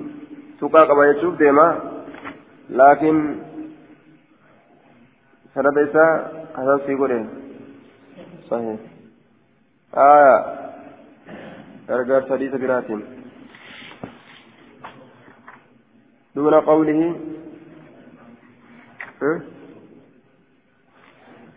سقاق 0.61 0.91
ما 0.91 1.05
يشوف 1.05 1.37
ديما. 1.37 1.79
لكن 2.69 3.35
سند 5.55 5.77
إسا 5.77 6.31
هذا 6.57 6.81
سيقول 6.85 7.25
صحيح. 8.49 8.79
آية. 9.97 10.45
أرجع 11.89 12.29
حديث 12.29 12.55
براتين 12.55 13.12
دون 16.35 16.53
قوله. 16.53 17.15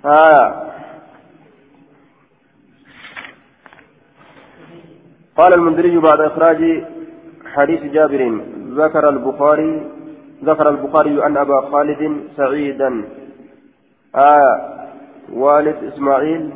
آية 0.05 0.67
قال 5.37 5.55
المنذري 5.55 5.99
بعد 5.99 6.21
إخراج 6.21 6.85
حديث 7.55 7.83
جابر 7.83 8.41
ذكر 8.81 9.09
البخاري 9.09 9.91
ذكر 10.45 10.69
البخاري 10.69 11.27
أن 11.27 11.37
أبا 11.37 11.61
خالد 11.61 12.21
سعيدا. 12.37 13.05
آية 14.17 14.77
والد 15.33 15.85
إسماعيل 15.85 16.51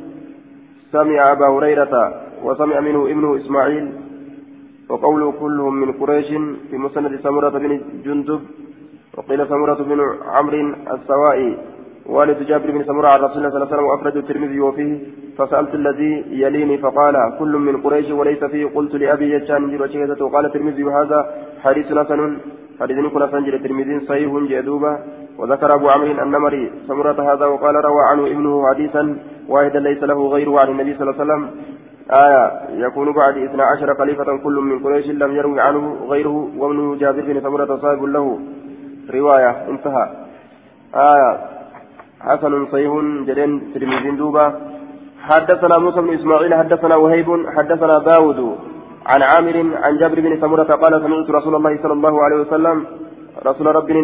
سمع 0.93 1.33
أبا 1.33 1.47
هريرة 1.47 1.95
وسمع 2.43 2.81
منه 2.81 3.07
ابنه 3.07 3.37
إسماعيل 3.37 4.10
وقوله 4.91 5.33
كلهم 5.41 5.75
من 5.83 5.91
قريش 6.01 6.29
في 6.71 6.77
مسند 6.85 7.13
سمرة 7.25 7.55
بن 7.65 7.73
جندب 8.05 8.41
وقيل 9.17 9.41
سمرة 9.53 9.81
بن 9.89 10.01
عمرو 10.35 10.61
السوائي 10.95 11.51
والد 12.17 12.39
جابر 12.49 12.71
بن 12.71 12.83
سمرة 12.89 13.09
عن 13.13 13.21
رسول 13.27 13.39
الله 13.39 13.51
صلى 13.51 13.57
الله 13.57 13.67
عليه 13.67 13.75
وسلم 13.75 13.89
وأخرج 13.91 14.17
الترمذي 14.17 14.61
وفيه 14.61 14.93
فسألت 15.39 15.75
الذي 15.81 16.13
يليني 16.43 16.77
فقال 16.85 17.15
كل 17.39 17.53
من 17.67 17.75
قريش 17.85 18.11
وليس 18.11 18.43
فيه 18.53 18.67
قلت 18.77 18.95
لأبي 18.95 19.27
يجان 19.35 19.63
جل 19.71 20.23
وقال 20.23 20.45
الترمذي 20.47 20.85
هذا 20.99 21.19
حديث 21.65 21.87
حسن 21.99 22.21
حديث 22.81 22.97
كنا 23.15 23.27
سنجل 23.33 23.55
الترمذي 23.55 23.95
صحيح 24.09 24.31
جدوبا 24.53 24.93
وذكر 25.39 25.71
أبو 25.75 25.87
عمرو 25.95 26.13
النمري 26.25 26.65
سمرة 26.89 27.19
هذا 27.33 27.47
وقال 27.53 27.75
روى 27.89 28.03
عنه 28.11 28.23
ابنه 28.35 28.53
حديثا 28.71 29.03
واحدا 29.53 29.81
ليس 29.89 30.03
له 30.11 30.19
غيره 30.35 30.55
عن 30.61 30.69
النبي 30.75 30.93
صلى 30.95 31.03
الله 31.03 31.17
عليه 31.21 31.25
وسلم 31.25 31.43
آية 32.11 32.45
يكون 32.87 33.13
بعد 33.13 33.37
اثنا 33.39 33.65
عشر 33.65 33.95
خليفة 33.95 34.39
كل 34.45 34.55
من 34.61 34.79
قريش 34.85 35.07
لم 35.07 35.37
يروي 35.37 35.61
عنه 35.61 35.97
غيره 36.09 36.49
وابن 36.59 36.99
جابر 36.99 37.21
بن 37.21 37.41
سمرة 37.41 37.77
صاحب 37.77 38.03
له. 38.05 38.39
رواية 39.15 39.69
انتهى. 39.69 40.07
آية 40.95 41.31
حسن 42.21 42.67
صحيح 42.73 42.93
جدين 43.29 43.51
ترمذي 43.75 44.11
دوبا 44.11 44.47
حدثنا 45.29 45.79
موسى 45.79 46.01
بن 46.01 46.15
إسماعيل 46.15 46.55
حدثنا 46.55 46.97
وهيب 46.97 47.29
حدثنا 47.57 47.99
داود 47.99 48.41
عن 49.07 49.23
عامر 49.23 49.57
عن 49.85 49.99
جابر 49.99 50.21
بن 50.21 50.41
سمرة 50.41 50.71
قال 50.83 50.93
سمعت 51.03 51.31
رسول 51.31 51.55
الله 51.55 51.79
صلى 51.83 51.93
الله 51.93 52.23
عليه 52.25 52.37
وسلم 52.37 52.77
رسول 53.47 53.67
ربي 53.77 53.95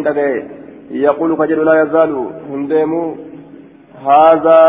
يقول 0.91 1.37
فجر 1.37 1.63
لا 1.63 1.81
يزال 1.81 2.27
هندم 2.51 3.15
هذا 4.09 4.61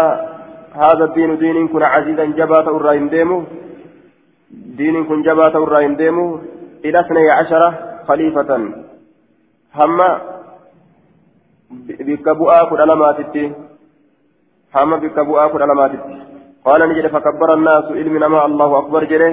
هذا 0.82 1.04
الدين 1.04 1.38
دين 1.38 1.68
كن 1.68 1.82
عزيزا 1.82 2.24
جبات 2.24 2.66
الرايم 2.68 3.08
ديمو 3.08 3.38
دين 4.78 5.04
كن 5.08 5.22
جبات 5.22 5.54
الرايم 5.56 5.94
ديمو 5.96 6.26
إلى 6.84 7.00
اثني 7.00 7.30
عشرة 7.30 7.68
خليفة. 8.08 8.50
هم 9.78 9.98
بكبؤا 12.06 12.60
كل 12.70 12.80
علاماتي 12.80 13.44
هم 14.76 14.90
بكبؤا 15.02 15.46
كل 15.52 15.62
علاماتي 15.62 15.98
قال 16.64 16.80
نجد 16.88 17.06
فكبر 17.06 17.54
الناس 17.54 17.84
علمنا 17.98 18.28
ما 18.28 18.46
الله 18.46 18.78
أكبر 18.78 19.04
جره 19.04 19.32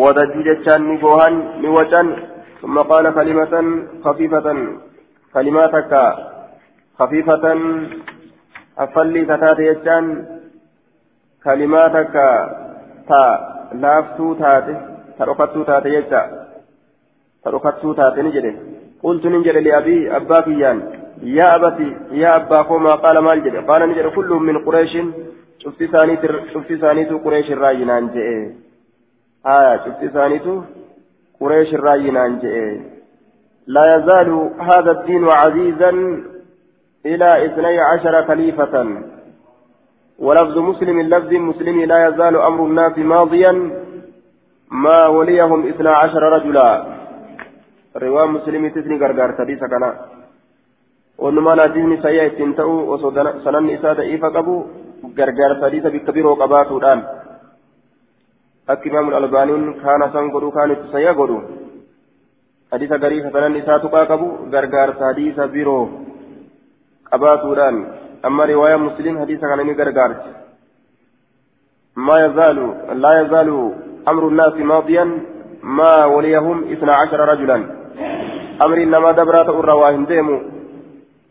ودجو 0.00 0.40
جتشان 0.46 0.80
نبوهان 0.88 1.34
نوجان 1.62 2.08
ثم 2.62 2.76
قال 2.78 3.04
كلمة 3.14 3.54
خفيفة. 4.04 4.46
كلماتك 5.34 5.92
خفيفة. 6.98 7.44
أفلي 8.78 9.24
تتات 9.24 9.58
جتشان 9.60 10.04
كلماتك 11.44 12.14
تا 13.08 13.22
لافتو 13.82 14.34
تاتي 14.34 14.76
تركتو 15.18 15.62
تاتي 15.62 15.90
جتشا 15.94 16.20
تركتو 17.44 17.92
تاتي 17.92 18.22
نجده 18.22 18.54
قلت 19.02 19.24
نجد 19.26 19.56
لأبي 19.66 20.16
أباكيان 20.16 20.78
يا 21.22 21.48
أبتي 21.56 21.90
يا 22.22 22.36
أبا 22.36 22.78
ما 22.84 22.94
قال 23.04 23.18
ما 23.18 23.32
الجد 23.32 23.56
قال 23.68 23.80
نجد 23.90 24.06
كلهم 24.16 24.42
من 24.42 24.56
قريش 24.66 24.92
شفت 25.62 25.84
ثانيت 26.82 27.12
قريش 27.24 27.48
الراينان 27.52 28.04
جئ 28.14 28.28
آية 29.46 29.76
شفت 29.84 30.12
ثانيته 30.16 30.64
قريش 31.40 31.74
الرايين 31.74 32.16
عن 32.16 32.38
لا 33.66 33.96
يزال 33.96 34.50
هذا 34.60 34.90
الدين 34.90 35.28
عزيزا 35.30 35.90
إلى 37.06 37.46
اثني 37.46 37.80
عشر 37.80 38.24
خليفة 38.24 38.84
ولفظ 40.18 40.58
مسلم 40.58 41.00
لفظ 41.00 41.32
مسلم 41.32 41.80
لا 41.80 42.08
يزال 42.08 42.36
أمر 42.36 42.64
الناس 42.66 42.98
ماضيا 42.98 43.52
ما 44.70 45.06
وليهم 45.06 45.68
اثنا 45.68 45.90
عشر 45.90 46.22
رجلا. 46.36 46.68
رواه 47.96 48.26
مسلم 48.26 48.68
تسني 48.68 48.96
غرغر 48.98 49.30
تديس 49.38 49.60
كنا. 49.64 49.90
ونما 51.18 51.54
لا 51.54 51.66
دين 51.66 52.02
سيئة 52.02 52.28
تنتهو 52.28 52.94
وسنن 52.94 53.70
إسادة 53.70 54.02
إيفا 54.02 54.28
قبو 54.28 54.64
غرغر 55.18 55.52
تديس 55.62 55.84
بكبير 55.86 56.26
قباتو 56.32 56.78
الآن 56.78 57.02
akka 58.66 58.88
imaamul 58.88 59.14
albaaniin 59.14 59.74
kaana 59.82 60.08
san 60.12 60.30
godhu 60.32 60.50
kaan 60.50 60.70
itti 60.72 60.92
sayya 60.92 61.12
godhu 61.14 61.36
hadiisa 62.72 62.98
garii 62.98 63.20
hasanan 63.20 63.56
isaa 63.56 63.78
tuqaa 63.78 64.06
qabu 64.06 64.28
gargaarsa 64.50 65.12
amma 68.28 68.46
riwaayaa 68.52 68.84
muslim 68.86 69.18
hadiisa 69.22 69.48
kana 69.48 69.64
ni 69.64 69.74
gargaarti 69.74 70.44
ما 71.96 72.16
يزال 72.26 72.58
لا 73.02 73.12
يزال 73.20 73.48
أمر 74.08 74.28
الناس 74.28 74.54
ماضيا 74.54 75.04
ما 75.62 76.04
وليهم 76.04 76.72
اثنا 76.72 76.92
عشر 76.94 77.20
رجلا 77.32 77.56
أمر 78.64 78.76
إنما 78.82 79.12
دبرات 79.12 79.48
الرواهن 79.48 80.04
ديمو 80.10 80.36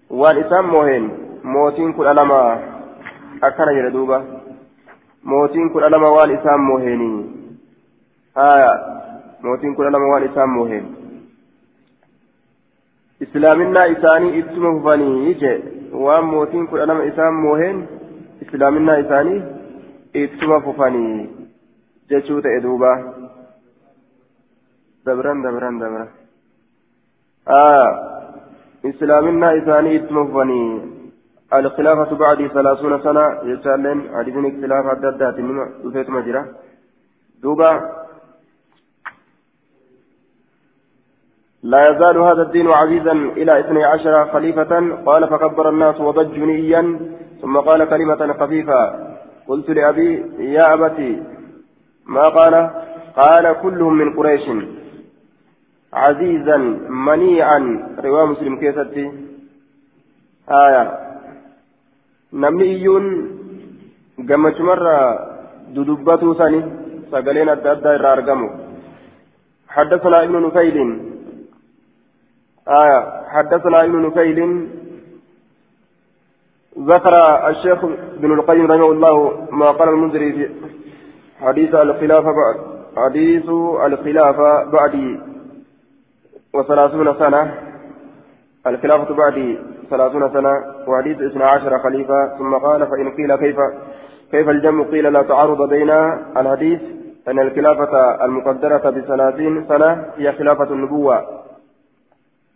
والإسام 0.10 0.66
موهن 0.74 1.04
موتين 1.44 1.94
كل 1.94 2.08
ألما 2.08 2.42
أكنا 3.44 3.72
يردوبا 3.72 4.20
lama 5.90 6.10
waan 6.12 6.32
isaan 6.32 6.62
mooheenii 6.62 7.26
haya 8.36 8.72
mootiin 9.42 9.76
kudha 9.76 9.90
lama 9.92 10.08
waan 10.12 10.26
isaan 10.28 10.50
mooheen 10.50 10.86
islaaminaa 13.22 13.86
isaanii 13.96 14.38
ittuma 14.40 14.74
fufanii 14.76 15.36
je 15.42 15.52
waan 15.94 16.26
mootiin 16.26 16.68
kudha 16.68 16.88
lama 16.88 17.04
isaan 17.04 17.34
mooheen 17.34 17.84
islaaminaa 18.46 18.98
isaanii 19.04 19.44
ittuma 20.24 20.60
fufanii 20.66 21.30
jechuu 22.10 22.42
ta'e 22.42 22.64
duuba 22.64 22.92
dabran 25.06 25.44
dabran 25.46 25.80
dabran 25.84 26.10
islaaminaa 28.92 29.54
isaanii 29.62 29.96
ittuma 30.02 30.26
fufanii 30.26 30.94
الخلافة 31.54 32.16
بعد 32.16 32.48
ثلاثون 32.48 32.94
سنة 33.04 33.26
يسالن 33.44 34.00
حديثني 34.18 34.50
خلافة 34.62 34.94
ددات 34.94 35.40
نما 35.40 35.66
دفيت 35.84 36.10
مجرى 36.10 36.42
دوبا 37.44 37.72
لا 41.64 41.90
يزال 41.90 42.18
هذا 42.18 42.42
الدين 42.42 42.68
عزيزا 42.72 43.12
إلى 43.12 43.60
اثني 43.60 43.84
عشر 43.84 44.26
خليفة. 44.34 44.98
قال 45.06 45.28
فكبر 45.28 45.70
الناس 45.70 46.02
وضجوا 46.02 46.46
نيا 46.46 47.00
ثم 47.42 47.58
قال 47.58 47.86
كلمة 47.86 48.34
خفيفة 48.34 48.80
قلت 49.48 49.70
لأبي 49.70 50.12
يا 50.40 50.74
أبتي 50.74 51.24
ما 52.06 52.30
قال؟ 52.30 52.70
قال 53.18 53.56
كلهم 53.62 53.94
من 53.94 54.14
قريش. 54.14 54.46
عزيزا 55.94 56.58
منيعا. 56.90 57.60
رواه 58.04 58.26
مسلم 58.26 58.56
كيستي 58.56 59.12
آية. 60.50 60.84
gammachumarraa 64.20 65.08
dudubbatuu 65.76 66.36
sani 66.38 66.60
sagaleen 67.12 67.50
adda 67.50 67.72
addaa 67.72 67.98
irraa 68.00 68.14
argamu 68.20 68.50
حدثنا 69.74 70.24
ابن 70.24 70.36
نفيل 70.46 70.78
آية. 72.68 73.24
حدثنا 73.28 73.84
ابن 73.84 74.08
نفيل. 74.08 74.68
ذكر 76.80 77.16
الشيخ 77.50 77.84
ابن 78.18 78.34
القيم 78.34 78.72
رحمه 78.72 78.92
الله 78.92 79.48
ما 79.52 79.72
قال 79.72 79.90
المنذري 79.90 80.34
في 80.34 80.50
حديث 81.42 81.76
الخلافة 81.76 82.32
بعد 82.32 82.56
حديث 82.98 83.50
الخلافة 83.86 84.64
بعد 84.64 85.20
وثلاثون 86.54 87.20
سنة. 87.20 87.54
الخلافة 88.68 89.16
بعد 89.16 89.58
ثلاثون 89.90 90.34
سنة. 90.34 90.54
وحديث 90.88 91.22
اثنا 91.22 91.46
عشر 91.46 91.80
خليفة. 91.80 92.38
ثم 92.38 92.56
قال 92.56 92.88
فإن 92.88 93.10
قيل 93.10 93.36
كيف 93.36 93.58
كيف 94.32 94.50
الجمع؟ 94.50 94.84
قيل 94.84 95.14
لا 95.14 95.22
تعارض 95.22 95.70
بين 95.70 95.90
الحديث 96.38 96.82
أن 97.28 97.40
الخلافة 97.40 98.26
المقدرة 98.26 98.90
بثلاثين 98.90 99.66
سنة 99.68 100.06
هي 100.18 100.32
خلافة 100.32 100.74
النبوة. 100.74 101.43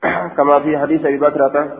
كما 0.37 0.59
في 0.59 0.77
حديث 0.77 1.05
أبي 1.05 1.17
بكرة 1.17 1.77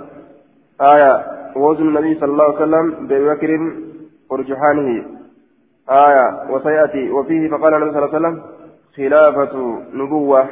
آية 0.81 1.25
وزن 1.55 1.87
النبي 1.87 2.19
صلى 2.19 2.31
الله 2.31 2.43
عليه 2.43 2.55
وسلم 2.55 3.07
بأبي 3.07 3.29
بكر 3.29 3.71
ورجحانه 4.29 5.05
آية 5.89 6.51
وسيأتي 6.51 7.11
وفيه 7.11 7.49
فقال 7.49 7.73
النبي 7.73 7.91
صلى 7.91 8.05
الله 8.05 8.15
عليه 8.15 8.17
وسلم 8.17 8.41
خلافة 8.97 9.81
نبوة. 9.93 10.47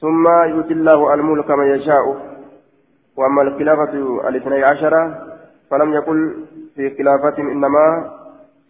ثم 0.00 0.28
يؤتي 0.28 0.72
الله 0.72 1.14
الملك 1.14 1.50
من 1.50 1.66
يشاء. 1.66 2.34
وأما 3.16 3.42
الخلافة 3.42 3.92
الاثني 4.28 4.64
عشرة 4.64 5.26
فلم 5.70 5.92
يقل 5.92 6.44
في 6.74 6.96
خلافة 6.98 7.38
إنما 7.38 8.10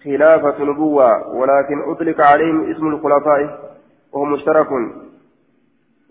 خلافة 0.04 0.64
نبوة 0.64 1.36
ولكن 1.36 1.90
أطلق 1.90 2.20
عليهم 2.20 2.70
اسم 2.70 2.86
الخلفاء 2.86 3.58
وهو 4.12 4.24
مشترك. 4.24 4.68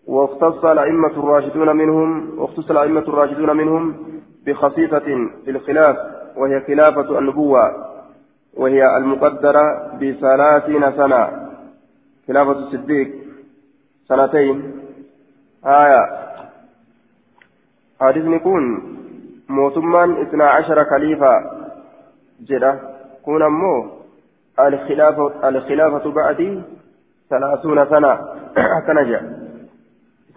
واختص 0.07 0.65
الأئمة 0.65 1.07
الراشدون 1.07 1.75
منهم 1.75 2.39
واختص 2.39 2.71
الأئمة 2.71 2.99
الراشدون 2.99 3.57
منهم 3.57 3.95
بخصيصة 4.45 5.29
في 5.45 5.51
الخلاف 5.51 5.97
وهي 6.35 6.61
خلافة 6.61 7.19
النبوة 7.19 7.93
وهي 8.53 8.97
المقدرة 8.97 9.97
بثلاثين 10.01 10.91
سنة. 10.91 11.49
خلافة 12.27 12.51
الصديق 12.51 13.11
سنتين. 14.07 14.71
آية. 15.65 16.23
حديثني 18.01 18.39
كون 18.39 18.63
موتمان 19.49 20.21
اثنا 20.21 20.49
عشر 20.49 20.85
خليفة 20.85 21.31
جدا 22.41 22.79
كون 23.25 23.43
أمو 23.43 23.89
الخلافة 24.59 25.49
الخلافة 25.49 26.11
بعدي 26.11 26.61
ثلاثون 27.29 27.85
سنة. 27.89 28.19
كنجا 28.87 29.42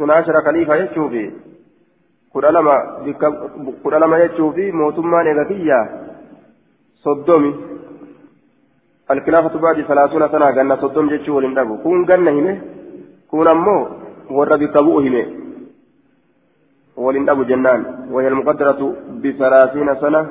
عشر 0.01 0.43
خليفة 0.45 0.75
يشوفي 0.75 1.31
kudha 2.37 2.53
lama 2.53 3.01
kudha 3.83 3.99
lama 3.99 4.19
jechuu 4.21 4.53
fi 4.53 4.73
mootummaan 4.73 5.27
eegatiyya 5.27 5.79
soddomi 7.05 7.53
alkilaafatu 9.09 9.59
baadi 9.59 9.87
salaasuuna 9.89 10.29
sanaa 10.29 10.53
ganna 10.53 10.77
soddom 10.83 11.09
jechuu 11.09 11.37
waliin 11.37 11.55
dhabu 11.59 11.79
kun 11.85 12.05
ganna 12.11 12.31
hime 12.39 12.53
kun 13.31 13.49
ammoo 13.49 13.81
warra 14.39 14.59
bikka 14.59 14.85
bu'u 14.85 15.01
hime 15.01 15.23
جنان 17.49 17.81
وهي 18.11 18.29
المقدرة 18.29 18.81
بثلاثين 19.23 19.89
سنة 20.01 20.23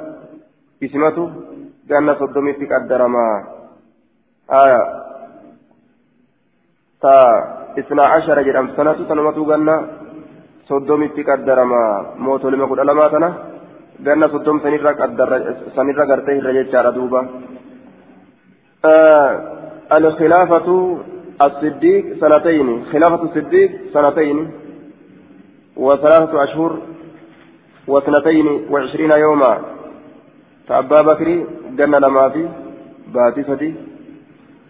اسمته 0.83 1.31
كان 1.89 2.15
صدمي 2.15 2.53
في 2.53 2.65
قدر 2.65 3.07
ما 3.07 3.25
آية 4.49 4.81
تا 7.05 7.15
اثنا 7.79 8.03
عشر 8.13 8.37
جرام 8.47 8.67
سنة 8.77 8.99
تنمتو 9.09 9.43
غنى 9.49 9.75
صدومي 10.69 11.07
قدرما 11.29 11.81
موتو 12.25 12.49
لما 12.49 12.65
قد 12.69 12.79
ألما 12.79 13.07
تنا 13.13 13.29
غنى 14.05 14.25
صدوم 14.33 14.57
سنرى 14.63 14.91
قدر 15.01 15.29
سنرى 15.75 16.03
قرته 16.09 16.89
دوبا 16.95 17.21
الخلافة 19.97 20.67
الصديق 21.45 22.05
سنتين 22.21 22.67
خلافة 22.91 23.23
الصديق 23.27 23.71
سنتين 23.93 24.37
وثلاثة 25.85 26.43
أشهر 26.43 26.71
واثنتين 27.91 28.47
وعشرين 28.71 29.11
يوما 29.11 29.53
فأبا 30.67 31.01
بكر 31.01 31.29
جنة 31.77 31.97
لما 32.03 32.29
في 32.33 32.43
باتفتي 33.13 33.71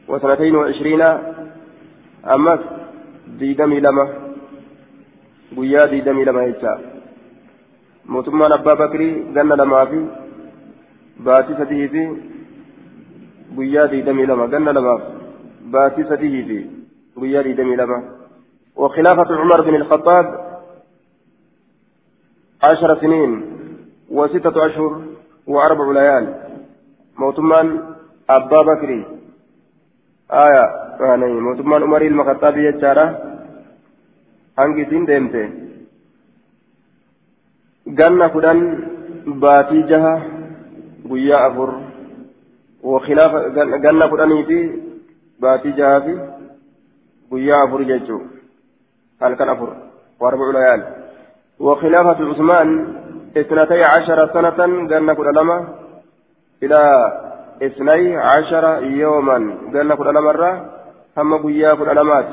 وسنتين 0.10 0.56
وعشرين 0.56 1.04
أمس 2.28 2.60
ديدمي 3.40 3.80
لما 3.80 4.26
guyyaa 5.56 5.88
diidamii 5.92 6.26
lama 6.26 6.42
jecha 6.48 6.72
mootummaan 8.14 8.54
abbaa 8.56 8.76
bakrii 8.82 9.14
ganna 9.36 9.56
lamaa 9.62 9.86
fi 9.92 10.00
baatii 11.28 11.56
sadii 11.60 11.88
fi 11.94 12.04
guyyaa 13.58 13.86
diidamii 13.94 14.26
lama 14.32 14.48
ganna 14.54 14.74
lamaaf 14.78 15.04
baatii 15.76 16.08
sadii 16.12 16.44
fi 16.50 16.60
guyyaa 17.20 17.44
diidamii 17.48 17.80
lama 17.84 18.00
وخلافة 18.76 19.36
عمر 19.42 19.62
بن 19.62 19.76
الخطاب 19.76 20.26
عشر 22.64 22.98
سنين 23.02 23.32
وستة 24.12 24.66
أشهر 24.66 25.02
وأربع 25.48 25.92
ليال 25.92 26.26
موتمان 27.18 27.68
أبا 28.30 28.62
بكري 28.62 29.06
آية 30.36 30.66
يعني 31.00 31.34
موتمان 31.48 31.84
عمر 31.84 32.02
المخطاب 32.02 32.58
يجارة 32.58 33.06
hangisiin 34.56 35.08
deemte 35.08 35.42
ganna 37.98 38.30
kudhan 38.36 38.60
baatii 39.44 39.84
jaha 39.90 40.14
guyyaa 41.10 41.42
afur 41.48 41.72
wakilaafa 42.84 43.40
ganna 43.86 44.08
kudhanii 44.14 44.46
fi 44.50 44.60
baatii 45.42 45.74
jahaa 45.80 46.06
fi 46.06 46.14
guyyaa 47.32 47.64
afur 47.66 47.84
jechuu 47.92 48.22
halkan 49.20 49.50
afur 49.56 49.72
واربع 50.20 50.52
ليال 50.52 50.82
وخلافة 51.60 52.30
عثمان 52.30 52.68
اثنتي 53.38 53.84
عشر 53.84 54.20
سنة 54.34 54.60
كل 55.14 55.28
لما 55.36 55.58
إلى 56.64 56.82
اثني 57.62 58.18
عشر 58.18 58.84
يوما. 58.84 59.38
قلنا 59.74 59.96
كل 59.96 60.14
مرة 60.14 60.52
هم 61.18 61.32
قيا 61.44 61.74
كل 61.74 61.96
لمات 61.96 62.28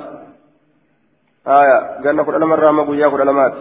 آية. 1.46 1.78
قالنا 2.04 2.22
كل 2.22 2.44
مرة 2.44 2.70
ما 2.70 2.82
قويا 2.82 3.08
كل 3.08 3.26
لمات 3.26 3.54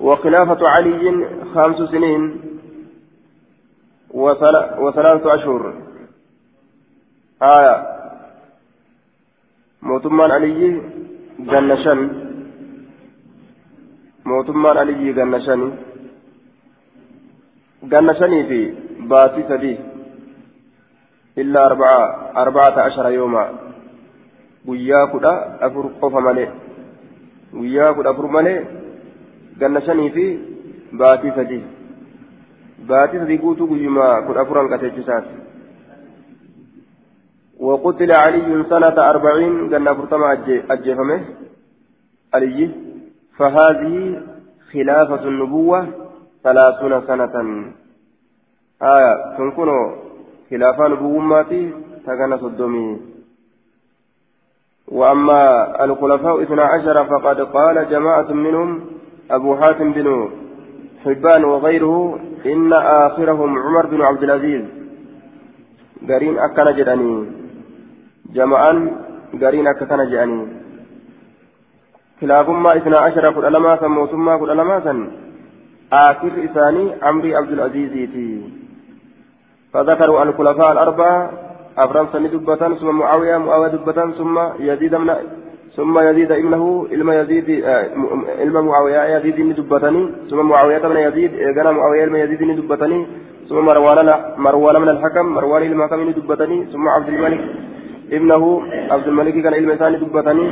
وخلافة 0.00 0.68
علي 0.68 1.26
خمس 1.54 1.76
سنين 1.76 2.22
وثلاثة 4.10 5.34
أشهر. 5.34 5.74
آية. 7.42 7.76
موتمان 9.82 10.30
علي 10.30 10.82
جنشن 11.38 12.00
موتمان 14.24 14.76
علي 14.76 15.12
جنشن 15.12 15.72
جنشني 17.82 18.40
في 18.48 18.74
باتي 19.00 19.42
سدي. 19.48 19.91
إلا 21.38 21.66
أربعة 21.66 22.00
أربعة 22.36 22.76
عشر 22.80 23.10
يوما. 23.10 23.44
قويا 24.66 25.04
كلا 25.04 25.32
أفر 25.66 25.84
قف 26.00 26.14
ملئ 26.14 26.48
guyyaa 27.52 27.94
kudha 27.94 28.10
afur 28.10 28.28
malee 28.34 28.60
ganna 29.60 29.80
shanii 29.86 30.10
fi 30.14 30.24
baatii 31.00 31.32
sadii 31.38 31.64
baatii 32.88 33.20
sadii 33.22 33.38
guutuu 33.42 33.66
guyyuma 33.72 34.06
kudha 34.26 34.40
afuran 34.44 34.70
qateechisaati 34.72 35.40
وقتل 37.62 38.12
علي 38.12 38.64
سنة 38.70 38.98
أربعين 39.10 39.54
قلنا 39.70 39.94
فرتما 39.94 40.26
أجيفمه 40.70 41.20
علي 42.34 42.70
فهذه 43.38 44.22
خلافة 44.72 45.22
النبوة 45.32 45.80
ثلاثون 46.44 46.94
سنة. 47.06 47.34
آية 48.82 49.12
تنكون 49.36 49.70
خلافة 50.52 50.88
نبوة 50.88 51.52
تكن 52.06 52.38
صدومي. 52.38 53.00
وأما 54.88 55.40
الخلفاء 55.84 56.42
اثنا 56.42 56.62
عشر 56.62 57.04
فقد 57.04 57.40
قال 57.40 57.88
جماعة 57.88 58.32
منهم 58.32 58.80
أبو 59.30 59.56
حاتم 59.56 59.92
بن 59.92 60.30
حبان 61.04 61.44
وغيره 61.44 62.18
إن 62.46 62.72
آخرهم 62.72 63.58
عمر 63.58 63.86
بن 63.86 64.02
عبد 64.02 64.22
العزيز. 64.22 64.64
قرين 66.08 66.38
أكن 66.38 66.76
جدني 66.76 67.26
جماعا 68.34 68.90
قرين 69.42 69.66
أكن 69.66 70.04
جدني 70.10 70.46
كلاهما 72.20 72.76
اثنا 72.76 72.98
عشر 72.98 73.30
قل 73.30 73.44
ألما 73.46 73.76
ثم 74.12 74.28
قل 74.28 74.50
ألما 74.50 75.10
آخر 75.92 76.32
إساني 76.44 76.92
عمري 77.02 77.36
عبد 77.36 77.52
العزيز 77.52 77.92
فذكروا 79.72 80.22
الخلفاء 80.22 80.72
الأربعة 80.72 81.30
أفرام 81.78 82.06
سني 82.12 82.28
دبتان 82.28 82.74
ثم 82.74 82.90
معاوية 82.98 83.36
معاوية 83.36 83.68
دبتان 83.68 84.12
ثم 84.12 84.38
يزيد 84.60 84.94
من 84.94 85.14
ثم 85.76 85.98
يزيد 85.98 86.32
ابنه 86.32 86.86
علم 86.92 87.10
يزيد 87.10 87.64
علم 88.40 88.66
معاوية 88.66 89.16
يزيد 89.16 89.40
من 89.40 89.54
دبتاني 89.54 90.02
ثم 90.30 90.40
معاوية 90.48 90.88
من 90.88 90.96
يزيد 90.96 91.32
جنا 91.56 91.70
معاوية 91.72 92.02
علم 92.02 92.16
يزيد 92.16 92.42
من 92.42 92.56
دبتاني 92.56 93.06
ثم 93.48 93.64
مروان 93.64 94.08
مروان 94.36 94.80
من 94.82 94.88
الحكم 94.88 95.26
مروان 95.26 95.62
علم 95.62 95.82
حكم 95.82 95.98
من 95.98 96.12
دبتاني 96.12 96.66
ثم 96.72 96.88
عبد 96.88 97.08
الملك 97.08 97.40
ابنه 98.12 98.62
عبد 98.90 99.06
الملك 99.08 99.34
كان 99.44 99.54
علم 99.54 99.74
ثاني 99.74 99.96
دبتاني 99.96 100.46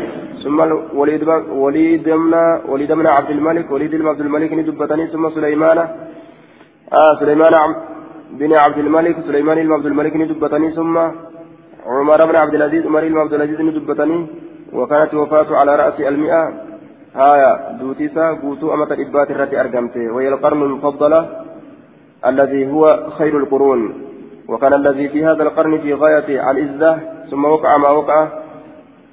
ثم 0.44 0.58
وليد 0.98 1.22
وليد 1.64 2.08
من 2.08 2.34
وليد 2.68 2.92
من 2.92 3.06
عبد 3.06 3.30
الملك 3.30 3.70
وليد 3.70 3.92
عبد 4.06 4.20
الملك 4.20 4.52
دبتاني 4.68 5.06
ثم 5.06 5.30
سليمان 5.30 5.78
آه 6.98 7.12
سليمان 7.20 7.54
بن 8.32 8.52
عبد 8.52 8.78
الملك 8.78 9.16
سليمان 9.26 9.62
بن 9.66 9.72
عبد 9.72 9.86
الملك 9.86 10.16
ندبتني 10.16 10.70
ثم 10.70 10.98
عمر 11.86 12.26
بن 12.26 12.36
عبد 12.36 12.54
العزيز 12.54 12.86
عمر 12.86 13.08
بن 13.08 13.18
عبد 13.18 13.34
العزيز 13.34 13.60
ندبتني 13.60 14.26
وكانت 14.72 15.14
وفاته 15.14 15.56
على 15.56 15.76
رأس 15.76 16.00
المئة. 16.00 16.52
هايا 17.14 17.78
دوتيسا 17.80 18.30
قوتو 18.42 18.74
أمة 18.74 18.90
الإبات 18.92 19.30
التي 19.30 19.60
أرقمته 19.60 20.12
وهي 20.14 20.28
القرن 20.28 20.62
المفضلة 20.62 21.28
الذي 22.26 22.72
هو 22.72 23.10
خير 23.18 23.36
القرون. 23.38 23.94
وكان 24.48 24.72
الذي 24.74 25.08
في 25.08 25.24
هذا 25.24 25.42
القرن 25.42 25.78
في 25.78 25.94
غاية 25.94 26.50
العزة 26.50 26.98
ثم 27.30 27.44
وقع 27.44 27.76
ما 27.76 27.88
وقع. 27.88 28.28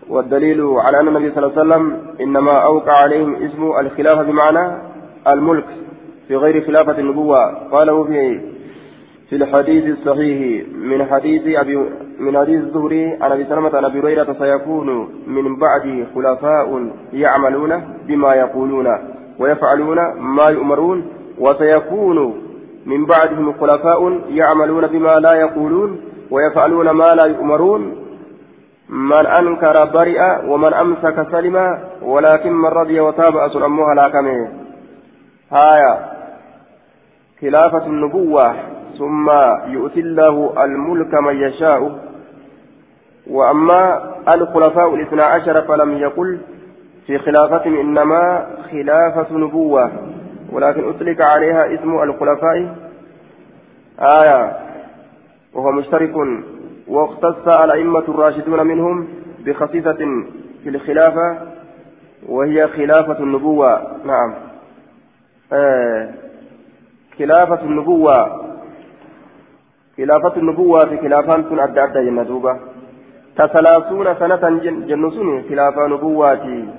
والدليل 0.09 0.61
على 0.61 0.99
أن 0.99 1.07
النبي 1.07 1.31
صلى 1.31 1.45
الله 1.45 1.59
عليه 1.59 1.61
وسلم 1.61 1.83
إنما 2.21 2.51
أوقع 2.51 2.93
عليهم 3.03 3.35
اسم 3.35 3.61
الخلافة 3.79 4.23
بمعنى 4.23 4.77
الملك 5.27 5.65
في 6.27 6.35
غير 6.35 6.65
خلافة 6.67 6.99
النبوة. 6.99 7.69
قاله 7.71 8.03
في 8.03 8.41
في 9.29 9.35
الحديث 9.35 9.97
الصحيح 9.97 10.67
من 10.75 11.05
حديث 11.05 11.57
أبي 11.57 11.75
من 12.19 12.37
حديث 12.37 12.61
الزهري 12.61 13.17
عن 13.21 13.31
أبي 13.31 13.45
سلمة 13.45 13.77
عن 13.77 13.85
أبي 13.85 13.99
هريرة 13.99 14.35
سيكون 14.39 15.09
من 15.27 15.55
بعد 15.55 16.07
خلفاء 16.15 16.89
يعملون 17.13 17.95
بما 18.07 18.33
يقولون 18.33 18.87
ويفعلون 19.39 19.97
ما 20.19 20.49
يؤمرون 20.49 21.07
وسيكون 21.39 22.47
من 22.85 23.05
بعدهم 23.05 23.53
خلفاء 23.53 24.21
يعملون 24.29 24.87
بما 24.87 25.19
لا 25.19 25.33
يقولون 25.33 26.01
ويفعلون 26.31 26.89
ما 26.89 27.15
لا 27.15 27.25
يؤمرون. 27.25 28.03
من 28.89 29.25
أنكر 29.25 29.85
برئ 29.85 30.47
ومن 30.47 30.73
أمسك 30.73 31.27
سلم 31.31 31.79
ولكن 32.01 32.53
من 32.53 32.65
رضي 32.65 32.99
وتاب 32.99 33.37
أسر 33.37 33.65
أمها 33.65 33.93
لا 33.95 34.07
هايا 35.51 35.99
خلافة 37.41 37.85
النبوة. 37.85 38.76
ثم 38.97 39.29
يؤتي 39.67 39.99
الله 39.99 40.63
الملك 40.63 41.13
من 41.13 41.35
يشاء. 41.35 41.99
وأما 43.29 44.01
الخلفاء 44.33 44.95
الاثنا 44.95 45.23
عشر 45.23 45.61
فلم 45.61 45.97
يقل 45.97 46.39
في 47.07 47.17
خلافتهم 47.17 47.79
إنما 47.79 48.47
خلافة 48.71 49.37
نبوة 49.37 49.91
ولكن 50.51 50.89
أطلق 50.89 51.31
عليها 51.31 51.73
اسم 51.73 52.01
الخلفاء. 52.03 52.75
آية 53.99 54.57
وهو 55.53 55.71
مشترك. 55.71 56.13
واختص 56.87 57.47
الأئمة 57.47 58.03
الراشدون 58.07 58.67
منهم 58.67 59.07
بخصيصة 59.45 59.97
في 60.63 60.69
الخلافة 60.69 61.37
وهي 62.29 62.67
خلافة 62.67 63.19
النبوة. 63.19 63.81
نعم. 64.05 64.33
آه 65.53 66.09
خلافة 67.19 67.61
النبوة. 67.61 68.47
خلافة 69.97 70.35
النبوة 70.37 70.85
في 70.85 70.97
خلافان 70.97 71.43
كن 71.43 71.59
أدى 71.59 71.83
أدى 71.83 72.05
جنة 72.05 72.23
دوبة. 72.23 72.59
تثلاثون 73.37 74.15
سنة 74.15 74.43
جنسون 74.89 75.43
خلاف 75.49 75.77
نبواتي 75.77 76.69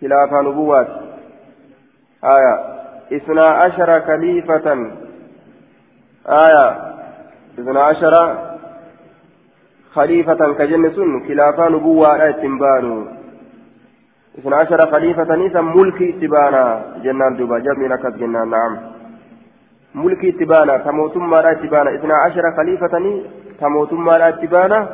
خلاف 0.00 0.32
نبواتي 0.32 1.00
آية. 2.24 2.54
اثنا 3.12 3.44
عشر 3.44 4.00
خليفة. 4.00 4.66
آية. 6.28 6.66
اثنا 7.58 7.80
عشر 7.82 8.14
خليفة 9.94 10.54
كجنسون 10.58 11.28
خلاف 11.28 11.60
نبوة 11.60 12.28
اتنبانو 12.28 13.06
اثنا 14.38 14.56
عشر 14.56 14.80
خليفة 14.92 15.36
نيسا 15.36 15.60
ملك 15.60 16.02
اتبانا 16.02 16.82
جنان 17.04 17.36
دوبا 17.36 17.58
جميل 17.58 17.96
كت 17.96 18.14
جنان 18.20 18.50
نعم. 18.50 18.99
ملك 19.94 20.24
اتبانا 20.24 20.76
تموتم 20.78 21.30
ما 21.30 21.50
اتبانا 21.50 21.94
إثنا 21.94 22.14
عشر 22.14 22.42
خليفة 22.56 23.22
تموتم 23.60 24.04
ما 24.04 24.28
اتبانا 24.28 24.88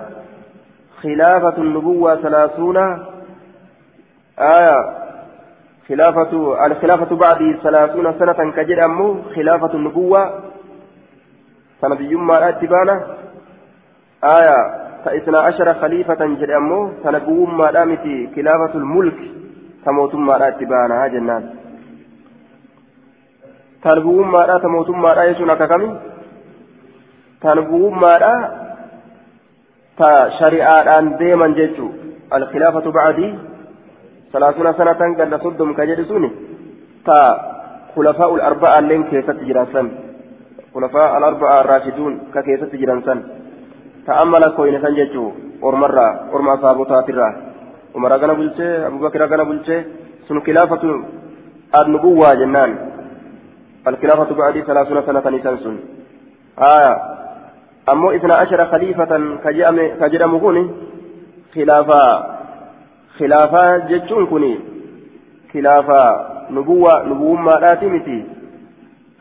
خلافة 1.03 1.57
النبوة 1.59 2.17
ثلاثون. 2.17 2.77
آية. 4.39 4.79
خلافة 5.89 6.67
الخلافة 6.67 7.17
بعد 7.17 7.59
ثلاثون 7.63 8.19
سنة 8.19 8.51
كجد 8.57 8.79
أمو. 8.87 9.23
خلافة 9.35 9.75
النبوة 9.75 10.41
سنبي 11.81 12.15
ما 12.15 12.49
اتبانا 12.49 13.07
آية. 14.25 14.59
فإثنى 15.05 15.39
عشر 15.39 15.75
خليفة 15.75 16.27
جد 16.27 16.51
أمو. 16.51 16.91
سنبو 17.03 17.47
ما 17.47 17.71
دامتي 17.73 18.31
خلافة 18.37 18.75
الملك 18.75 19.19
تموتم 19.85 20.27
ما 20.27 20.49
اتبانا 20.49 21.07
جنان 21.09 21.45
تنبوهم 23.83 24.33
ما 24.33 24.59
تموتم 24.59 25.03
ما 25.03 25.24
يسون 25.24 25.51
أكاكمي 25.51 25.91
تنبوهم 27.43 28.01
ما 28.01 28.14
تا 29.99 30.11
شريعة 30.39 30.99
أن 30.99 31.16
ديما 31.16 31.49
جيتشو 31.59 31.89
الخلافة 32.37 32.87
بعدي 32.91 33.29
ثلاثون 34.33 34.72
سنة 34.79 35.01
قد 35.18 35.33
صدم 35.45 35.70
كجلسوني 35.79 36.31
تا 37.07 37.18
خلفاء 37.97 38.31
الأربعة 38.35 38.81
لين 38.81 39.03
كيست 39.11 39.39
جرانسان 39.49 39.87
خلفاء 40.74 41.18
الأربعة 41.18 41.61
الراشدون 41.61 42.12
ككيست 42.35 42.72
جرانسان 42.81 43.18
تأمل 44.07 44.45
كوين 44.57 44.77
سنجتشو 44.85 45.24
أرمرة 45.68 46.07
أرمى 46.35 46.55
صابوتات 46.62 47.09
الرا 47.11 47.29
عمر 47.95 48.12
غنا 48.20 48.33
بلشي 48.39 48.68
أبو 48.89 48.99
بكر 49.05 49.22
غنا 49.31 49.45
بلشي 49.49 49.77
سن 50.29 50.39
خلافة 50.47 50.83
النبوة 51.81 52.35
جنان 52.41 52.70
الخلافة 53.87 54.34
بعد 54.34 54.61
ثلاثون 54.61 55.03
سنة 55.07 55.30
نيسان 55.30 55.57
سن. 55.64 55.76
آية 56.59 56.93
أمو 57.93 58.11
إثنى 58.11 58.32
عشر 58.32 58.66
خليفة 58.66 59.12
كجرم 60.01 60.39
كوني 60.39 60.70
خلافة. 61.55 62.03
خلافة 63.18 63.62
جتشون 63.89 64.26
كوني. 64.26 64.59
خلافة 65.53 66.01
نبوة 66.51 67.03
نبوة 67.11 67.41
ما 67.41 67.78
متي. 67.82 68.18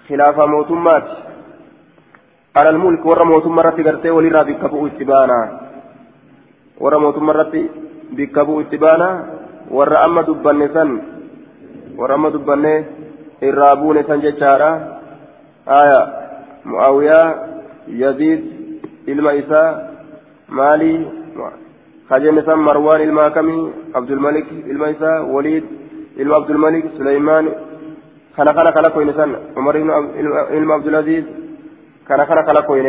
خلافة 0.09 0.45
موتمات 0.45 1.07
على 2.57 2.70
الملك 2.70 3.05
ورا 3.05 3.24
موتم 3.24 3.55
مرتي 3.55 3.84
قرتي 3.84 4.09
ولي 4.09 4.43
بكبو 4.43 4.88
اتبانا. 4.88 5.39
ورا 6.80 6.97
موتم 6.97 7.24
مرتي 7.26 7.70
بكبو 8.18 8.61
اتبانا. 8.61 9.09
ورا 9.72 10.05
أما 10.05 10.22
دبني 10.22 10.68
سن 10.68 11.01
ورا 11.97 12.16
أما 12.16 12.30
الرابون 13.50 14.04
سن 14.04 14.20
جتشارا 14.20 14.72
آية 15.68 16.02
معاوية 16.66 17.22
يزيد 17.88 18.56
isaa 19.08 19.68
maalii 20.50 21.06
خجن 22.10 22.41
سم 22.46 22.60
مروان 22.60 23.02
الماكمي 23.02 23.72
عبد 23.96 24.12
الملك 24.12 24.46
isaa 24.93 25.22
وليد 25.34 25.64
ilma 26.18 26.34
عبد 26.34 26.50
الملك 26.50 26.86
سليمان 26.98 27.46
خنا 28.38 28.52
خلا 28.54 28.89
كوين 28.89 29.14
سن 29.14 29.36
عمر 29.58 29.76
ilma 30.54 30.72
عبد 30.72 30.88
العزيز 30.88 31.26
خنا 32.10 32.26
خنا 32.26 32.41
خلا 32.48 32.62
كوين 32.68 32.86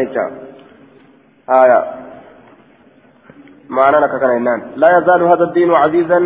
آية 1.49 1.85
معنى 3.69 3.97
لك 3.97 4.21
كان 4.21 4.63
لا 4.77 4.99
يزال 4.99 5.23
هذا 5.23 5.45
الدين 5.45 5.71
عزيزا 5.71 6.19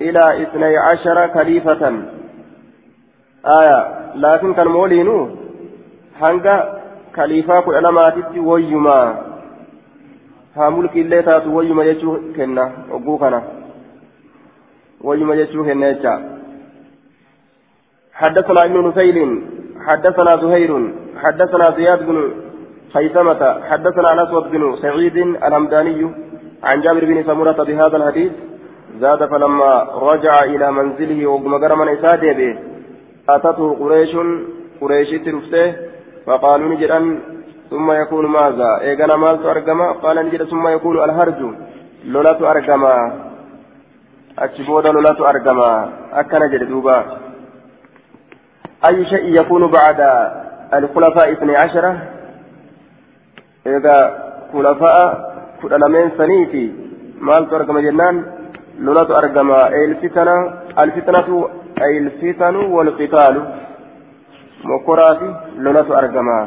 إلى 0.00 0.42
اثني 0.42 0.76
عشر 0.76 1.28
خليفة 1.34 1.82
آية 3.46 3.88
لكن 4.16 4.54
كان 4.54 4.68
مولينو 4.68 5.28
هنگا 6.20 6.80
kaliifaa 7.12 7.62
kudha 7.62 7.80
lamaatitti 7.80 8.40
wayyumaa 8.40 9.14
haa 10.54 10.70
mulki 10.70 11.00
illee 11.00 11.22
taatu 11.22 11.56
wayyuma 11.56 11.84
jechuu 11.84 12.16
kenna 12.36 12.70
ogguu 12.92 13.18
kana. 13.18 13.42
Wayyuma 15.04 15.36
jechuu 15.36 15.64
kenna 15.64 15.94
jecha. 15.94 16.20
حدثنا 18.20 18.64
ابن 18.64 18.88
نفيل 18.88 19.18
حدثنا 19.86 20.36
زهير 20.36 20.72
حدثنا 21.22 21.70
زياد 21.76 22.06
بن 22.06 22.16
خيثمة 22.94 23.42
حدثنا 23.70 24.12
الأسود 24.12 24.50
بن 24.50 24.76
سعيد 24.82 25.16
الهمداني 25.16 26.00
عن 26.62 26.80
جابر 26.80 27.04
بن 27.04 27.22
سمرة 27.22 27.58
بهذا 27.68 27.96
الحديث 27.96 28.32
زاد 29.00 29.24
فلما 29.24 29.72
رجع 30.10 30.44
إلى 30.44 30.72
منزله 30.72 31.26
وقم 31.26 31.78
من 31.80 31.88
إساده 31.88 32.32
به 32.32 32.58
أتته 33.36 33.74
قريش 33.80 34.12
قريش 34.80 35.10
ترفته 35.24 35.66
فقالوا 36.26 36.68
نجرا 36.74 37.00
ثم 37.70 37.92
يكون 37.92 38.26
ماذا 38.26 38.70
إيقنا 38.80 39.16
مالت 39.16 39.46
أرقما 39.46 39.92
قال 39.92 40.16
نجرا 40.26 40.44
ثم 40.44 40.68
يكون 40.68 41.04
الهرج 41.04 41.40
لولات 42.04 42.42
أرقما 42.42 42.94
أتشبود 44.38 44.86
لولات 44.86 45.20
أرقما 45.20 45.70
أكن 46.12 46.42
جدوبا 46.52 46.98
أي 48.88 49.04
شيء 49.12 49.40
يكون 49.40 49.62
بعد 49.70 50.00
الخلفاء 50.74 51.32
اثني 51.32 51.56
عشرة 51.56 51.92
إذا 53.66 53.96
خلفاء 54.52 54.96
كلامين 55.62 56.10
سنيتي 56.18 56.72
مالت 57.20 57.52
أرقما 57.52 57.80
جنان 57.80 58.24
لولات 58.78 59.10
أرقما 59.10 59.68
الفتنة 59.68 60.36
الفتنة 60.78 61.48
أي 61.82 61.98
الفتن 61.98 62.56
والقتال. 62.56 63.34
مقراتي 64.64 65.34
لولة 65.58 65.98
أرجما 65.98 66.46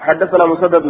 حدثنا 0.00 0.46
مسدد 0.46 0.86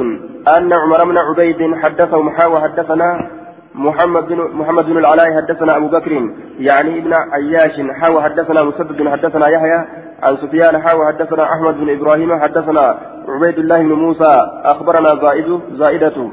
أن 0.56 0.72
عمر 0.72 1.04
بن 1.04 1.18
عبيد 1.18 1.74
حدثه 1.82 2.22
محاوى 2.22 2.60
حدثنا 2.60 3.30
محمد 3.74 4.26
بن 4.28 4.38
محمد 4.54 4.84
بن 4.84 4.98
العلاء 4.98 5.36
حدثنا 5.36 5.76
أبو 5.76 5.88
بكر 5.88 6.12
يعني 6.58 6.98
ابن 6.98 7.12
عياش 7.14 7.80
حاوى 8.00 8.22
حدثنا 8.22 8.62
مسدد 8.62 9.08
حدثنا 9.08 9.48
يحيى 9.48 9.84
عن 10.22 10.36
سفيان 10.36 10.82
حاوى 10.82 11.06
حدثنا 11.06 11.52
أحمد 11.52 11.74
بن 11.80 11.90
إبراهيم 11.90 12.40
حدثنا 12.40 12.98
عبيد 13.28 13.58
الله 13.58 13.78
بن 13.78 13.92
موسى 13.92 14.50
أخبرنا 14.64 15.08
زائد 15.22 15.60
زائدة. 15.72 16.30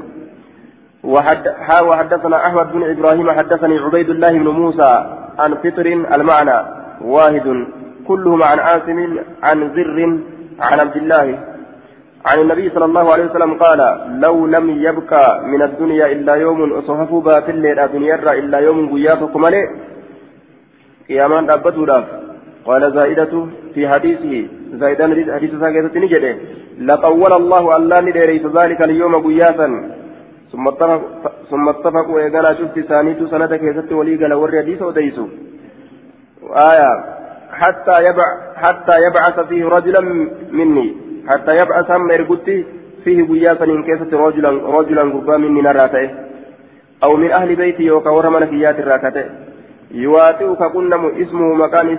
وحد 1.04 1.48
حاوى 1.48 1.96
حدثنا 1.96 2.46
أحمد 2.46 2.72
بن 2.72 2.90
إبراهيم 2.90 3.30
حدثني 3.30 3.78
عبيد 3.78 4.10
الله 4.10 4.32
بن 4.32 4.48
موسى 4.48 4.92
عن 5.38 5.54
فطر 5.54 5.86
المعنى. 5.86 6.85
واحد 7.00 7.66
كلهم 8.08 8.42
عن 8.42 8.58
عاصم 8.58 8.98
عن 9.42 9.58
زر 9.76 9.98
عن 10.60 10.80
عبد 10.80 10.96
الله. 10.96 11.38
عن 12.26 12.38
النبي 12.40 12.70
صلى 12.70 12.84
الله 12.84 13.12
عليه 13.12 13.24
وسلم 13.24 13.54
قال 13.54 13.80
لو 14.20 14.46
لم 14.46 14.70
يبقى 14.70 15.24
من 15.52 15.62
الدنيا 15.62 16.06
إلا 16.06 16.34
يوم 16.34 16.72
أصحف 16.72 17.14
باتل 17.14 17.66
الدنيا 17.66 18.14
إلا 18.14 18.58
يوم 18.58 18.78
قيافكم 18.94 19.44
عليه 19.44 19.66
قيامان 21.08 21.50
أبدوا 21.50 22.00
قال 22.66 22.92
زائدة 22.92 23.46
في 23.74 23.88
حديثه 23.88 24.34
زائدان 24.80 25.10
حديث 25.34 25.50
ساكتة 25.60 26.00
نجده 26.00 26.36
لطول 26.78 27.32
الله 27.32 27.76
الله 27.76 28.00
ندريت 28.00 28.46
ذلك 28.46 28.80
اليوم 28.88 29.14
قيافا 29.26 29.68
ثم 30.52 30.64
اتفق 30.68 31.02
ثم 31.50 31.68
اتفقوا 31.68 32.20
يقال 32.20 32.46
شفت 32.58 32.76
ثانيت 32.90 33.20
سنة 33.32 33.56
كيست 33.56 33.92
ولي 33.92 34.16
قال 34.20 34.32
وري 34.34 34.58
حديث 34.62 34.82
وديسو 34.82 35.26
آية. 36.50 37.04
حتى 37.52 38.04
يبع 38.04 38.24
حتى 38.56 38.92
يبعث 39.06 39.40
فيه 39.40 39.64
رجلا 39.64 40.00
مني. 40.52 40.96
حتى 41.28 41.56
يبعث 41.56 41.90
هم 41.90 42.10
إرقتي 42.10 42.64
فيه 43.04 43.28
قياسا 43.28 43.64
إن 43.64 43.82
كيست 43.82 44.14
رجلا 44.14 44.50
رجلا 44.50 45.02
قربا 45.02 45.36
مني 45.36 45.62
نراته. 45.62 46.10
أو 47.04 47.16
من 47.16 47.32
أهل 47.32 47.56
بيتي 47.56 47.82
يوكا 47.82 48.10
ورمنا 48.10 48.46
كيات 48.46 48.78
الراكته 48.78 49.24
يواتئك 49.90 50.62
كنم 50.62 51.06
اسمه 51.22 51.54
مكان 51.54 51.98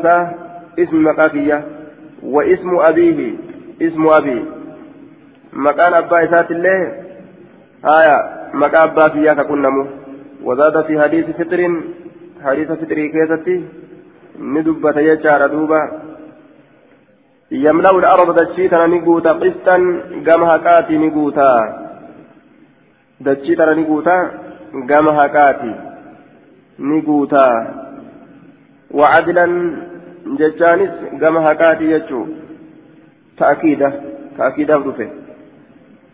اسم 0.80 1.08
مكاكية 1.08 1.66
واسم 2.24 2.80
أبيه 2.80 3.34
اسم 3.82 4.08
أبي. 4.08 4.46
مكان 5.54 5.94
أبا 5.94 6.24
إسات 6.24 6.52
الله. 6.52 6.92
آية. 8.02 8.18
مكان 8.54 8.82
أبا 8.82 9.08
كياك 9.08 9.42
كنم 9.42 9.88
وزاد 10.44 10.86
في 10.86 11.02
حديث 11.02 11.26
فطر 11.26 11.82
حديث 12.46 12.72
فطري 12.72 13.08
كيستي 13.10 13.64
tana 18.70 18.88
ni 18.88 19.00
guuta 19.00 19.34
qistan 19.42 19.84
gama 20.24 20.46
haqaati 20.52 20.98
ni 20.98 21.10
guuta 21.10 21.48
dachii 23.28 23.56
tana 23.56 23.76
ni 23.76 23.84
guuta 23.84 24.16
gama 24.86 25.14
haqaati 25.20 25.72
ni 26.80 27.02
guutaa 27.02 27.54
wacadlan 29.00 29.54
jechaanis 30.42 30.92
gama 31.22 31.42
haqaati 31.48 31.88
jechuu 31.94 32.26
ta'kiida 33.38 33.90
ta'kiidaaf 34.38 34.84
dhufe 34.90 35.08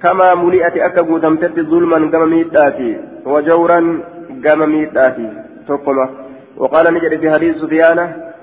كما 0.04 0.36
ملئت 0.36 0.76
أكا 0.78 1.02
قوتمتت 1.02 1.60
ظلما 1.60 2.12
كما 2.12 2.26
ميتاتي 2.26 2.92
وجورا 3.26 3.80
كما 4.44 4.66
ميتاتي 4.66 5.28
تقمة 5.68 6.23
وقال 6.58 6.94
نجد 6.94 7.20
في 7.20 7.32
حديث 7.32 7.58
سفيان 7.58 8.00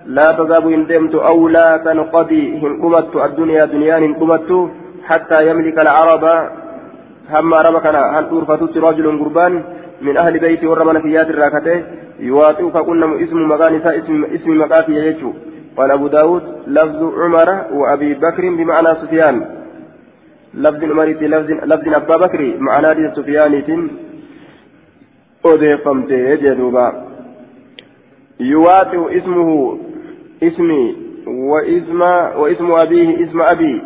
لا 0.06 0.32
تذهب 0.32 0.68
إن 0.68 0.86
دمت 0.86 1.14
أو 1.14 1.48
لا 1.48 1.76
تنقضي 1.76 2.42
إن 2.54 2.82
قمت 2.82 3.16
الدنيا 3.16 3.64
دنيا 3.64 3.98
إن 3.98 4.14
قمت 4.14 4.70
حتى 5.08 5.38
يملك 5.48 5.78
العرب 5.78 6.24
هم 7.30 7.54
عرب 7.54 7.82
كان 7.82 7.96
هل 7.96 8.24
أرفتت 8.24 8.76
رجل 8.76 9.18
قربان 9.20 9.62
من 10.02 10.16
أهل 10.16 10.38
بيتي 10.38 10.66
ورمنا 10.66 11.00
فيات 11.00 11.28
الراكته 11.30 11.82
يواطئك 12.20 12.76
كنا 12.86 13.06
اسم 13.24 13.38
مغانسة 13.52 13.90
اسم 13.98 14.24
اسم 14.24 14.50
مقاتي 14.58 14.92
يجو. 14.92 15.32
قال 15.76 15.90
أبو 15.90 16.06
داود 16.06 16.42
لفظ 16.66 17.00
عمر 17.20 17.48
وأبي 17.72 18.14
بكر 18.14 18.42
بمعنى 18.58 18.94
سفيان. 19.02 19.36
لفظ 20.54 20.84
عمريتي 20.84 21.26
لفظ 21.26 21.50
لفظ 21.50 21.88
أبا 21.94 22.16
بكر 22.16 22.40
معنى 22.58 23.14
سفيانيت 23.16 23.68
أضيفمت 25.44 26.12
جدوبا 26.42 27.09
يواطئ 28.40 29.18
اسمه 29.18 29.78
اسمي 30.42 30.96
واسم 31.26 32.00
واسم 32.36 32.72
أبيه 32.72 33.24
اسم 33.24 33.42
أبي. 33.42 33.82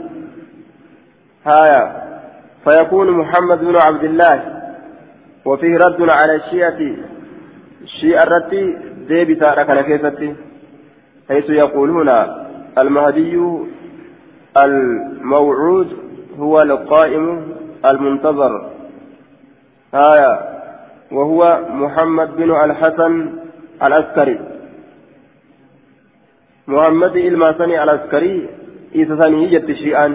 هايا. 1.46 2.04
فيكون 2.64 3.10
محمد 3.10 3.60
بن 3.64 3.76
عبد 3.76 4.04
الله. 4.04 4.42
وفيه 5.44 5.76
رد 5.76 6.10
على 6.10 6.34
الشيعة. 6.34 6.96
الشيعة 7.82 8.22
الرتي 8.22 8.76
ديبتا 9.08 9.54
ركن 9.54 9.80
كيستي 9.80 10.34
حيث 11.28 11.50
يقولون 11.50 12.08
المهدي 12.78 13.40
الموعود 14.56 15.88
هو 16.38 16.62
القائم 16.62 17.54
المنتظر. 17.84 18.70
آية 19.94 20.54
وهو 21.12 21.60
محمد 21.70 22.36
بن 22.36 22.50
الحسن 22.50 23.44
العسكري. 23.82 24.38
محمد 26.68 27.16
إلماسني 27.16 27.82
العسكري 27.82 28.48
إذا 28.94 29.16
ثاني 29.16 29.46
جت 29.52 29.70
شيئا. 29.72 30.06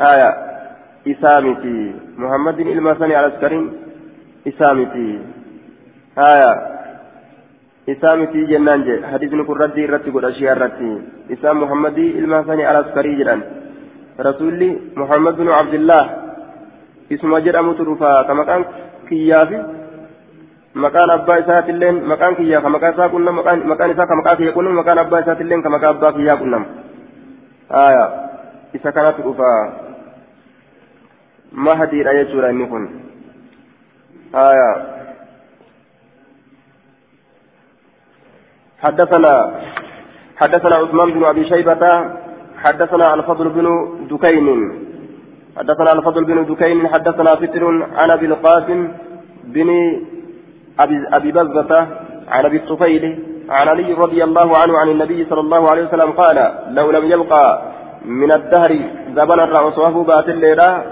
آية 0.00 0.30
إسامتي 1.08 1.94
محمد 2.18 2.58
إلماسني 2.60 3.20
العسكري 3.20 3.60
إسامتي 4.48 5.08
آية 6.18 6.52
إسامتي 7.88 8.40
جنان 8.44 8.80
جي. 8.84 9.06
حديث 9.06 9.32
نكون 9.32 9.56
ردي 9.58 9.86
رتي 9.86 10.10
قد 10.10 10.24
أشياء 10.24 10.58
رتي 10.58 10.90
إسام 11.32 11.62
محمد 11.62 11.98
إلماسني 11.98 12.70
العسكري 12.70 13.14
جنان 13.14 13.40
رسولي 14.20 14.70
محمد 14.96 15.34
بن 15.36 15.48
عبد 15.48 15.74
الله 15.74 16.04
إسم 17.12 17.38
جرأم 17.38 17.72
ترفا 17.72 18.22
كما 18.22 18.44
كان 18.44 18.64
كيافي؟ 19.08 19.77
Maqaan 20.74 21.10
abbaa 21.10 21.38
isaatilleen 21.38 22.04
maqaan 22.04 22.36
kiyyaa 22.36 22.62
ka 22.62 22.68
maqaa 22.68 22.92
isaa 22.92 23.08
qunnam 23.08 23.34
maqaan 23.68 23.90
isaa 23.90 24.06
ka 24.06 24.14
maqaa 24.20 24.36
kiyya 24.36 24.52
qunnam 24.52 24.74
maqaan 24.80 24.98
abbaa 24.98 25.20
isaatilleen 25.24 25.62
ka 25.62 25.70
maqaa 25.70 25.90
abbaa 25.96 26.12
kiyyaa 26.12 26.36
qunnam 26.42 26.64
haya 27.72 28.04
isa 28.74 28.92
kanatu 28.92 29.22
dhufa 29.22 29.50
mahdiidha 31.52 32.14
jechuudha 32.20 32.52
inni 32.52 32.66
kun 32.68 32.84
haya 34.32 34.70
حدثنا 38.78 39.34
حدثنا 40.40 40.74
عثمان 40.76 41.08
بن 41.10 41.24
ابي 41.24 41.44
شيبه 41.50 41.82
حدثنا 42.64 43.14
الفضل 43.14 43.48
بن 43.48 43.66
دكين 44.10 44.46
حدثنا 45.58 45.92
الفضل 45.92 46.24
بن 46.24 46.38
دكين 46.46 46.88
حدثنا 46.88 47.30
فتر 47.42 47.62
عن 47.98 48.10
ابي 48.10 48.26
القاسم 48.26 48.80
بن 49.54 49.68
أبي, 50.80 50.96
أبي 51.12 51.32
بزة 51.32 51.86
عن 52.28 52.44
أبي 52.44 52.56
الطفيل 52.56 53.04
عن 53.50 53.68
علي 53.68 53.92
رضي 53.92 54.24
الله 54.24 54.58
عنه 54.58 54.78
عن 54.78 54.88
النبي 54.88 55.26
صلى 55.30 55.40
الله 55.40 55.70
عليه 55.70 55.84
وسلم 55.86 56.10
قال 56.10 56.54
لو 56.70 56.90
لم 56.90 57.04
يبقى 57.04 57.62
من 58.04 58.32
الدهر 58.32 58.72
زبنا 59.16 59.44
الرأسوه 59.44 60.04
بات 60.04 60.28
الليلة 60.28 60.82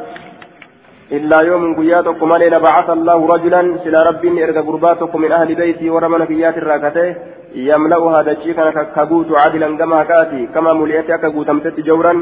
إلا 1.13 1.39
يوم 1.43 1.77
قياتكم 1.77 2.33
علينا 2.33 2.59
بعث 2.59 2.91
الله 2.91 3.27
رجلا 3.35 3.79
سلا 3.85 4.01
رب 4.09 4.25
إرقى 4.27 4.61
قرباتكم 4.61 5.21
من 5.21 5.33
أهل 5.33 5.55
بيتي 5.55 5.91
ورمنا 5.91 6.25
فيات 6.25 6.57
الراكته 6.59 7.15
يملأها 7.55 8.23
دجيكا 8.23 8.83
كبوت 8.97 9.29
عادلا 9.41 9.77
كما 9.77 10.05
كاتي 10.05 10.47
كما 10.55 10.73
ملئت 10.73 11.11
كبوت 11.23 11.49
أمتت 11.49 11.81
جورا 11.81 12.13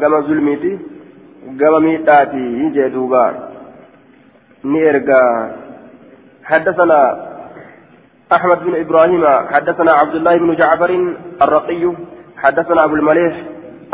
كما 0.00 0.18
ظلميتي 0.28 0.78
كما 1.60 1.78
ميتاتي 1.78 2.46
جدوبا 2.76 3.24
نيرقى 4.64 5.22
حدثنا 6.44 7.30
أحمد 8.32 8.58
بن 8.64 8.80
إبراهيم 8.80 9.24
حدثنا 9.26 9.92
عبد 9.92 10.14
الله 10.14 10.36
بن 10.38 10.54
جعفر 10.54 11.14
الرقي 11.42 11.92
حدثنا 12.36 12.84
أبو 12.84 12.94
المليح 12.94 13.34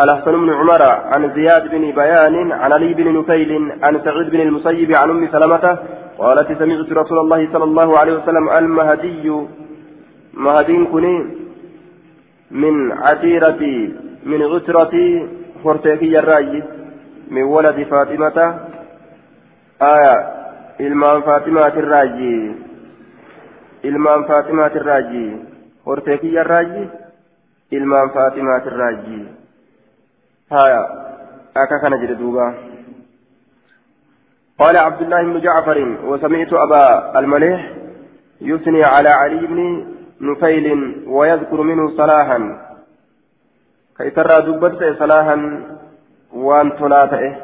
الأحسن 0.01 0.32
بن 0.32 0.51
عمر 0.55 0.82
عن 0.82 1.34
زياد 1.34 1.70
بن 1.70 1.90
بيان 1.90 2.53
عن 2.53 2.72
علي 2.72 2.94
بن 2.94 3.18
نفيل 3.18 3.72
عن 3.82 4.01
سعيد 4.05 4.30
بن 4.30 4.40
المسيب 4.40 4.92
عن 4.92 5.11
أم 5.11 5.28
سلمة 5.32 5.78
قالت 6.18 6.59
سمعت 6.59 6.92
رسول 6.92 7.18
الله 7.18 7.53
صلى 7.53 7.64
الله 7.64 7.99
عليه 7.99 8.12
وسلم 8.12 8.49
المهدي 8.49 9.32
مهدين 10.34 10.86
كني 10.86 11.26
من 12.51 12.92
عتيرتي 12.92 13.94
من 14.24 14.42
غترتي 14.42 15.28
خرتيكي 15.64 16.18
الرأي 16.18 16.62
من 17.30 17.42
ولد 17.42 17.86
فاطمة 17.90 18.38
آية 19.82 20.36
ilmaan 20.79 21.22
faatimaati 21.22 21.81
raajii 21.81 22.55
ilmaan 23.83 24.24
faatimaati 24.29 24.79
raajii 24.79 25.31
hortee 25.87 26.18
kiyya 26.18 26.45
raajii 26.45 26.89
ilmaan 27.70 28.11
faatimaati 28.11 28.70
raajii 28.70 29.27
haya 30.51 30.81
akka 31.55 31.78
kana 31.81 31.98
jedhe 31.98 32.15
duuba 32.15 32.55
قال 34.59 34.77
عبد 34.77 35.03
الله 35.03 35.23
بن 35.23 35.40
جعفر 35.40 35.78
وسمعت 36.05 36.53
أبا 36.53 37.19
المليح 37.19 37.61
يثني 38.40 38.85
على 38.85 39.09
علي 39.09 39.47
بن 39.47 39.86
نفيل 40.20 40.66
ويذكر 41.07 41.61
منه 41.62 41.97
صلاحا 41.97 42.39
كي 43.98 44.11
ترى 44.11 44.43
دبت 44.47 44.97
صلاحا 44.98 45.36
وان 46.32 46.77
تلاته 46.77 47.36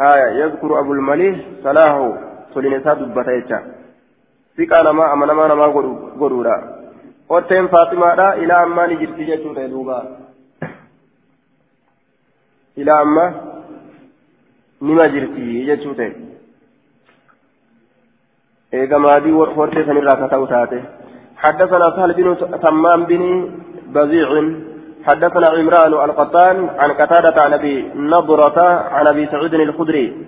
هايا 0.00 0.28
يذكر 0.44 0.80
أبو 0.80 0.92
المليح 0.92 1.36
صلاحه 1.64 2.18
سلينسا 2.54 2.94
دبتا 2.94 3.32
يجا 3.32 3.58
سيكا 4.56 4.82
نما 4.82 5.12
أما 5.12 5.26
نما 5.26 5.46
نما 5.48 5.66
غرورا 6.20 6.56
وتين 7.28 7.68
فاطمة 7.68 8.14
را 8.14 8.34
إلى 8.34 8.52
أما 8.62 8.86
نجرتي 8.86 9.24
جتوتا 9.24 9.66
دوبا 9.66 9.98
إلى 12.78 12.92
أما 13.02 13.24
نما 14.82 15.06
جرتي 15.06 15.64
جتوتا 15.68 16.08
إيغا 18.74 18.98
مادي 18.98 19.32
ورفورتي 19.32 19.84
سنرا 19.84 20.14
كتاو 20.20 20.46
تاتي 20.46 20.80
حدثنا 21.36 21.90
سهل 21.96 22.12
بن 22.18 22.28
تمام 22.62 23.04
بن 23.04 23.22
بزيع 23.94 24.28
حدثنا 25.06 25.46
عمران 25.48 25.92
القطان 25.92 26.68
عن 26.68 26.90
قتادة 26.92 27.42
عن 27.42 27.52
أبي 27.52 27.90
نضرة 27.94 28.60
عن 28.94 29.06
أبي 29.06 29.26
سعيد 29.26 29.54
الخدري 29.54 30.26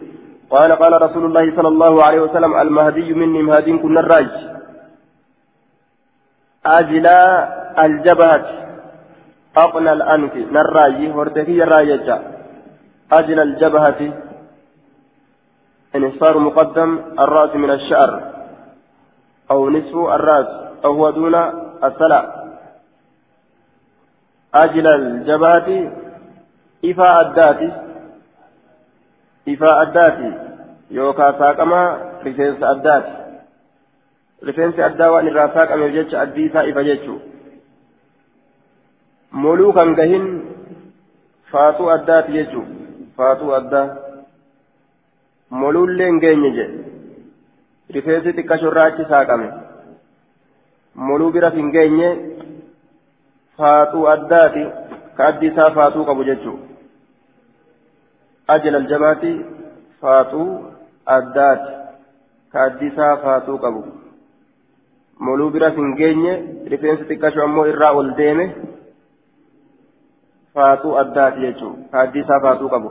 قال 0.51 0.73
قال 0.73 1.03
رسول 1.03 1.25
الله 1.25 1.57
صلى 1.57 1.69
الله 1.69 2.05
عليه 2.05 2.21
وسلم 2.21 2.57
المهدي 2.61 3.13
مني 3.15 3.43
مهدي 3.43 3.79
كنا 3.79 4.01
الراج 4.01 4.31
أجل 6.67 7.07
الجبهة 7.85 8.47
أقنى 9.57 9.93
الأنف 9.93 10.35
نراج 10.37 10.95
هردكي 11.17 11.63
الراجة 11.63 12.19
أجل 13.13 13.41
الجبهة 13.41 14.13
انحصار 15.97 16.39
مقدم 16.39 16.99
الرأس 17.19 17.57
من 17.57 17.71
الشعر 17.71 18.23
أو 19.51 19.71
نصف 19.71 19.97
الرأس 19.97 20.47
أو 20.85 20.93
هو 20.93 21.11
دون 21.11 21.35
السلع 21.85 22.40
أجل 24.55 24.87
الجبهة 24.95 25.93
إفاء 26.85 27.21
الذات 27.27 27.61
إفاء 29.49 29.83
الذات 29.83 30.19
يوكا 30.91 31.39
ساقما 31.39 31.83
رفنس 32.27 32.63
الذات 32.63 33.07
رفنس 34.45 34.79
الدا 34.79 35.09
وأن 35.09 35.29
الراساق 35.29 35.73
أم 35.73 35.83
يجتش 35.83 36.15
أديسا 36.15 36.71
إفا 36.71 36.83
جتشو 36.83 37.17
ملوكا 39.33 39.95
كهن 39.95 40.43
فاتو 41.51 41.95
الذات 41.95 42.31
جتشو 42.31 42.63
فاتو 43.19 43.57
الدا 43.57 43.83
ملول 45.51 45.97
لين 45.97 46.19
جيني 46.19 46.91
rifeensi 47.95 48.33
xiqqashorraa 48.37 48.87
achi 48.91 49.05
saaqame 49.13 49.49
moluu 51.07 51.31
bira 51.37 51.51
geenye 53.61 53.91
faaxuu 53.91 54.07
addaati 54.09 54.65
ka 55.17 55.27
addi 55.27 55.47
isaa 55.47 55.71
faaxuu 55.71 56.05
qabu 56.05 56.25
jechuu 56.25 56.59
ajala 58.49 58.79
aljabaati 58.79 59.33
faaxuu 60.01 60.65
addaati 61.07 61.73
ka 62.53 62.63
addi 62.63 62.87
isaa 62.87 63.17
faaxuu 63.17 63.59
qabu 63.59 63.85
moluu 65.19 65.51
bira 65.51 65.71
hin 65.71 65.95
geenye 65.97 66.33
rifeensi 66.75 67.05
xiqqasho 67.05 67.43
ammoo 67.43 67.67
irraa 67.67 67.93
ol 67.93 68.11
deeme 68.17 68.47
faaxuu 70.55 70.97
addaati 70.97 71.41
jechuu 71.41 71.75
ka 71.93 72.01
addi 72.01 72.19
isaa 72.21 72.41
faaxuu 72.41 72.69
qabu 72.69 72.91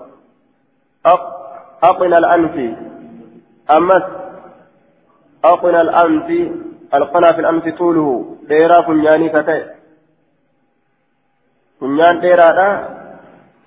aqina 1.82 2.18
al'anfi 2.18 2.76
ammas 3.68 4.04
aqina 5.44 5.80
al'anfi 5.80 6.52
alqanaa 6.92 7.34
fi 7.34 7.40
al'anfi 7.42 7.72
tuuluhu 7.72 8.38
dheeraa 8.48 8.84
funyaanii 8.84 9.30
ka 9.30 9.44
ta'e 9.44 9.80
funyaan 11.80 12.22
dheeraadha 12.24 12.68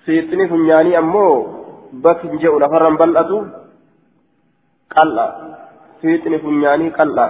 fiixni 0.06 0.48
funyaanii 0.52 0.96
ammoo 1.02 1.34
bakki 2.04 2.28
hin 2.28 2.42
je'u 2.44 2.60
lafarran 2.62 2.96
bal'atu 3.02 3.38
qal'a 4.94 5.26
fiixni 6.00 6.42
funyaanii 6.44 6.94
qal'a 6.98 7.26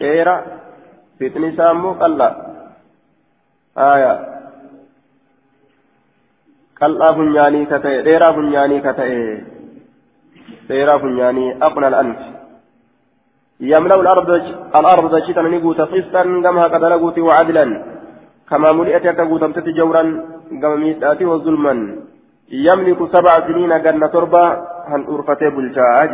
dheera 0.00 0.34
fiixni 1.18 1.52
isaa 1.52 1.70
ammoo 1.74 1.94
qal'a 2.02 2.28
haya 3.82 4.14
qal'aa 6.80 7.12
funyaanii 7.20 7.66
ka 7.66 7.78
ta'e 7.84 8.02
dheeraa 8.08 8.32
funyaanii 8.40 8.82
ka 8.88 8.98
ta'e 9.02 9.22
dheeraa 10.68 10.98
funyaanii 11.04 11.54
aqna 11.68 11.86
al'anfi 11.92 12.38
يملأ 13.60 13.94
الأرض 14.00 14.30
الأرض 14.76 15.14
جيتا 15.26 15.42
نقوت 15.42 15.80
قسطا 15.80 16.22
كما 16.44 16.64
قد 16.72 16.84
نقوت 16.84 17.18
وعدلا 17.18 17.64
كما 18.50 18.72
ملئت 18.72 19.02
كقوتمت 19.02 19.58
جورا 19.78 20.02
كما 20.62 20.76
ميتاتي 20.76 21.24
وظلما 21.24 21.74
يملك 22.48 23.00
سبع 23.14 23.34
سنين 23.46 23.82
جنة 23.82 24.06
تربة 24.06 24.44
هن 24.90 25.02
أرفتي 25.08 25.48
بلجاج 25.50 26.12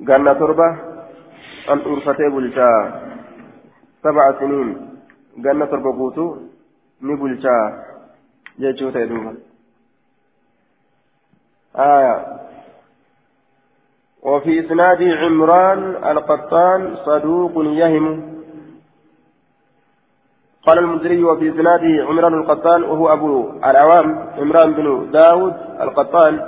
جنة 0.00 0.32
تربة 0.32 0.68
هن 1.68 1.78
أرفتي 1.86 2.28
بلجا 2.34 2.70
سبع 4.04 4.24
سنين 4.40 4.68
جنة 5.44 5.64
تربة 5.64 5.90
قوتو 5.98 6.36
نبلجا 7.02 7.58
جيتشو 8.60 8.90
تيدوما 8.90 9.34
آية. 11.76 12.16
وفي 14.22 14.60
إسناد 14.60 15.02
عمران 15.02 15.96
القطان 16.10 16.96
صدوق 17.06 17.52
يهم. 17.56 18.35
قال 20.66 20.78
المنذري 20.78 21.24
وفي 21.24 21.48
إسناده 21.50 22.04
عمران 22.08 22.34
القطان 22.34 22.82
وهو 22.82 23.12
أبو 23.12 23.50
العوام 23.64 24.28
عمران 24.38 24.72
بن 24.72 25.10
داود 25.10 25.54
القطان 25.80 26.40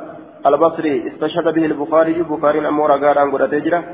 البصري 0.46 1.08
استشهد 1.08 1.54
به 1.54 1.66
البخاري 1.66 2.16
البخاري 2.16 2.68
أمورا 2.68 2.96
قال 2.96 3.18
عن 3.18 3.50
تجرى 3.50 3.84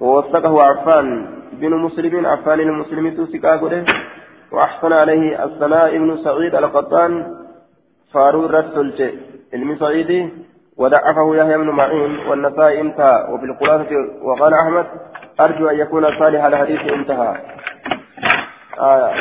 ووثقه 0.00 0.62
عفان 0.62 1.26
بن 1.52 1.74
مسلم 1.74 2.26
عفان 2.26 2.60
المسلم 2.60 3.16
توسكا 3.16 3.56
وأحسن 4.52 4.92
عليه 4.92 5.44
الثناء 5.44 5.98
بن 5.98 6.16
سعيد 6.24 6.54
القطان 6.54 7.36
فارو 8.12 8.46
رسل 8.46 9.18
علم 9.54 9.76
سعيدي 9.76 10.28
ودعفه 10.76 11.36
يحيى 11.36 11.56
بن 11.58 11.70
معين 11.70 12.18
والنسائي 12.28 12.80
انتهى 12.80 13.26
وفي 13.30 13.44
وقال 14.22 14.54
أحمد 14.54 14.86
أرجو 15.40 15.68
أن 15.68 15.78
يكون 15.78 16.18
صالح 16.18 16.44
الحديث 16.44 16.92
انتهى 16.92 17.36
آه. 18.80 19.14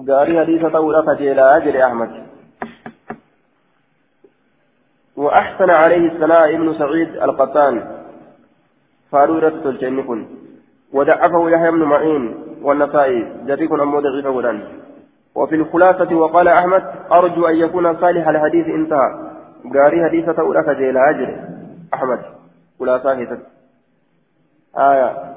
Gaarii 0.00 0.36
hadiisa 0.36 0.70
ta'uudha 0.70 1.02
kajeelaa 1.02 1.60
jedhe 1.60 1.82
ahmad. 1.82 2.12
وأحسن 5.16 5.70
عليه 5.70 6.12
الثناء 6.12 6.54
ابن 6.54 6.74
سعيد 6.78 7.16
القطان 7.16 8.02
فارورة 9.10 9.48
تلجنكن 9.64 10.26
ودعفه 10.92 11.50
يحيى 11.50 11.70
بن 11.70 11.82
معين 11.82 12.34
والنسائي 12.62 13.32
جريكن 13.46 13.80
أمو 13.80 14.00
ضعيف 14.00 14.26
ودان 14.26 14.62
وفي 15.34 15.54
الخلاصة 15.54 16.14
وقال 16.14 16.48
أحمد 16.48 16.82
أرجو 17.12 17.46
أن 17.46 17.56
يكون 17.56 18.00
صالح 18.00 18.28
الحديث 18.28 18.66
انتهى 18.66 19.08
قاري 19.74 20.04
حديثة 20.04 20.42
أولى 20.42 20.62
كجيل 20.62 20.96
أجر 20.96 21.36
أحمد 21.94 22.20
خلاصة 22.78 23.38
آية 24.76 25.36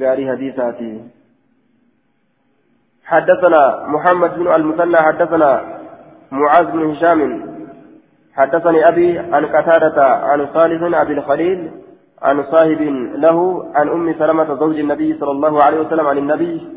قاري 0.00 0.30
حديثاتي 0.30 1.15
حدثنا 3.06 3.86
محمد 3.86 4.38
بن 4.38 4.54
المثنى 4.54 4.96
حدثنا 4.96 5.60
معاذ 6.30 6.66
بن 6.70 6.90
هشام 6.90 7.20
حدثني 8.34 8.88
أبي 8.88 9.18
عن 9.18 9.46
قتادة 9.46 10.04
عن 10.04 10.46
صالح 10.54 11.00
أبي 11.00 11.12
الخليل 11.12 11.70
عن 12.22 12.42
صاحب 12.42 12.80
له 13.14 13.66
عن 13.74 13.88
أم 13.88 14.14
سلمة 14.18 14.54
زوج 14.54 14.78
النبي 14.78 15.18
صلى 15.20 15.30
الله 15.30 15.62
عليه 15.62 15.80
وسلم 15.80 16.06
عن 16.06 16.18
النبي 16.18 16.68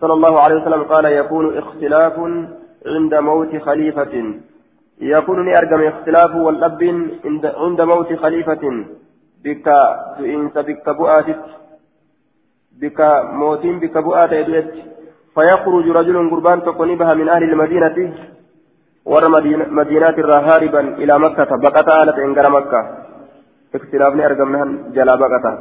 صلى 0.00 0.12
الله 0.12 0.40
عليه 0.40 0.54
وسلم 0.54 0.82
قال 0.82 1.04
يكون 1.04 1.58
اختلاف 1.58 2.18
عند 2.86 3.14
موت 3.14 3.56
خليفة. 3.56 4.34
يكون 5.00 5.54
أرقم 5.54 5.82
اختلاف 5.82 6.34
والأب 6.34 6.82
عند 7.56 7.80
موت 7.80 8.12
خليفة. 8.12 8.84
بك 9.44 9.66
تئنس 10.18 10.58
بك 10.58 10.88
بؤاتت 10.88 11.44
بك 12.80 13.00
موت 13.32 13.66
بك 13.66 13.98
بؤات 13.98 14.32
يدويت 14.32 14.91
فيخرج 15.34 15.86
رجل 15.88 16.30
قربان 16.30 16.62
تكون 16.62 16.96
بها 16.96 17.14
من 17.14 17.28
أهل 17.28 17.42
المدينة 17.42 18.14
ور 19.04 19.28
مدينات 19.70 20.18
هاربا 20.18 20.80
إلى 20.80 21.18
مكة 21.18 21.56
بقتا 21.56 22.02
آلة 22.02 22.24
إنقر 22.24 22.50
مكة. 22.50 22.80
اختلافني 23.74 24.26
أرقمنها 24.26 24.64
جلا 24.96 25.14
بقتا. 25.14 25.52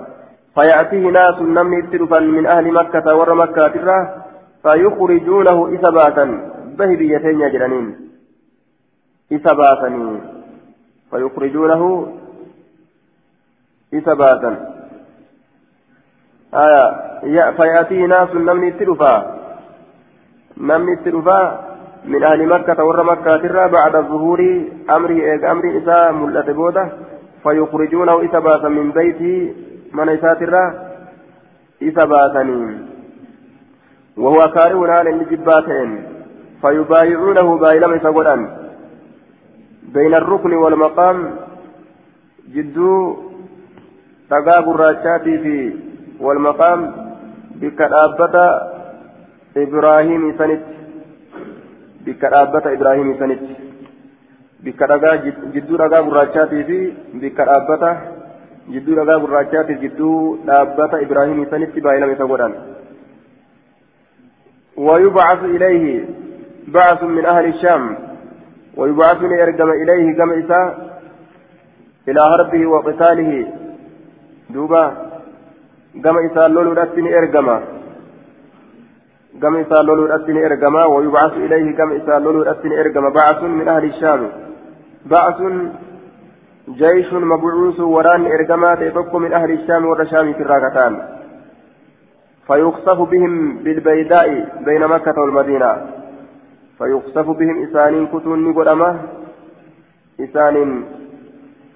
فيأتيه 0.55 1.05
ناس 1.09 1.37
نمي 1.41 1.79
اترفا 1.79 2.19
من 2.19 2.45
أهل 2.47 2.73
مكة 2.73 3.15
ور 3.15 3.33
مكة 3.33 3.67
ترى 3.67 3.97
فيخرجونه 4.63 5.73
إثباتا. 5.75 6.25
به 6.77 6.89
بيتين 6.99 7.41
يجرنين 7.41 7.85
إثباتا. 9.33 9.89
فيخرجونه 11.11 11.81
إثباتا. 13.93 14.51
آية 16.53 17.51
فيأتيه 17.57 18.05
ناس 18.05 18.29
نمي 18.35 18.67
اترفا 18.67 19.40
namni 20.57 20.93
itti 20.97 21.11
dhufaa 21.15 21.47
min 22.05 22.23
ahli 22.23 22.45
makkata 22.53 22.85
warra 22.85 23.03
makkaatirraa 23.03 23.69
bacda 23.69 24.01
zuhuuri 24.11 24.51
amrii 24.87 25.25
eega 25.31 25.51
amrii 25.51 25.77
isaa 25.81 26.11
mul'ate 26.11 26.53
booda 26.53 26.89
fayukhrijuunahu 27.43 28.23
isa 28.27 28.41
baasan 28.41 28.73
min 28.79 28.93
beytii 28.93 29.41
mana 29.91 30.17
isaatirraa 30.19 30.69
isa 31.79 32.07
baasanii 32.07 32.91
وهو 34.17 34.41
كاره 34.55 34.91
على 34.91 35.09
الجباتين 35.09 35.89
فيبايعونه 36.61 37.57
بايلم 37.57 37.99
سقودا 37.99 38.35
بين 39.93 40.13
الركن 40.13 40.53
والمقام 40.53 41.17
جدو 42.53 43.15
تقاب 44.29 44.65
الراشاتي 44.71 45.37
في 45.37 45.73
والمقام 46.19 46.79
بكرابة 47.61 48.35
إبراهيم 49.57 50.37
سنت 50.37 50.61
بك 52.05 52.23
رابة 52.23 52.65
إبراهيم 52.73 53.09
سنت 53.19 53.41
بك 54.63 54.81
رقا 54.81 55.15
جدو 55.55 55.75
رقا 55.75 55.99
قراتشاتي 56.07 56.63
في 56.63 56.77
بك 57.13 57.39
رابة 57.39 57.83
جدو 58.73 58.91
رقا 58.99 59.15
قراتشاتي 59.23 59.73
جدو 59.73 60.37
رابة 60.47 60.91
إبراهيم 61.05 61.39
سنت 61.51 61.79
بايلة 61.79 62.05
مسوران 62.05 62.53
ويبعث 64.77 65.43
إليه 65.43 66.05
بعث 66.67 67.03
من 67.03 67.25
أهل 67.25 67.45
الشام 67.45 67.97
ويبعثني 68.77 69.43
أرقم 69.43 69.69
إليه 69.71 70.17
كما 70.17 70.39
إساء 70.39 70.67
إلى 72.07 72.21
هربه 72.21 72.67
وقتاله 72.67 73.31
دوبا 74.49 74.85
كما 76.03 76.19
إساء 76.31 76.47
لولو 76.47 76.71
رسني 76.73 77.09
قام 79.43 79.55
إسال 79.55 79.85
لولو 79.85 80.05
الأسن 80.05 80.37
إرقما 80.37 80.85
ويبعث 80.85 81.33
إليه 81.33 81.77
قام 81.77 81.91
إسال 81.91 82.23
لولو 82.23 82.41
الأسن 82.41 82.71
إرقما 82.71 83.09
بعث 83.09 83.43
من 83.43 83.67
أهل 83.67 83.83
الشام 83.85 84.21
بعث 85.05 85.39
جيش 86.69 87.13
مبعوث 87.13 87.79
وران 87.79 88.25
إرقما 88.25 88.75
تيبقى 88.75 89.19
من 89.19 89.33
أهل 89.33 89.51
الشام 89.51 89.85
والرشام 89.85 90.33
في 90.33 90.41
الراكتان 90.43 90.93
فيخسف 92.47 92.99
بهم 93.11 93.57
بالبيداء 93.63 94.27
بين 94.65 94.87
مكة 94.87 95.21
والمدينة 95.21 95.71
فيخسف 96.77 97.27
بهم 97.29 97.63
إسانين 97.63 98.07
كتون 98.07 98.39
نقدما 98.43 98.99
إسان 100.19 100.83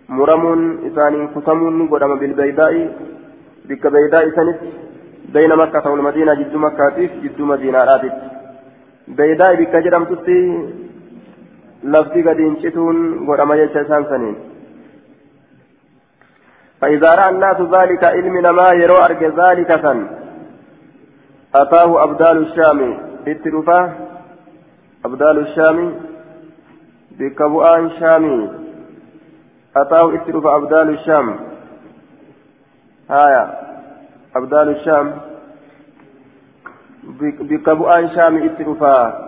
مرم 0.10 0.44
إسان 0.88 1.27
كتم 1.27 1.60
نقدما 1.84 2.15
بالبيداء 2.15 2.73
بك 3.69 3.88
بيداء 3.88 4.30
سنت 4.30 4.60
بين 5.34 5.56
مكة 5.56 5.89
والمدينة 5.89 6.34
جد 6.34 6.56
مكة 6.56 6.89
جد 7.23 7.41
مدينة 7.41 7.84
راتت 7.84 8.14
بيداء 9.07 9.56
بك 9.56 9.76
جرم 9.76 10.03
تتي 10.06 10.69
لفتي 11.84 12.22
قد 12.22 12.39
انشتون 12.39 13.27
ورمى 13.27 13.56
يجسان 13.57 14.06
سنين. 14.10 14.35
فإذا 16.81 17.10
رأى 17.15 17.30
الناس 17.30 17.61
ذلك 17.61 18.03
علم 18.03 18.56
ما 18.56 18.69
يرو 18.72 18.95
أرج 18.95 19.23
ذلك 19.23 19.72
سن. 19.81 20.07
أتاه 21.56 22.03
أبدال 22.03 22.38
الشام. 22.38 22.99
اتلفاه 23.27 23.91
أبدال 25.06 25.38
الشام. 25.39 25.95
بكبؤان 27.19 27.89
شامي. 27.99 28.49
أتاه 29.77 30.15
اتلف 30.15 30.45
أبدال 30.45 30.89
الشام. 30.89 31.39
هايا 33.10 33.64
أبدال 34.36 34.70
الشام 34.70 35.18
بكبؤان 37.40 38.10
شامي 38.16 38.45
اتلفا 38.45 39.26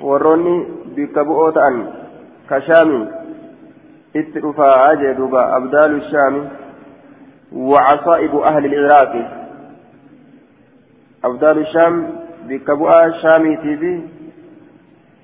وروني 0.00 0.66
بكبؤوت 0.96 1.56
أن 1.56 1.92
كشامي 2.50 3.08
اتلفا 4.16 4.92
أجدوبا 4.92 5.56
أبدال 5.56 6.02
الشام 6.02 6.48
وعصائب 7.52 8.36
أهل 8.36 8.64
العراق 8.74 9.12
أبدال 11.24 11.58
الشام 11.58 12.12
بكبؤان 12.48 13.14
شامي 13.22 13.56
تيفي 13.56 14.00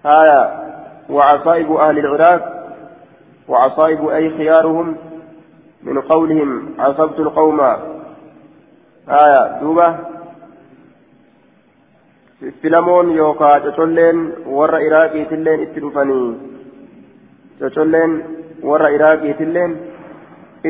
هايا 0.04 0.66
وعصائب 1.10 1.72
أهل 1.72 1.98
العراق 1.98 2.42
وعصائب 3.48 4.08
أي 4.08 4.30
خيارهم 4.30 4.96
من 5.82 6.00
قولهم 6.00 6.74
عصبت 6.78 7.18
القوم 7.18 7.60
آية 9.08 9.60
دوبة 9.60 10.16
filamoon 12.62 13.16
yookaan 13.16 13.62
cocolleen 13.62 14.18
warra 14.56 14.78
iraaqiitilleen 14.86 15.62
itti 15.62 15.80
dhufanii 15.80 16.28
cocolleen 17.60 18.12
warra 18.68 18.88
iraaqiitilleen 18.96 19.72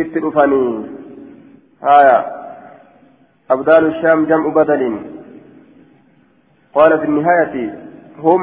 itti 0.00 0.22
dhufanii 0.22 0.70
haya 1.86 2.18
abdaalu 3.54 3.90
shaam 4.00 4.26
jam'u 4.30 4.52
badalin 4.58 4.96
qaala 6.76 6.98
fi 7.02 7.10
nihaayati 7.16 7.66
hum 8.22 8.42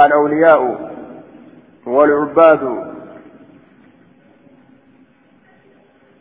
الأولياء 0.00 0.60
والعباد 1.86 2.62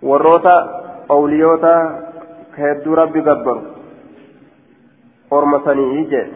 warroota 0.09 0.55
awliyoota 1.09 1.73
hedduu 2.57 2.95
rabbi 3.01 3.21
gabbaru 3.29 3.61
ormasanii 5.31 6.05
jee 6.11 6.27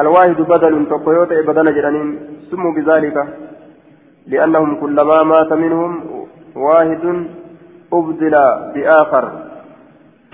الواحد 0.00 0.40
بدل 0.52 0.74
تقيوت 0.90 1.32
بدل 1.48 1.66
جرانين 1.76 2.08
سموا 2.50 2.72
بذلك 2.76 3.16
لأنهم 4.32 4.70
كلما 4.80 5.18
مات 5.22 5.50
منهم 5.52 5.92
واحد 6.56 7.04
أبدل 7.92 8.34
بآخر 8.74 9.24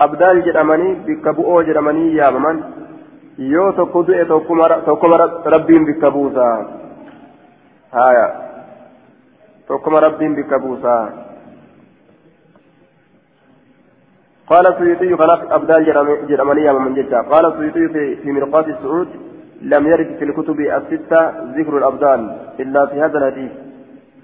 أبدال 0.01 0.35
جرماني 0.45 0.89
بكبؤو 1.05 1.61
جرماني 1.67 2.15
يا 2.15 2.29
ممن 2.29 2.57
tokkoma 4.85 5.17
rabbiin 5.45 5.85
bikka 5.85 6.09
buusa 6.09 6.45
haya 7.93 8.27
tokkoma 9.67 9.99
rabbiin 9.99 10.35
bikka 10.35 10.59
buusa 10.59 10.93
قال 14.49 14.67
السيوطي 14.67 15.17
خلاص 15.17 15.39
أبدال 15.51 15.85
جرمانية 16.29 16.71
من 16.71 16.93
جدة. 16.93 17.21
قال 17.21 17.45
السيوطي 17.45 17.93
في, 17.93 18.15
في 18.15 18.31
مرقات 18.31 18.67
السعود 18.67 19.07
لم 19.61 19.87
يرد 19.87 20.15
في 20.19 20.25
الكتب 20.25 20.59
الستة 20.59 21.29
ذكر 21.57 21.77
الأبدال 21.77 22.37
إلا 22.59 22.85
في 22.85 23.01
هذا 23.01 23.17
الحديث. 23.17 23.51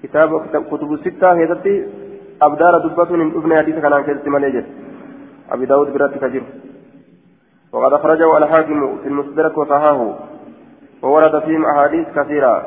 كتاب 0.02 0.46
كتب 0.70 0.92
الستة 0.92 1.32
هي 1.32 1.44
أبدال 2.42 2.82
دبة 2.82 3.16
من 3.16 3.36
ابن 3.36 3.56
حديث 3.56 3.78
كان 3.78 3.92
عن 3.92 4.02
كذا 4.02 4.64
أبي 5.52 5.66
داود 5.66 5.92
برات 5.92 6.14
كثير 6.24 6.42
وقد 7.72 7.92
أخرجه 7.92 8.38
الحاكم 8.38 8.98
في 9.02 9.08
المصدرك 9.08 9.58
وصحاه 9.58 10.14
وورد 11.02 11.42
فيهم 11.42 11.64
أحاديث 11.64 12.06
كثيرة. 12.16 12.66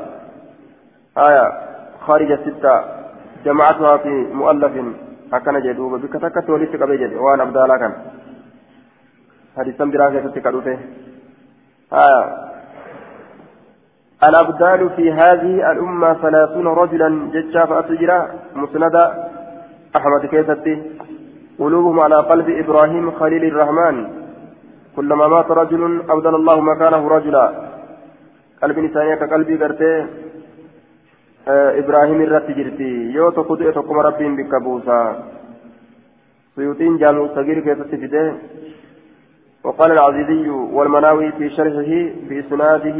آية 1.17 1.51
خارج 2.07 2.31
الستة. 2.31 2.81
جمعتها 3.45 3.97
في 3.97 4.09
مؤلف 4.33 4.71
أكن 5.33 5.59
جدوب 5.59 5.93
بك 6.01 6.13
تكت 6.21 6.49
وليس 6.49 6.69
قبيجد 6.81 7.13
وأنا 7.13 7.43
أبدالا 7.43 7.77
كان 7.77 7.93
حديثا 9.57 9.85
براسة 9.85 10.27
تكالوته 10.35 10.77
آية 11.93 12.47
الأبدال 14.23 14.89
في 14.89 15.11
هذه 15.11 15.71
الأمة 15.71 16.13
ثلاثون 16.13 16.67
رجلا 16.67 17.09
ججا 17.33 17.65
فأتجرا 17.65 18.27
مسند 18.55 18.95
أحمد 19.97 20.25
كيستي 20.25 20.75
قلوبهم 21.59 21.99
على 21.99 22.15
قلب 22.15 22.49
إبراهيم 22.49 23.11
خليل 23.11 23.43
الرحمن 23.45 23.95
كلما 24.95 25.27
مات 25.27 25.51
رجل 25.51 26.01
أبدل 26.09 26.35
الله 26.35 26.61
مكانه 26.61 27.07
رجلا 27.07 27.45
قلب 28.63 28.79
نسانية 28.79 29.15
كقلبي 29.15 29.55
قرتي 29.63 30.05
إبراهيم 31.49 32.21
الرت 32.21 32.51
جرتي. 32.51 32.93
يو 33.15 33.29
تقضي 33.29 33.71
تقوم 33.71 33.99
ربهم 33.99 34.35
بكبوسا 34.35 35.23
سيوطين 36.55 36.97
جامع 36.97 37.27
صغير 37.35 37.59
كيف 37.59 37.81
تفيده 37.81 38.33
وقال 39.63 39.91
العزيزي 39.91 40.49
والمناوي 40.49 41.31
في 41.31 41.49
شرحه 41.49 41.91
بإسناده 42.29 42.99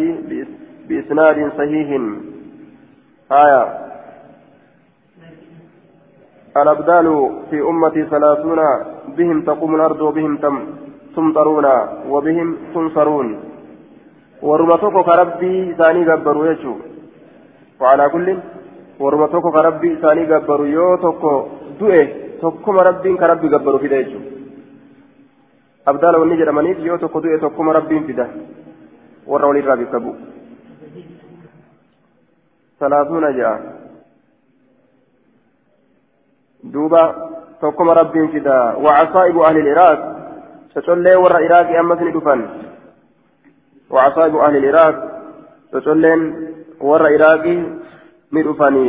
بإسناد 0.87 1.51
صحيح. 1.57 1.89
آية. 3.31 3.63
الأبدال 6.57 7.07
في 7.49 7.61
أمتي 7.61 8.03
ثلاثون. 8.05 8.59
بهم 9.17 9.41
تقوم 9.41 9.75
الأرض 9.75 10.01
وبهم 10.01 10.37
تم 10.37 10.55
تمطرون. 11.15 11.65
وبهم 12.09 12.57
تنصرون. 12.73 13.39
ورمتك 14.41 14.95
كربي 15.05 15.73
ثاني 15.79 16.05
جبروا 16.05 16.47
يجو. 16.47 16.75
وعلى 17.81 18.09
كل 18.09 18.27
ورمتك 18.99 19.45
كربي 19.55 19.95
ثاني 20.01 20.25
جبروا 20.25 20.67
يو 20.67 20.95
تكو 20.95 21.33
دوئه 21.79 22.07
تكما 22.41 22.81
ربي 22.81 23.17
كربي 23.17 23.47
جبروا 23.53 23.79
في 23.79 23.87
يجو. 23.95 24.19
أبدال 25.87 26.15
ونجر 26.15 26.51
منيف 26.51 26.79
يو 26.79 26.95
تكو 26.97 27.19
دوئه 27.19 27.37
تكما 27.37 27.71
ربي 27.71 27.99
في 27.99 28.13
ده 28.13 28.27
ورولي 29.27 29.59
الرابي 29.59 29.85
كبو. 29.85 30.11
ثلاثون 32.79 33.37
جاء. 33.37 33.61
دوبا 36.63 37.03
تكما 37.61 37.93
ربي 37.93 38.27
في 38.27 38.39
ده 38.39 38.77
وعصائب 38.77 39.37
أهل 39.37 39.57
العراق. 39.57 39.99
تشولي 40.75 41.15
ورا 41.15 41.37
إراقي 41.45 41.79
أمس 41.79 41.99
ندفن 42.01 42.41
وعصائب 43.89 44.35
أهل 44.35 44.55
العراق. 44.57 44.95
ورا 46.81 47.15
إراقي 47.15 47.57
ندفني 48.33 48.87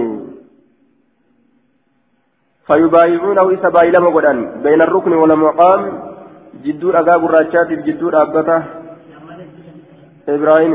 فيبايعونه 2.67 3.55
إسا 3.55 3.69
بايلما 3.69 4.11
قدان 4.11 4.63
بين 4.63 4.83
الركن 4.83 5.13
والمقام 5.13 5.83
جدود 6.65 6.95
أقاب 6.95 7.25
الرجات 7.25 7.69
جدود 7.87 8.15
أبته 8.15 8.63
إبراهيم 10.29 10.73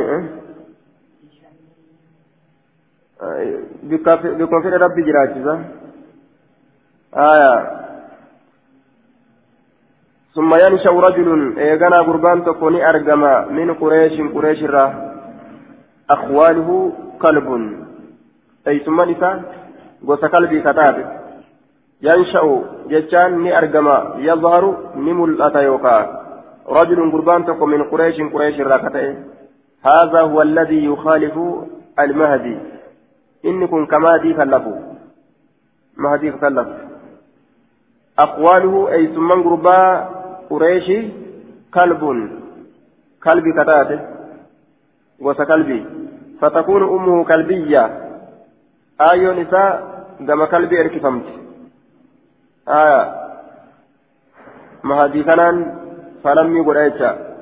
بكم 4.40 4.61
في 4.61 4.69
ربي 4.69 5.02
جراجزة 5.02 5.56
آية 7.15 7.84
ثم 10.35 10.56
ينشأ 10.56 10.90
رجل 10.90 11.57
إيغانا 11.57 11.98
قربان 11.98 12.45
تكوني 12.45 12.90
أرجما 12.90 13.45
من 13.45 13.73
قريش 13.73 14.22
قريش 14.34 14.64
را 14.64 15.12
أخواله 16.14 16.91
كلب 17.22 17.48
أي 18.68 18.80
ثم 18.80 19.02
نساء 19.02 19.44
قوس 20.07 20.26
كلبي 20.26 20.60
كتاب. 20.61 20.95
ينشأ 22.02 22.44
جتان 22.91 23.31
ني 23.44 23.57
أرجما 23.57 23.98
يظهر 24.18 24.64
نمل 24.95 25.41
أتيوكا 25.41 25.98
رجل 26.69 27.11
قربان 27.11 27.45
تكون 27.45 27.69
من 27.69 27.84
قريش 27.91 28.18
قريش 28.34 28.60
را 28.60 28.77
كتاب 28.77 29.15
هذا 29.90 30.22
هو 30.22 30.41
الذي 30.41 30.85
يخالف 30.85 31.35
المهدي. 31.99 32.57
إنكم 33.45 33.85
كمادي 33.85 34.34
كلفوا 34.34 34.80
مهدي 35.98 36.31
كلف 36.31 36.68
أقواله 38.19 38.91
أي 38.91 39.07
ثم 39.07 39.30
قربا 39.45 40.10
قريشي 40.49 40.99
كلب 41.73 42.03
كلبي 43.23 43.52
كتاته 43.52 44.12
وس 45.19 45.41
كلبي. 45.41 45.85
فتكون 46.41 46.84
أمه 46.84 47.23
كلبية. 47.23 47.84
آيو 49.02 49.34
نساء 49.34 49.72
كما 50.27 50.45
كلبي 50.45 50.81
إركفمت 50.81 51.26
آية. 52.68 53.02
مهدي 54.84 55.23
كانان 55.23 55.56
فلم 56.23 56.57
يقول 56.57 56.77
أيشا 56.77 57.34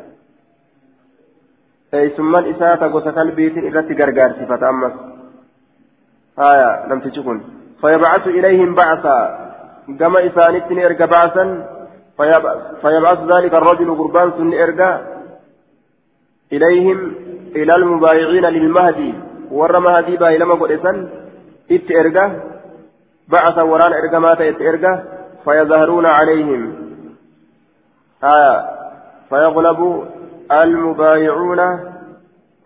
eeysummaan 1.92 2.46
isaa 2.48 2.78
ta 2.80 2.88
gosa 2.90 3.12
kalbiitiin 3.12 3.66
irratti 3.68 3.96
gargaarsifata 3.96 4.68
ammas 4.68 4.94
haya 6.38 6.88
namtichi 6.88 7.24
kun 7.24 7.44
فيبعث 7.82 8.28
إليهم 8.28 8.76
بعثا. 8.76 9.20
كما 10.00 10.20
إسانتن 10.28 10.80
إرجى 10.80 11.06
بعثا. 11.06 11.46
فيبعث 12.82 13.20
ذلك 13.34 13.54
الرجل 13.54 13.90
قربان 13.98 14.32
سن 14.38 14.54
إرجى 14.54 14.92
إليهم 16.54 17.14
إلى 17.56 17.76
المبايعين 17.76 18.46
للمهدي. 18.46 19.14
ور 19.52 19.80
مهدي 19.80 20.18
باي 20.18 20.38
لما 20.38 20.54
قلسا 20.54 21.10
إت 21.72 21.92
إرجى 21.92 22.26
بعث 23.28 23.58
وران 23.60 23.94
إرجى 23.94 24.18
مات 24.18 24.42
فيظهرون 25.46 26.06
عليهم. 26.06 26.74
آية 28.24 28.66
فيغلب 29.30 30.08
المبايعون 30.52 31.60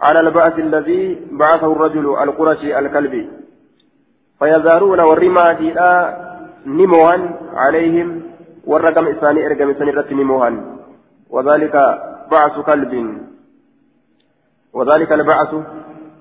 على 0.02 0.20
البعث 0.20 0.60
الذي 0.60 1.28
بعثه 1.32 1.72
الرجل 1.72 2.06
القرشي 2.24 2.80
الكلبي. 2.80 3.30
فيزارون 4.40 5.00
والرما 5.00 5.54
ديلا 5.54 6.18
نموهن 6.66 7.36
عليهم. 7.54 8.22
والرقم 8.66 9.08
إساني 9.08 9.46
إرقم 9.46 9.70
إساني 9.70 9.92
رت 9.92 10.12
نموهن 10.12 10.56
وذلك 11.30 11.76
بعث 12.32 12.60
كلب. 12.60 12.94
وذلك 14.76 15.12
البعث 15.12 15.52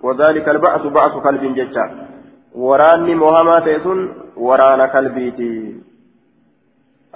وذلك 0.02 0.48
البعث 0.48 0.82
بعث 0.86 1.12
كلب 1.26 1.42
ججا. 1.58 1.84
وراني 2.54 3.14
مهما 3.14 3.60
تيسون 3.60 3.98
ورانا 4.36 4.86
كلبيتي 4.86 5.52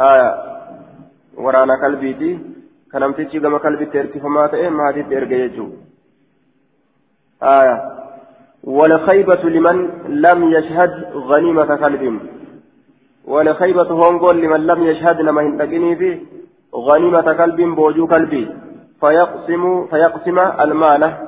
آية. 0.01 0.31
ورانا 1.37 1.75
كلبيتي 1.83 2.33
kanamtichi 2.93 3.41
gama 3.41 3.59
kalbitti 3.61 3.99
erkifamaa 3.99 4.49
ta'e 4.49 4.71
maatiitti 4.71 5.15
erga 5.15 5.37
jechuudha. 5.37 5.77
آية. 7.43 7.77
والخيبة 8.65 9.43
لمن 9.55 9.77
لم 10.09 10.51
يشهد 10.53 10.93
غنيمة 11.15 11.77
كلب. 11.77 12.21
والخيبة 13.25 13.91
هونغول 13.91 14.41
لمن 14.43 14.67
لم 14.67 14.83
يشهد 14.83 15.21
لما 15.21 15.43
هندقني 15.43 15.97
في 15.97 16.21
غنيمة 16.75 17.33
كلب 17.33 17.61
بوجو 17.77 18.07
كلبي 18.07 18.49
فيقسم 19.01 19.87
فيقسم 19.87 20.39
المال. 20.39 21.28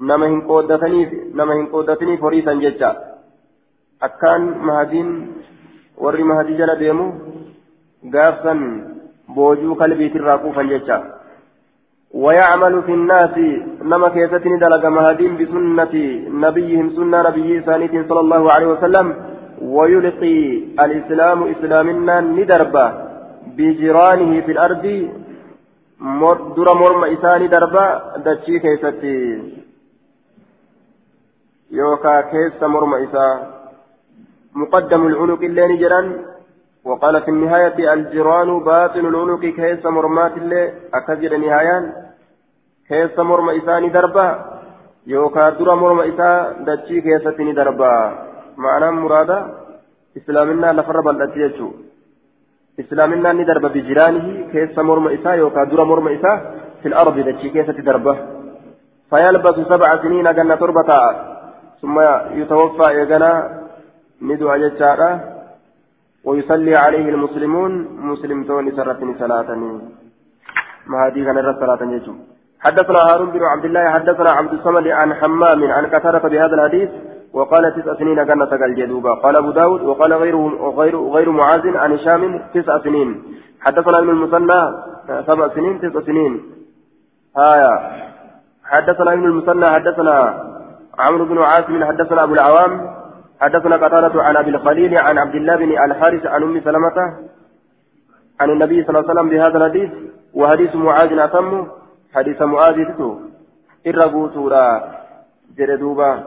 نما 0.00 0.26
هنقودتني 0.26 1.00
نما 1.34 1.54
هنقودتني 1.54 2.16
فريسا 2.16 2.54
ججا 2.54 2.90
أكان 4.02 4.42
مهدين 4.66 5.08
وري 5.98 6.22
مهدي 6.22 6.56
جل 6.58 6.78
ديمو 6.78 7.06
قافا 8.14 8.54
boojuu 9.34 9.74
kalbiitirraa 9.80 10.38
kuufan 10.42 10.68
jecha. 10.68 10.96
ويعمل 12.14 12.82
في 12.82 12.92
الناس 12.92 13.38
نما 13.82 14.08
كيستني 14.08 14.58
دلق 14.58 14.84
مهدين 14.86 15.36
بسنة 15.38 15.94
نبيهم 16.44 16.90
سنة 16.96 17.18
نبي 17.28 17.62
سانيت 17.62 18.08
صلى 18.08 18.20
الله 18.20 18.52
عليه 18.54 18.66
وسلم 18.66 19.14
ويلقي 19.62 20.38
الإسلام 20.84 21.38
إسلامنا 21.54 22.20
ندربا 22.20 22.86
بجيرانه 23.56 24.40
في 24.40 24.52
الأرض 24.52 24.84
در 26.56 26.68
مرم 26.80 27.04
إساني 27.04 27.46
دربا 27.46 27.86
دتشي 28.24 28.58
كيستي 28.58 29.16
يوكا 31.70 32.20
كيس 32.20 32.62
مرم 32.62 32.94
إسا 32.94 33.26
مقدم 34.54 35.06
العنق 35.06 35.42
اللي 35.42 35.68
نجران 35.68 36.06
وقال 36.84 37.22
في 37.22 37.30
النهاية 37.30 37.92
الجيران 37.92 38.58
باطن 38.58 39.06
العنق 39.06 39.40
كيس 39.40 39.86
مرمات 39.86 40.36
الله 40.36 40.72
أكثر 40.94 41.36
نهايان 41.36 41.92
كيس 42.88 43.18
مرم 43.18 43.50
إساني 43.50 43.88
دربا 43.88 44.28
يوكا 45.06 45.50
درا 45.50 45.74
مرم 45.74 46.00
إسا 46.00 46.30
دتشي 46.66 47.00
كيستني 47.00 47.52
دربا 47.52 47.92
معنى 48.56 48.90
مرادة 48.90 49.38
إسلامنا 50.18 50.72
لفر 50.72 51.00
بلدتيجو 51.06 51.68
إسلامنا 52.80 53.32
ندرب 53.32 53.64
بجيرانه 53.74 54.26
كيس 54.52 54.78
مرم 54.78 55.06
إسا 55.08 55.30
يوكا 55.40 55.64
درا 55.70 55.84
مرم 55.84 56.08
إسا 56.08 56.32
في 56.82 56.88
الأرض 56.88 57.14
دتشي 57.28 57.48
كيست 57.54 57.78
دربا 57.88 58.14
فيلبس 59.10 59.56
سبع 59.72 60.02
سنين 60.02 60.34
جنة 60.36 60.54
تربة 60.54 60.90
ثم 61.82 62.00
يتوفى 62.40 62.94
يجنا 63.00 63.60
ندعى 64.22 64.60
جتشارا 64.62 65.20
ويصلي 66.24 66.76
عليه 66.76 67.08
المسلمون 67.08 67.72
مسلم 68.10 68.44
توني 68.44 68.70
سرتني 68.76 69.14
صلاة 69.18 69.50
ما 70.86 71.06
هذه 71.06 71.24
كان 71.24 71.56
صلاة 71.60 71.82
يجوم 71.82 72.18
حدثنا 72.60 72.98
هارون 72.98 73.30
بن 73.30 73.42
عبد 73.42 73.64
الله 73.64 73.90
حدثنا 73.90 74.30
عبد 74.30 74.52
الصمد 74.52 74.86
عن 74.86 75.14
حمام 75.14 75.72
عن 75.72 75.86
كثرة 75.86 76.28
بهذا 76.28 76.54
الحديث 76.54 76.90
وقال 77.32 77.74
تسع 77.76 77.94
سنين 77.94 78.24
كانت 78.24 78.52
الجدوبة 78.52 79.14
قال 79.14 79.36
أبو 79.36 79.50
داود 79.50 79.82
وقال 79.82 80.12
غيره 80.12 80.74
غير 80.76 80.96
غير 80.96 81.30
معاذ 81.30 81.76
عن 81.76 81.92
هشام 81.92 82.42
تسع 82.54 82.78
سنين. 82.78 83.22
حدثنا 83.60 83.98
ابن 83.98 84.10
المثنى 84.10 84.62
سبع 85.26 85.48
سنين 85.48 85.80
تسع 85.80 86.00
سنين. 86.00 86.42
آية. 87.38 87.72
حدثنا 88.64 89.12
ابن 89.12 89.24
المثنى 89.24 89.66
حدثنا 89.70 90.44
عمرو 91.00 91.24
بن 91.24 91.38
عاصم 91.38 91.84
حدثنا 91.84 92.24
أبو 92.24 92.34
العوام 92.34 92.72
حدثنا 93.40 93.76
قتادة 93.76 94.22
عن 94.22 94.36
أبي 94.36 94.50
الخليل 94.50 94.98
عن 94.98 95.18
عبد 95.18 95.34
الله 95.34 95.56
بن 95.56 95.70
الحارث 95.84 96.26
عن 96.26 96.42
أم 96.42 96.60
سلمة 96.60 96.96
عن 98.40 98.50
النبي 98.50 98.84
صلى 98.84 98.98
الله 98.98 99.10
عليه 99.10 99.20
وسلم 99.20 99.28
بهذا 99.28 99.58
الحديث 99.58 99.90
وحديث 100.34 100.74
معاذ 100.76 101.18
أتم 101.18 101.66
حديث 102.14 102.42
معاذ 102.42 102.76
تتو 102.84 103.18
إرقوا 103.86 104.28
سورة 104.34 104.62
جردوبا 105.58 106.24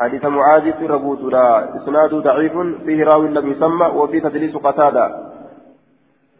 حديث 0.00 0.24
معاذ 0.24 0.66
إرقوا 0.82 1.16
سورة 1.16 1.76
إسناد 1.76 2.14
ضعيف 2.14 2.52
فيه 2.86 3.04
راوي 3.04 3.28
لم 3.28 3.50
يسمى 3.52 3.86
وفي 3.86 4.20
تدليس 4.20 4.56
قتادة. 4.56 5.04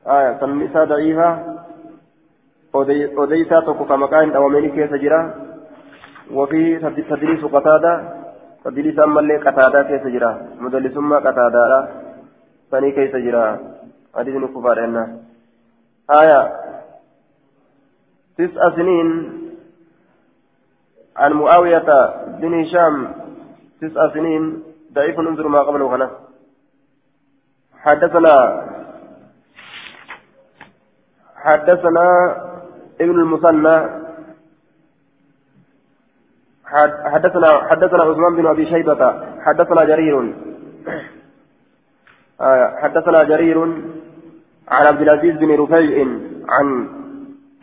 آية 0.07 0.41
سميسا 0.41 0.85
ضعيفة. 0.85 1.57
أوديسا 2.75 3.61
تقو 3.61 3.85
كما 3.85 4.07
كان 4.07 4.37
أوامين 4.37 4.71
كيس 4.71 4.93
جرا 6.31 6.41
وفيه 6.41 6.79
تدليس 6.79 7.45
قتادة 7.45 8.17
فدليس 8.65 8.99
أما 8.99 9.21
اللي 9.21 9.37
قتادا 9.37 9.83
كيس 9.83 10.07
جرا 10.07 10.49
مدلس 10.61 10.97
ما 10.97 11.17
قتادا 11.17 11.89
ثاني 12.71 12.91
كيس 12.93 13.17
جرا 13.17 13.59
حديث 14.15 14.45
كفار 14.45 14.85
إنا 14.85 15.19
آية 16.11 16.53
تسع 18.39 18.71
سنين 18.77 19.33
عن 21.17 21.33
معاوية 21.33 21.89
بن 22.27 22.61
هشام 22.61 23.13
تسع 23.81 24.09
سنين 24.15 24.63
ضعيف 24.93 25.19
انظر 25.19 25.49
ما 25.49 25.63
قبله 25.63 25.97
هنا 25.97 26.11
حدثنا 27.79 28.67
حدثنا 31.37 32.37
ابن 33.01 33.21
المثنى 33.21 34.06
حدثنا 37.13 37.49
حدثنا 37.71 38.03
عثمان 38.03 38.37
بن 38.37 38.47
أبي 38.47 38.67
شيبة 38.67 39.03
حدثنا 39.47 39.85
جرير. 39.85 40.35
آه 42.41 42.75
حدثنا 42.83 43.23
جرير 43.23 43.59
عن 44.69 44.87
عبد 44.87 45.01
العزيز 45.01 45.35
بن 45.37 45.51
رفيع 45.63 46.07
عن 46.49 46.89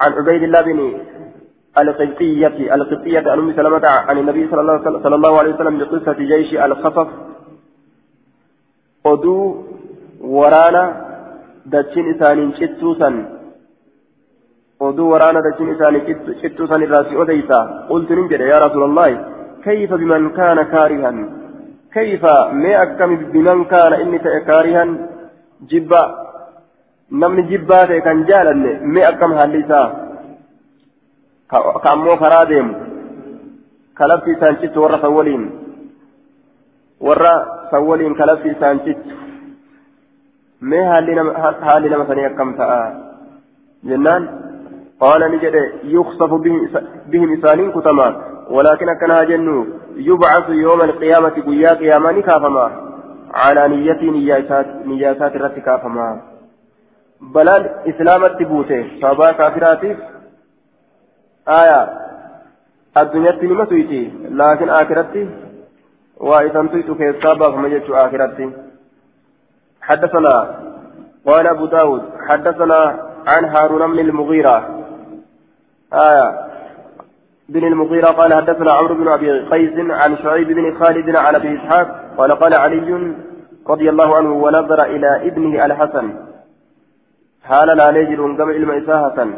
عن 0.02 0.12
عبيد 0.14 0.44
الله 0.44 0.62
بن 0.62 0.80
القبطية 1.78 2.76
القبطية 2.76 3.32
عن 3.32 3.40
أم 3.40 3.54
سلمة 3.56 3.88
عن 3.88 4.18
النبي 4.18 4.48
صلى 4.52 4.62
الله, 4.62 5.40
عليه 5.40 5.54
وسلم 5.54 5.78
بقصة 5.78 6.14
جيش 6.14 6.54
الخصف 6.54 7.08
oduu 9.04 9.66
waraana 10.36 10.84
dachiin 11.72 12.08
isaaniin 12.16 12.54
cittuusan 12.60 13.16
oduu 14.88 15.10
waraana 15.14 15.46
dachiin 15.46 15.74
isaanii 15.76 16.18
cittuu 16.42 16.68
san 16.72 16.86
irraa 16.86 17.04
si 17.10 17.22
odeysa 17.24 17.60
qultu 17.90 18.16
nin 18.16 18.30
jedhe 18.34 18.50
yaa 18.52 18.60
rasuulallahi 18.66 19.16
kayfa 19.66 19.98
biman 20.02 20.30
kaana 20.38 20.66
kaarihan 20.74 21.18
kayfa 21.96 22.34
mee 22.62 22.76
akkami 22.84 23.18
biman 23.34 23.66
kaana 23.74 24.02
inni 24.04 24.20
ta'e 24.26 24.40
kaarihan 24.50 24.92
jibba 25.72 26.02
namni 27.24 27.44
jibbaa 27.52 27.84
ta'e 27.90 28.02
kan 28.08 28.26
jaalanne 28.30 28.72
mee 28.94 29.06
akkam 29.12 29.36
haalli 29.40 29.60
isaa 29.66 29.88
ka 31.84 31.90
ammoo 31.96 32.18
karaa 32.24 32.46
deemu 32.52 32.74
kalafti 34.00 34.36
isaan 34.36 34.60
cittu 34.62 34.82
warra 34.84 35.02
san 35.04 35.14
waliin 35.18 35.44
warra 37.08 37.34
san 37.72 37.84
waliin 37.90 38.16
kalafti 38.22 38.56
isaan 38.56 38.80
cittu 38.86 39.16
mee 40.72 40.84
haalli 40.92 41.90
nama 41.90 42.08
sanii 42.10 42.30
akkam 42.32 42.56
ta'a 42.62 42.82
jennaan 43.90 44.24
قال 45.04 45.22
نجد 45.32 45.56
يخصف 45.84 46.32
بهم 47.12 47.34
إسانين 47.38 47.72
كتما 47.72 48.08
ولكن 48.50 48.90
أكنها 48.90 49.24
جنو 49.24 49.66
يبعث 49.96 50.50
يوم 50.50 50.82
القيامة 50.82 51.36
قيا 51.48 51.74
قياما 51.74 52.22
كافما 52.22 52.66
على 53.34 53.68
نية 53.68 54.02
نياسات 54.12 54.68
نياسات 54.86 55.36
الرتكافما 55.36 56.22
بلال 57.22 57.64
إسلام 57.92 58.26
التبوته 58.26 58.82
صابا 59.02 59.32
كافراتي 59.32 59.98
آية 61.48 61.80
الدنيا 62.98 63.32
تنمى 63.32 63.66
سويتي 63.66 64.12
لكن 64.30 64.70
آخرتي 64.70 65.30
وإذا 66.18 66.68
تيتو 66.72 66.96
كيسابا 66.96 67.52
فما 67.52 67.82
آخرتي. 67.90 68.52
حدثنا 69.82 70.36
قال 71.28 71.48
أبو 71.48 71.66
داود 71.66 72.04
حدثنا 72.28 72.80
عن 73.28 73.46
هارون 73.46 73.92
بن 73.92 74.00
المغيرة 74.00 74.83
آية. 75.94 76.54
بن 77.50 77.68
المغيرة 77.68 78.08
قال 78.08 78.34
حدثنا 78.34 78.72
عمرو 78.72 78.96
بن 78.96 79.08
أبي 79.08 79.40
قيس 79.40 79.92
عن 79.92 80.18
شعيب 80.18 80.48
بن 80.48 80.74
خالد 80.74 81.20
عن 81.20 81.36
أبي 81.36 81.56
إسحاق 81.56 81.88
قال 82.18 82.32
قال 82.32 82.54
علي 82.54 83.16
رضي 83.68 83.90
الله 83.90 84.18
عنه 84.18 84.34
ونظر 84.34 84.84
إلى 84.84 85.28
ابنه 85.28 85.66
الحسن. 85.66 86.14
حال 87.44 87.78
لا 87.78 87.92
نجد 87.92 88.20
قم 88.20 88.50
علم 88.50 88.72
إساءة 88.72 89.30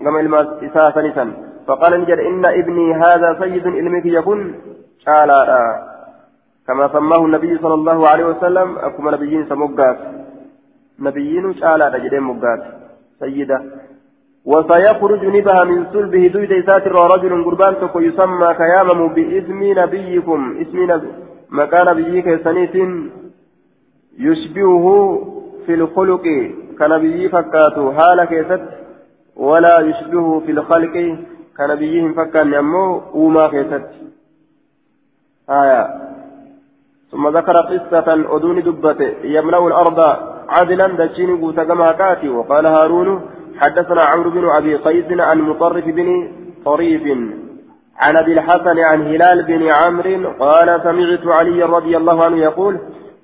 قم 0.00 0.16
علم 0.16 0.34
إساءة 0.34 1.28
فقال 1.66 2.00
نجد 2.00 2.18
إن 2.18 2.44
ابني 2.44 2.94
هذا 2.94 3.36
سيد 3.40 3.66
علمك 3.66 4.06
يكون. 4.06 4.54
قال 5.06 5.30
كما 6.66 6.88
سماه 6.88 7.24
النبي 7.24 7.58
صلى 7.58 7.74
الله 7.74 8.08
عليه 8.08 8.24
وسلم 8.24 8.78
أكما 8.78 9.10
نبيين 9.10 9.46
سمقات 9.48 9.98
نبيين 10.98 11.52
قال 11.52 12.02
جدين 12.04 12.20
مقات 12.20 12.62
سيدة. 13.20 13.62
وسيخرج 14.44 15.24
نبها 15.24 15.64
من 15.64 15.86
صلبه 15.92 16.26
دويد 16.26 16.52
إسات 16.52 16.86
رجل 16.88 17.44
قربان 17.44 17.74
تكو 17.80 18.00
يسمى 18.00 18.54
كيامم 18.54 19.14
باسم 19.14 19.60
نبيكم. 19.80 20.56
اسم 20.62 20.78
نبي 20.90 21.08
مكان 21.50 21.86
نبيك 21.86 22.44
سنيت 22.44 22.74
يشبهه 24.18 24.86
في 25.66 25.74
الخلق. 25.74 26.26
كنبي 26.78 27.28
فكاتو 27.28 27.92
حال 27.92 28.24
كيست 28.24 28.62
ولا 29.36 29.80
يشبهه 29.80 30.42
في 30.46 30.52
الخلق. 30.52 30.96
كنبيهم 31.58 32.14
فكان 32.14 32.52
يمو 32.52 33.02
وما 33.14 33.48
كيست. 33.48 33.86
آية. 35.50 35.82
ثم 37.10 37.28
ذكر 37.28 37.56
قصة 37.56 38.08
أدون 38.36 38.62
دبته 38.62 39.10
يملأ 39.24 39.66
الأرض 39.66 40.00
عدلا 40.48 40.86
دشين 40.86 41.36
قوت 41.40 41.60
كما 41.60 41.92
كاتي. 41.92 42.28
وقال 42.28 42.66
هارون 42.66 43.20
حدثنا 43.60 44.02
عمرو 44.02 44.30
بن 44.30 44.44
أبي 44.48 44.76
قيس 44.76 45.20
عن 45.20 45.40
مطرف 45.40 45.84
بن 45.84 46.08
طريف 46.64 47.02
عن 47.98 48.16
أبي 48.16 48.32
الحسن 48.32 48.78
عن 48.78 49.02
هلال 49.02 49.42
بن 49.42 49.62
عمرو 49.68 50.30
قال 50.44 50.80
سمعت 50.82 51.26
علي 51.26 51.62
رضي 51.62 51.96
الله 51.96 52.24
عنه 52.24 52.36
يقول 52.36 52.78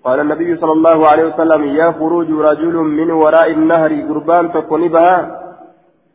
قال 0.05 0.21
النبي 0.21 0.57
صلى 0.57 0.73
الله 0.73 1.09
عليه 1.09 1.25
وسلم 1.25 1.65
يخرج 1.65 2.31
رجل 2.31 2.75
من 2.75 3.11
وراء 3.11 3.51
النهر 3.51 3.93
قربان 4.09 4.53
تكون 4.53 4.89
بها 4.89 5.41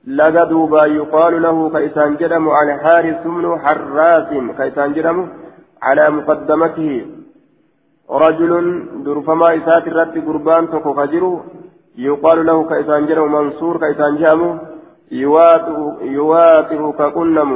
لقدوبا 0.07 0.85
يقال 0.85 1.41
له 1.41 1.69
كيسان 1.69 2.15
جرم 2.15 2.49
عن 2.49 2.79
حارث 2.79 3.27
بن 3.27 3.59
حراس 3.63 4.29
كيسان 4.57 4.93
جرم 4.93 5.29
على 5.81 6.09
مقدمته. 6.09 7.05
رجل 8.09 8.51
درفما 9.05 9.47
إسات 9.57 9.87
الرد 9.87 10.15
قربان 10.27 10.69
تكو 10.69 10.93
يقال 11.97 12.45
له 12.45 12.69
كيسان 12.69 13.05
جرم 13.05 13.31
منصور 13.31 13.77
كيسان 13.77 14.15
جامو 14.17 14.57
يواطئ 15.11 16.91
ككنم 16.99 17.51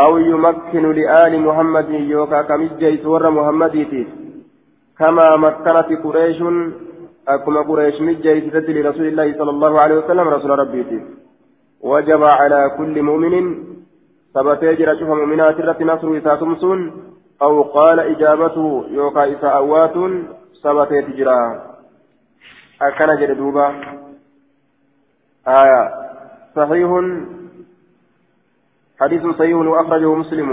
أو 0.00 0.18
يمكن 0.18 0.92
لآل 0.92 1.40
محمد 1.40 1.90
يوكا 1.90 2.42
كمجيس 2.42 3.06
ور 3.06 3.30
محمد 3.30 3.74
كما 4.98 5.36
مكنت 5.36 5.88
قريش 6.04 6.38
أكما 7.28 7.60
قريش 7.68 8.00
مجيس 8.00 8.44
لرسول 8.54 9.06
الله 9.06 9.28
صلى 9.38 9.50
الله 9.50 9.80
عليه 9.80 9.96
وسلم 9.98 10.28
رسول 10.28 10.50
ربي 10.58 11.02
وجب 11.80 12.22
على 12.24 12.60
كل 12.78 13.02
مؤمن 13.02 13.44
ثبت 14.34 14.62
يجرى 14.62 14.98
شوف 14.98 15.08
مؤمنات 15.08 15.60
الرت 15.60 15.82
نصر 15.82 16.18
إساء 16.18 16.38
أو 17.42 17.62
قال 17.62 18.00
إجابته 18.00 18.84
يوكا 18.90 19.32
إساء 19.32 19.56
أوات 19.56 19.94
ثبت 20.62 20.90
يجرى 20.90 21.65
أكن 22.82 23.20
جدوبا 23.20 23.68
آية 25.48 26.06
صحيح 26.56 26.90
حديث 29.00 29.22
صحيح 29.22 29.56
وأخرجه 29.56 30.14
مسلم 30.14 30.50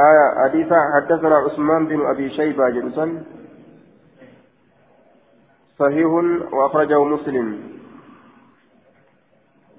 آية 0.00 0.48
حديث 0.48 0.72
حدثنا 0.94 1.36
عثمان 1.36 1.86
بن 1.86 2.06
أبي 2.06 2.30
شيبة 2.30 2.70
جلسا 2.70 3.22
صحيح 5.78 6.06
وأخرجه 6.52 7.04
مسلم 7.04 7.60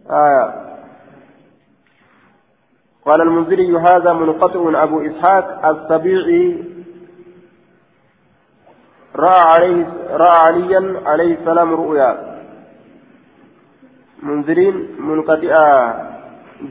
آية 0.10 0.72
قال 3.06 3.22
المنذري 3.22 3.78
هذا 3.78 4.14
منقطع 4.14 4.84
أبو 4.84 5.02
إسحاق 5.02 5.66
السبيعي 5.66 6.71
رأى 9.16 9.40
عليه 9.40 9.86
رأى 10.12 10.38
عليا 10.48 11.02
عليه 11.06 11.40
السلام 11.40 11.74
رؤيا. 11.74 12.12
منذرين 14.24 14.76
منقطعة 15.00 15.68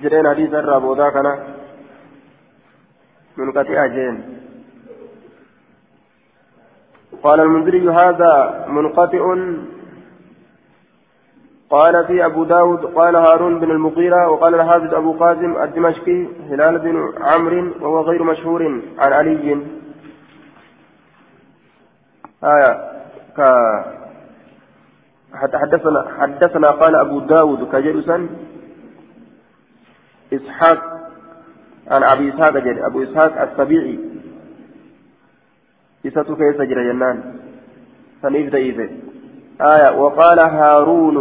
جرين 0.03 0.29
حديث 0.29 0.55
الرابودا 0.55 1.11
كان 1.11 1.39
منقطعة 3.37 3.87
جين 3.87 4.17
قال 7.23 7.41
المنذري 7.41 7.91
هذا 7.91 8.65
منقطع. 8.69 9.37
قال 11.71 12.07
في 12.07 12.25
أبو 12.25 12.45
داود 12.45 12.85
قال 12.85 13.17
هارون 13.17 13.61
بن 13.61 13.71
المغيرة 13.71 14.29
وقال 14.29 14.55
الحافظ 14.55 14.95
أبو 14.95 15.13
قاسم 15.13 15.63
الدمشقي 15.63 16.27
هلال 16.51 16.79
بن 16.79 17.13
عمرو 17.21 17.73
وهو 17.81 18.01
غير 18.01 18.23
مشهور 18.23 18.83
عن 18.99 19.13
علي. 19.13 19.80
آية 22.45 22.73
ك 23.37 23.41
حدثنا 25.35 26.01
حدثنا 26.19 26.71
قال 26.71 26.97
أبو 26.97 27.21
داود 27.21 27.69
كجلسا 27.73 28.29
إسحاق 30.33 30.81
عن 31.89 32.03
أبي 32.03 32.35
إسحاق 32.35 32.53
أبو 32.87 33.03
إسحاق 33.03 33.43
السبيعي. 33.43 33.99
إساتو 36.07 36.37
كيس 36.37 36.61
جنان؟ 36.61 37.17
سنيف 38.23 38.53
دايفه 38.53 38.89
آية 39.61 40.01
وقال 40.01 40.39
هارون 40.41 41.17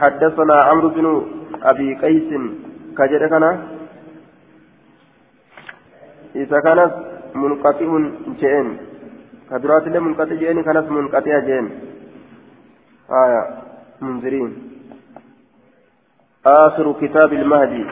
حدثنا 0.00 0.54
عمرو 0.54 0.88
بن 0.88 1.26
أبي 1.62 1.94
قيس 1.94 2.30
كجد 2.98 3.28
كان؟ 3.30 3.44
إذا 6.36 6.60
كانت 6.60 6.92
منقطع 7.34 7.90
جين 8.40 8.93
كدرات 9.50 9.88
منقطع 9.88 10.34
جين 10.34 10.62
كانت 10.62 10.90
منقطع 10.90 11.38
جين 11.38 11.66
آية 13.10 13.42
منذرين 14.00 14.50
آخر 16.46 16.92
كتاب 17.00 17.32
المهدي 17.32 17.84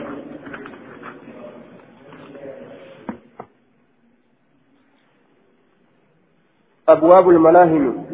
أبواب 6.89 7.29
الملاهم 7.29 8.05